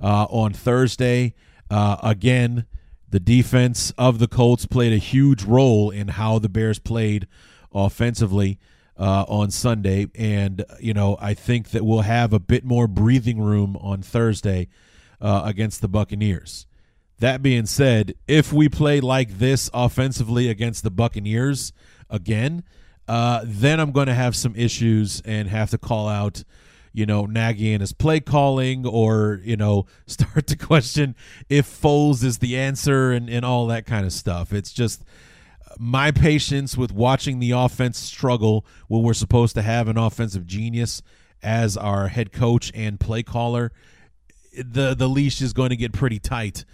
uh, 0.00 0.24
on 0.24 0.52
Thursday. 0.52 1.34
Uh, 1.70 1.96
again, 2.02 2.66
the 3.10 3.20
defense 3.20 3.92
of 3.96 4.18
the 4.18 4.28
Colts 4.28 4.66
played 4.66 4.92
a 4.92 4.98
huge 4.98 5.44
role 5.44 5.90
in 5.90 6.08
how 6.08 6.38
the 6.38 6.48
Bears 6.48 6.78
played 6.78 7.26
offensively 7.72 8.58
uh, 8.98 9.24
on 9.28 9.50
Sunday. 9.50 10.08
And, 10.14 10.64
you 10.80 10.92
know, 10.92 11.16
I 11.20 11.34
think 11.34 11.70
that 11.70 11.84
we'll 11.84 12.02
have 12.02 12.32
a 12.32 12.38
bit 12.38 12.64
more 12.64 12.86
breathing 12.86 13.40
room 13.40 13.76
on 13.80 14.02
Thursday 14.02 14.68
uh, 15.20 15.42
against 15.44 15.80
the 15.80 15.88
Buccaneers. 15.88 16.66
That 17.20 17.42
being 17.42 17.66
said, 17.66 18.14
if 18.28 18.52
we 18.52 18.68
play 18.68 19.00
like 19.00 19.38
this 19.38 19.70
offensively 19.74 20.48
against 20.48 20.84
the 20.84 20.90
Buccaneers 20.90 21.72
again, 22.10 22.64
uh, 23.06 23.42
then 23.44 23.80
I'm 23.80 23.92
going 23.92 24.06
to 24.06 24.14
have 24.14 24.36
some 24.36 24.54
issues 24.54 25.22
and 25.24 25.48
have 25.48 25.70
to 25.70 25.78
call 25.78 26.08
out, 26.08 26.44
you 26.92 27.06
know, 27.06 27.26
Nagy 27.26 27.72
and 27.72 27.80
his 27.80 27.92
play 27.92 28.20
calling 28.20 28.86
or, 28.86 29.40
you 29.44 29.56
know, 29.56 29.86
start 30.06 30.46
to 30.48 30.56
question 30.56 31.14
if 31.48 31.66
Foles 31.66 32.22
is 32.22 32.38
the 32.38 32.56
answer 32.56 33.12
and, 33.12 33.28
and 33.30 33.44
all 33.44 33.66
that 33.68 33.86
kind 33.86 34.04
of 34.04 34.12
stuff. 34.12 34.52
It's 34.52 34.72
just 34.72 35.04
my 35.78 36.10
patience 36.10 36.76
with 36.76 36.92
watching 36.92 37.38
the 37.38 37.52
offense 37.52 37.98
struggle 37.98 38.66
when 38.88 39.02
we're 39.02 39.14
supposed 39.14 39.54
to 39.54 39.62
have 39.62 39.88
an 39.88 39.96
offensive 39.96 40.46
genius 40.46 41.02
as 41.42 41.76
our 41.76 42.08
head 42.08 42.32
coach 42.32 42.72
and 42.74 42.98
play 42.98 43.22
caller, 43.22 43.72
the 44.52 44.94
the 44.94 45.08
leash 45.08 45.40
is 45.40 45.52
going 45.52 45.70
to 45.70 45.76
get 45.76 45.92
pretty 45.92 46.18
tight. 46.18 46.64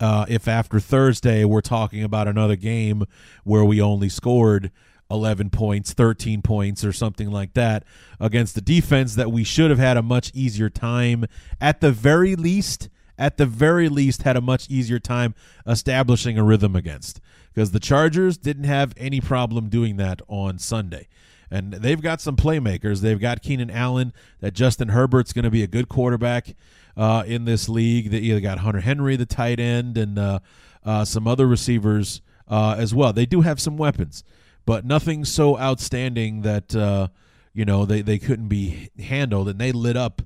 Uh, 0.00 0.26
if 0.28 0.48
after 0.48 0.80
Thursday 0.80 1.44
we're 1.44 1.60
talking 1.60 2.02
about 2.02 2.26
another 2.26 2.56
game 2.56 3.04
where 3.44 3.64
we 3.64 3.80
only 3.80 4.08
scored 4.08 4.72
11 5.10 5.50
points, 5.50 5.92
13 5.92 6.42
points, 6.42 6.84
or 6.84 6.92
something 6.92 7.30
like 7.30 7.54
that 7.54 7.84
against 8.18 8.54
the 8.54 8.60
defense 8.60 9.14
that 9.14 9.30
we 9.30 9.44
should 9.44 9.70
have 9.70 9.78
had 9.78 9.96
a 9.96 10.02
much 10.02 10.30
easier 10.34 10.70
time, 10.70 11.26
at 11.60 11.80
the 11.80 11.92
very 11.92 12.34
least, 12.34 12.88
at 13.18 13.36
the 13.36 13.46
very 13.46 13.88
least, 13.88 14.22
had 14.22 14.36
a 14.36 14.40
much 14.40 14.68
easier 14.68 14.98
time 14.98 15.34
establishing 15.66 16.38
a 16.38 16.42
rhythm 16.42 16.74
against 16.74 17.20
because 17.52 17.70
the 17.70 17.80
Chargers 17.80 18.36
didn't 18.36 18.64
have 18.64 18.92
any 18.96 19.20
problem 19.20 19.68
doing 19.68 19.96
that 19.96 20.20
on 20.26 20.58
Sunday. 20.58 21.06
And 21.54 21.72
they've 21.72 22.02
got 22.02 22.20
some 22.20 22.34
playmakers. 22.34 23.00
They've 23.00 23.20
got 23.20 23.40
Keenan 23.40 23.70
Allen, 23.70 24.12
that 24.40 24.54
Justin 24.54 24.88
Herbert's 24.88 25.32
going 25.32 25.44
to 25.44 25.52
be 25.52 25.62
a 25.62 25.68
good 25.68 25.88
quarterback 25.88 26.56
uh, 26.96 27.22
in 27.28 27.44
this 27.44 27.68
league. 27.68 28.10
They 28.10 28.18
either 28.18 28.40
got 28.40 28.58
Hunter 28.58 28.80
Henry, 28.80 29.14
the 29.14 29.24
tight 29.24 29.60
end, 29.60 29.96
and 29.96 30.18
uh, 30.18 30.40
uh, 30.84 31.04
some 31.04 31.28
other 31.28 31.46
receivers 31.46 32.22
uh, 32.48 32.74
as 32.76 32.92
well. 32.92 33.12
They 33.12 33.24
do 33.24 33.42
have 33.42 33.60
some 33.60 33.76
weapons, 33.76 34.24
but 34.66 34.84
nothing 34.84 35.24
so 35.24 35.56
outstanding 35.56 36.42
that 36.42 36.74
uh, 36.74 37.08
you 37.52 37.64
know 37.64 37.86
they, 37.86 38.02
they 38.02 38.18
couldn't 38.18 38.48
be 38.48 38.90
handled. 38.98 39.48
And 39.48 39.60
they 39.60 39.70
lit 39.70 39.96
up 39.96 40.22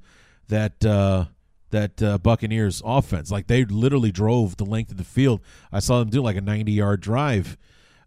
that 0.49 0.83
uh, 0.83 1.27
that 1.69 2.23
Buccaneers 2.23 2.81
offense. 2.87 3.31
Like 3.31 3.49
they 3.49 3.67
literally 3.67 4.13
drove 4.13 4.57
the 4.57 4.65
length 4.65 4.93
of 4.93 4.97
the 4.97 5.05
field. 5.05 5.43
I 5.71 5.81
saw 5.81 5.99
them 5.99 6.09
do 6.09 6.23
like 6.23 6.37
a 6.37 6.41
90 6.41 6.73
yard 6.73 7.03
drive 7.03 7.59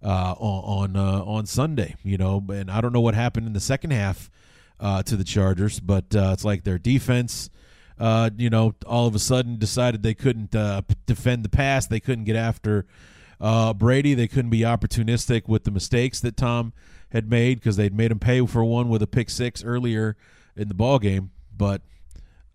uh, 0.04 0.34
on 0.38 0.96
uh, 0.96 1.24
on 1.24 1.46
Sunday. 1.46 1.96
You 2.04 2.18
know, 2.18 2.44
and 2.50 2.70
I 2.70 2.82
don't 2.82 2.94
know 2.94 3.02
what 3.02 3.16
happened 3.16 3.48
in 3.48 3.54
the 3.54 3.60
second 3.60 3.92
half 3.92 4.30
uh, 4.80 5.04
to 5.04 5.16
the 5.16 5.24
Chargers, 5.24 5.80
but 5.80 6.16
uh, 6.16 6.32
it's 6.34 6.46
like 6.46 6.64
their 6.64 6.78
defense. 6.78 7.50
Uh, 8.00 8.32
you 8.36 8.50
know, 8.50 8.74
all 8.88 9.06
of 9.06 9.14
a 9.14 9.20
sudden 9.20 9.58
decided 9.58 10.02
they 10.02 10.16
couldn't 10.16 10.52
defend 11.06 11.46
the 11.46 11.50
pass. 11.50 11.86
They 11.86 12.00
couldn't 12.00 12.24
get 12.24 12.36
after 12.36 12.88
Brady. 13.76 14.16
They 14.16 14.28
couldn't 14.28 14.50
be 14.50 14.62
opportunistic 14.62 15.48
with 15.48 15.66
the 15.66 15.72
mistakes 15.72 16.20
that 16.22 16.36
Tom 16.36 16.74
had 17.12 17.30
made 17.30 17.60
because 17.60 17.76
they'd 17.76 17.94
made 17.94 18.12
him 18.12 18.20
pay 18.20 18.46
for 18.46 18.64
one 18.64 18.90
with 18.90 19.02
a 19.02 19.08
pick 19.08 19.30
six 19.30 19.64
earlier 19.64 20.16
in 20.56 20.68
the 20.68 20.74
ball 20.74 20.98
game. 20.98 21.32
But 21.56 21.82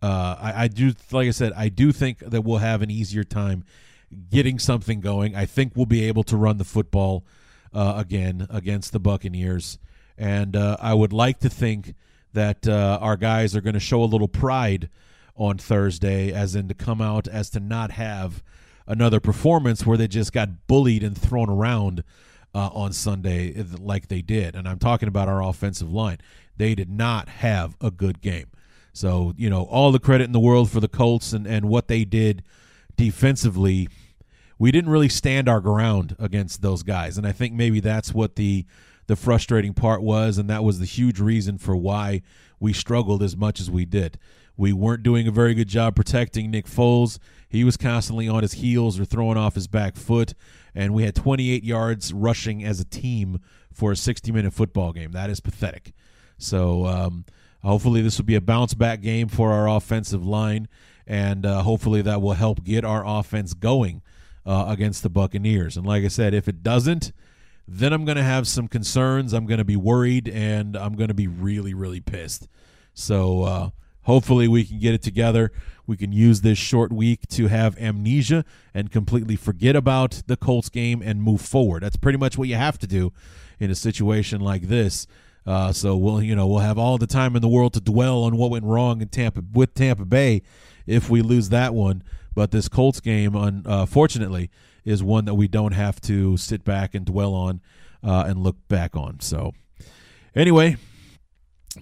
uh, 0.03 0.37
I, 0.39 0.65
I, 0.65 0.69
do, 0.69 0.93
like 1.13 1.29
I 1.29 1.31
said, 1.31 1.53
I 1.57 1.69
do 1.69 1.93
think 1.93 2.19
that 2.21 2.43
we'll 2.43 2.59
have 2.59 2.83
an 2.83 2.91
easier 2.91 3.25
time 3.25 3.65
getting 4.31 4.59
something 4.59 5.01
going. 5.01 5.35
I 5.35 5.47
think 5.47 5.73
we'll 5.75 5.87
be 5.87 6.05
able 6.05 6.23
to 6.25 6.37
run 6.37 6.59
the 6.59 6.65
football 6.65 7.25
uh, 7.73 7.95
again 7.97 8.47
against 8.51 8.93
the 8.93 9.01
Buccaneers, 9.01 9.79
and 10.17 10.57
uh, 10.57 10.77
I 10.81 10.95
would 10.95 11.13
like 11.13 11.41
to 11.41 11.49
think 11.49 11.95
that 12.33 12.69
uh, 12.69 12.99
our 13.01 13.17
guys 13.17 13.57
are 13.57 13.61
going 13.61 13.75
to 13.75 13.81
show 13.81 14.03
a 14.03 14.05
little 14.05 14.29
pride 14.29 14.91
on 15.37 15.59
Thursday, 15.59 16.33
as 16.33 16.55
in 16.55 16.69
to 16.69 16.75
come 16.75 17.01
out 17.01 17.29
as 17.29 17.51
to 17.51 17.61
not 17.61 17.93
have 17.93 18.43
another 18.87 19.21
performance 19.21 19.85
where 19.85 19.97
they 19.97 20.09
just 20.09 20.33
got 20.33 20.67
bullied 20.67 21.03
and 21.03 21.17
thrown 21.17 21.51
around 21.51 22.03
uh, 22.55 22.71
on 22.73 22.93
Sunday 22.93 23.55
like 23.79 24.09
they 24.09 24.23
did. 24.23 24.55
And 24.55 24.67
I'm 24.67 24.79
talking 24.79 25.09
about 25.09 25.29
our 25.29 25.43
offensive 25.43 25.93
line. 25.93 26.19
They 26.57 26.75
did 26.75 26.89
not 26.89 27.29
have 27.29 27.77
a 27.81 27.91
good 27.91 28.21
game. 28.21 28.47
So, 28.93 29.35
you 29.37 29.51
know, 29.51 29.65
all 29.65 29.93
the 29.93 29.99
credit 29.99 30.25
in 30.25 30.33
the 30.33 30.41
world 30.41 30.71
for 30.71 30.81
the 30.81 30.89
Colts 30.89 31.35
and, 31.35 31.47
and 31.47 31.69
what 31.69 31.89
they 31.89 32.05
did 32.05 32.43
defensively. 32.97 33.89
We 34.59 34.73
didn't 34.73 34.91
really 34.91 35.09
stand 35.09 35.49
our 35.49 35.61
ground 35.61 36.17
against 36.19 36.63
those 36.63 36.83
guys. 36.83 37.19
And 37.19 37.27
I 37.27 37.33
think 37.33 37.53
maybe 37.55 37.81
that's 37.81 38.15
what 38.15 38.37
the 38.37 38.67
the 39.07 39.17
frustrating 39.17 39.73
part 39.73 40.03
was, 40.03 40.37
and 40.37 40.51
that 40.51 40.65
was 40.65 40.81
the 40.81 40.85
huge 40.85 41.21
reason 41.21 41.59
for 41.59 41.77
why 41.77 42.23
we 42.59 42.73
struggled 42.73 43.23
as 43.23 43.37
much 43.37 43.61
as 43.61 43.71
we 43.71 43.85
did. 43.85 44.19
We 44.57 44.73
weren't 44.73 45.03
doing 45.03 45.29
a 45.29 45.31
very 45.31 45.55
good 45.55 45.69
job 45.69 45.95
protecting 45.95 46.51
Nick 46.51 46.67
Foles. 46.67 47.19
He 47.49 47.63
was 47.63 47.77
constantly 47.77 48.29
on 48.29 48.43
his 48.43 48.55
heels 48.55 48.99
or 48.99 49.05
throwing 49.05 49.37
off 49.37 49.55
his 49.55 49.69
back 49.69 49.97
foot, 49.97 50.35
and 50.75 50.93
we 50.93 51.05
had 51.05 51.15
28 51.15 51.63
yards 51.63 52.13
rushing 52.13 52.65
as 52.65 52.81
a 52.81 52.85
team 52.85 53.41
for 53.73 53.93
a 53.93 53.97
60 53.97 54.33
minute 54.33 54.53
football 54.53 54.93
game. 54.93 55.13
That 55.13 55.31
is 55.31 55.41
pathetic. 55.41 55.93
So 56.39 56.87
um, 56.87 57.25
hopefully 57.63 58.01
this 58.01 58.19
will 58.19 58.25
be 58.25 58.35
a 58.35 58.41
bounce 58.41 58.75
back 58.75 59.03
game 59.03 59.29
for 59.29 59.53
our 59.53 59.69
offensive 59.69 60.27
line, 60.27 60.69
and 61.07 61.47
uh, 61.47 61.63
hopefully 61.63 62.03
that 62.03 62.21
will 62.21 62.33
help 62.33 62.65
get 62.65 62.85
our 62.85 63.05
offense 63.07 63.55
going 63.55 64.03
uh, 64.45 64.67
against 64.69 65.03
the 65.03 65.11
Buccaneers. 65.11 65.77
And 65.77 65.87
like 65.87 66.05
I 66.05 66.09
said, 66.09 66.35
if 66.35 66.49
it 66.49 66.63
doesn't, 66.63 67.13
then 67.69 67.93
I'm 67.93 68.05
going 68.05 68.17
to 68.17 68.23
have 68.23 68.47
some 68.47 68.69
concerns. 68.69 69.33
I'm 69.33 69.47
going 69.47 69.59
to 69.59 69.65
be 69.65 69.77
worried, 69.77 70.29
and 70.29 70.77
I'm 70.77 70.95
going 70.95 71.09
to 71.09 71.15
be 71.15 71.27
really, 71.27 71.75
really 71.75 72.01
pissed. 72.01 72.49
So 72.95 73.43
uh, 73.43 73.71
hopefully 74.03 74.47
we 74.49 74.65
can 74.65 74.79
get 74.79 74.95
it 74.95 75.03
together. 75.03 75.53
We 75.87 75.97
can 75.97 76.13
use 76.13 76.41
this 76.41 76.59
short 76.59 76.93
week 76.93 77.27
to 77.31 77.49
have 77.49 77.77
amnesia 77.79 78.45
and 78.73 78.91
completely 78.91 79.37
forget 79.37 79.77
about 79.77 80.23
the 80.27 80.37
Colts 80.37 80.69
game 80.69 81.03
and 81.03 81.23
move 81.23 81.41
forward. 81.41 81.83
That's 81.83 81.97
pretty 81.97 82.19
much 82.19 82.39
what 82.39 82.49
you 82.49 82.55
have 82.55 82.79
to 82.79 82.87
do 82.87 83.13
in 83.59 83.71
a 83.71 83.75
situation 83.75 84.41
like 84.41 84.63
this. 84.63 85.07
Uh, 85.47 85.73
so 85.73 85.97
we'll 85.97 86.21
you 86.21 86.35
know 86.35 86.47
we'll 86.47 86.59
have 86.59 86.79
all 86.79 86.99
the 86.99 87.07
time 87.07 87.37
in 87.37 87.43
the 87.43 87.49
world 87.49 87.73
to 87.75 87.81
dwell 87.81 88.25
on 88.25 88.37
what 88.37 88.51
went 88.51 88.65
wrong 88.65 89.01
in 89.01 89.09
Tampa 89.09 89.43
with 89.53 89.75
Tampa 89.75 90.05
Bay 90.05 90.43
if 90.87 91.09
we 91.09 91.23
lose 91.23 91.51
that 91.51 91.75
one. 91.75 92.03
But 92.35 92.51
this 92.51 92.69
Colts 92.69 93.01
game, 93.01 93.35
unfortunately, 93.35 94.51
uh, 94.53 94.91
is 94.91 95.03
one 95.03 95.25
that 95.25 95.35
we 95.35 95.49
don't 95.49 95.73
have 95.73 96.01
to 96.03 96.37
sit 96.37 96.65
back 96.65 96.95
and 96.95 97.07
dwell 97.07 97.35
on 97.35 97.61
uh, 98.03 98.25
and 98.27 98.43
look 98.43 98.57
back 98.69 98.95
on. 98.95 99.21
So 99.21 99.55
anyway, 100.35 100.77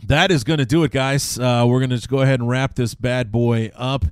that 0.06 0.30
is 0.30 0.44
going 0.44 0.58
to 0.58 0.64
do 0.64 0.84
it, 0.84 0.90
guys. 0.90 1.38
Uh, 1.38 1.64
we're 1.66 1.80
going 1.80 1.90
to 1.90 1.96
just 1.96 2.08
go 2.08 2.20
ahead 2.20 2.40
and 2.40 2.48
wrap 2.48 2.74
this 2.74 2.94
bad 2.94 3.32
boy 3.32 3.70
up. 3.74 4.04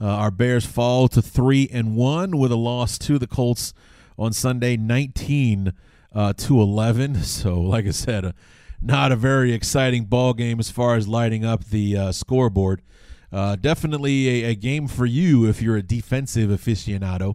Uh, 0.00 0.06
our 0.06 0.30
Bears 0.30 0.66
fall 0.66 1.08
to 1.08 1.22
three 1.22 1.68
and 1.72 1.96
one 1.96 2.36
with 2.36 2.52
a 2.52 2.56
loss 2.56 2.98
to 2.98 3.18
the 3.18 3.26
Colts 3.26 3.72
on 4.18 4.32
Sunday, 4.32 4.76
nineteen 4.76 5.72
uh, 6.14 6.32
to 6.34 6.60
eleven. 6.60 7.14
So, 7.22 7.60
like 7.60 7.86
I 7.86 7.90
said, 7.90 8.34
not 8.80 9.12
a 9.12 9.16
very 9.16 9.52
exciting 9.52 10.04
ball 10.04 10.34
game 10.34 10.58
as 10.58 10.70
far 10.70 10.96
as 10.96 11.08
lighting 11.08 11.44
up 11.44 11.64
the 11.64 11.96
uh, 11.96 12.12
scoreboard. 12.12 12.82
Uh, 13.32 13.56
definitely 13.56 14.44
a, 14.44 14.50
a, 14.50 14.54
game 14.54 14.86
for 14.86 15.04
you 15.04 15.46
if 15.46 15.60
you're 15.60 15.76
a 15.76 15.82
defensive 15.82 16.48
aficionado. 16.48 17.34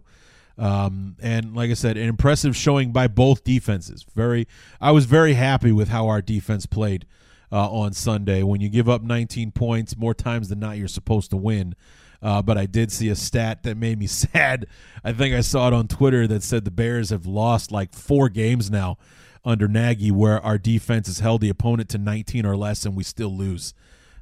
Um, 0.56 1.16
and 1.20 1.54
like 1.54 1.70
I 1.70 1.74
said, 1.74 1.96
an 1.96 2.08
impressive 2.08 2.56
showing 2.56 2.92
by 2.92 3.08
both 3.08 3.44
defenses. 3.44 4.06
Very, 4.14 4.46
I 4.80 4.90
was 4.92 5.04
very 5.04 5.34
happy 5.34 5.72
with 5.72 5.88
how 5.88 6.08
our 6.08 6.22
defense 6.22 6.66
played 6.66 7.06
uh, 7.50 7.70
on 7.70 7.92
Sunday. 7.92 8.42
When 8.42 8.60
you 8.60 8.68
give 8.68 8.88
up 8.88 9.02
19 9.02 9.52
points, 9.52 9.96
more 9.96 10.14
times 10.14 10.48
than 10.48 10.60
not, 10.60 10.78
you're 10.78 10.88
supposed 10.88 11.30
to 11.30 11.36
win. 11.36 11.74
Uh, 12.22 12.40
but 12.40 12.56
I 12.56 12.66
did 12.66 12.92
see 12.92 13.08
a 13.08 13.16
stat 13.16 13.64
that 13.64 13.76
made 13.76 13.98
me 13.98 14.06
sad. 14.08 14.66
I 15.04 15.12
think 15.12 15.34
I 15.34 15.40
saw 15.40 15.68
it 15.68 15.74
on 15.74 15.88
Twitter 15.88 16.26
that 16.26 16.42
said 16.42 16.64
the 16.64 16.70
Bears 16.70 17.10
have 17.10 17.26
lost 17.26 17.70
like 17.70 17.92
four 17.94 18.28
games 18.28 18.70
now 18.70 18.98
under 19.44 19.68
Nagy 19.68 20.10
where 20.10 20.40
our 20.40 20.58
defense 20.58 21.06
has 21.08 21.18
held 21.18 21.40
the 21.40 21.48
opponent 21.48 21.88
to 21.90 21.98
19 21.98 22.46
or 22.46 22.56
less 22.56 22.84
and 22.84 22.96
we 22.96 23.04
still 23.04 23.34
lose. 23.36 23.74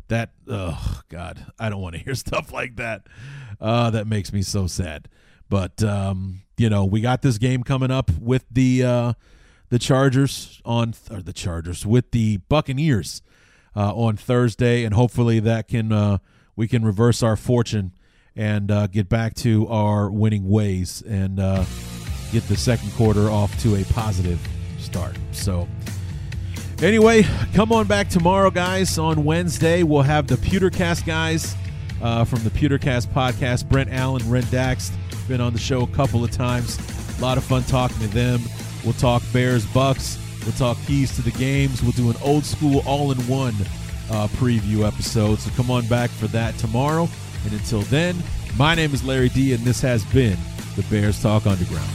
That, 0.09 0.33
oh, 0.49 1.03
God, 1.09 1.47
I 1.59 1.71
don't 1.71 1.81
want 1.81 1.95
to 1.95 2.01
hear 2.01 2.14
stuff 2.16 2.53
like 2.53 2.77
that. 2.77 3.07
Uh, 3.61 3.91
that 3.91 4.07
makes 4.07 4.33
me 4.33 4.43
so 4.43 4.66
sad. 4.66 5.09
But, 5.49 5.83
um, 5.83 6.43
you 6.57 6.71
know, 6.71 6.85
we 6.85 7.01
got 7.01 7.23
this 7.23 7.39
game 7.39 7.62
coming 7.62 7.91
up 7.91 8.11
with 8.18 8.45
the. 8.51 8.85
Uh, 8.85 9.12
the 9.71 9.79
Chargers 9.79 10.61
on 10.64 10.95
or 11.11 11.23
the 11.23 11.33
Chargers 11.33 11.87
with 11.87 12.11
the 12.11 12.39
Buccaneers 12.49 13.23
uh, 13.75 13.95
on 13.95 14.16
Thursday, 14.16 14.85
and 14.85 14.95
hopefully 14.95 15.41
that 15.41 15.68
can 15.68 15.93
uh, 15.93 16.18
we 16.57 16.68
can 16.68 16.85
reverse 16.85 17.23
our 17.23 17.37
fortune 17.37 17.93
and 18.37 18.71
uh, 18.71 18.87
get 18.89 19.09
back 19.09 19.35
to 19.35 19.66
our 19.68 20.11
winning 20.11 20.49
ways 20.49 21.03
and 21.03 21.41
uh, 21.41 21.64
get 22.33 22.43
the 22.49 22.57
second 22.57 22.93
quarter 22.93 23.31
off 23.31 23.59
to 23.62 23.77
a 23.77 23.85
positive 23.85 24.41
start. 24.81 25.16
So. 25.33 25.68
Anyway, 26.83 27.26
come 27.53 27.72
on 27.72 27.87
back 27.87 28.09
tomorrow, 28.09 28.51
guys. 28.51 28.97
On 28.99 29.24
Wednesday, 29.24 29.83
we'll 29.83 30.01
have 30.01 30.26
the 30.26 30.37
Pewtercast 30.37 31.05
guys 31.05 31.55
uh, 32.01 32.24
from 32.24 32.43
the 32.43 32.51
Pewtercast 32.51 33.09
podcast. 33.09 33.68
Brent 33.68 33.91
Allen, 33.93 34.28
Ren 34.31 34.45
Dax, 34.51 34.91
been 35.28 35.43
on 35.43 35.53
the 35.53 35.59
show 35.59 35.83
a 35.83 35.87
couple 35.89 36.24
of 36.24 36.31
times. 36.31 36.78
A 37.18 37.22
lot 37.22 37.37
of 37.37 37.45
fun 37.45 37.62
talking 37.64 37.99
to 37.99 38.09
them. 38.09 38.41
We'll 38.83 38.95
talk 38.95 39.22
Bears 39.33 39.66
Bucs. 39.66 40.18
We'll 40.45 40.53
talk 40.53 40.78
keys 40.87 41.14
to 41.16 41.22
the 41.22 41.33
games. 41.33 41.83
We'll 41.83 41.93
do 41.93 42.09
an 42.09 42.16
old 42.22 42.47
school 42.47 42.83
all 42.87 43.12
in 43.12 43.18
one 43.28 43.55
uh, 44.11 44.26
preview 44.28 44.87
episode. 44.87 45.39
So 45.39 45.51
come 45.51 45.70
on 45.70 45.87
back 45.87 46.09
for 46.09 46.28
that 46.28 46.57
tomorrow. 46.57 47.09
And 47.45 47.53
until 47.53 47.83
then, 47.83 48.16
my 48.57 48.74
name 48.74 48.95
is 48.95 49.05
Larry 49.05 49.28
D, 49.28 49.53
and 49.53 49.62
this 49.64 49.81
has 49.83 50.05
been 50.07 50.39
the 50.76 50.83
Bears 50.85 51.20
Talk 51.20 51.47
Underground. 51.47 51.91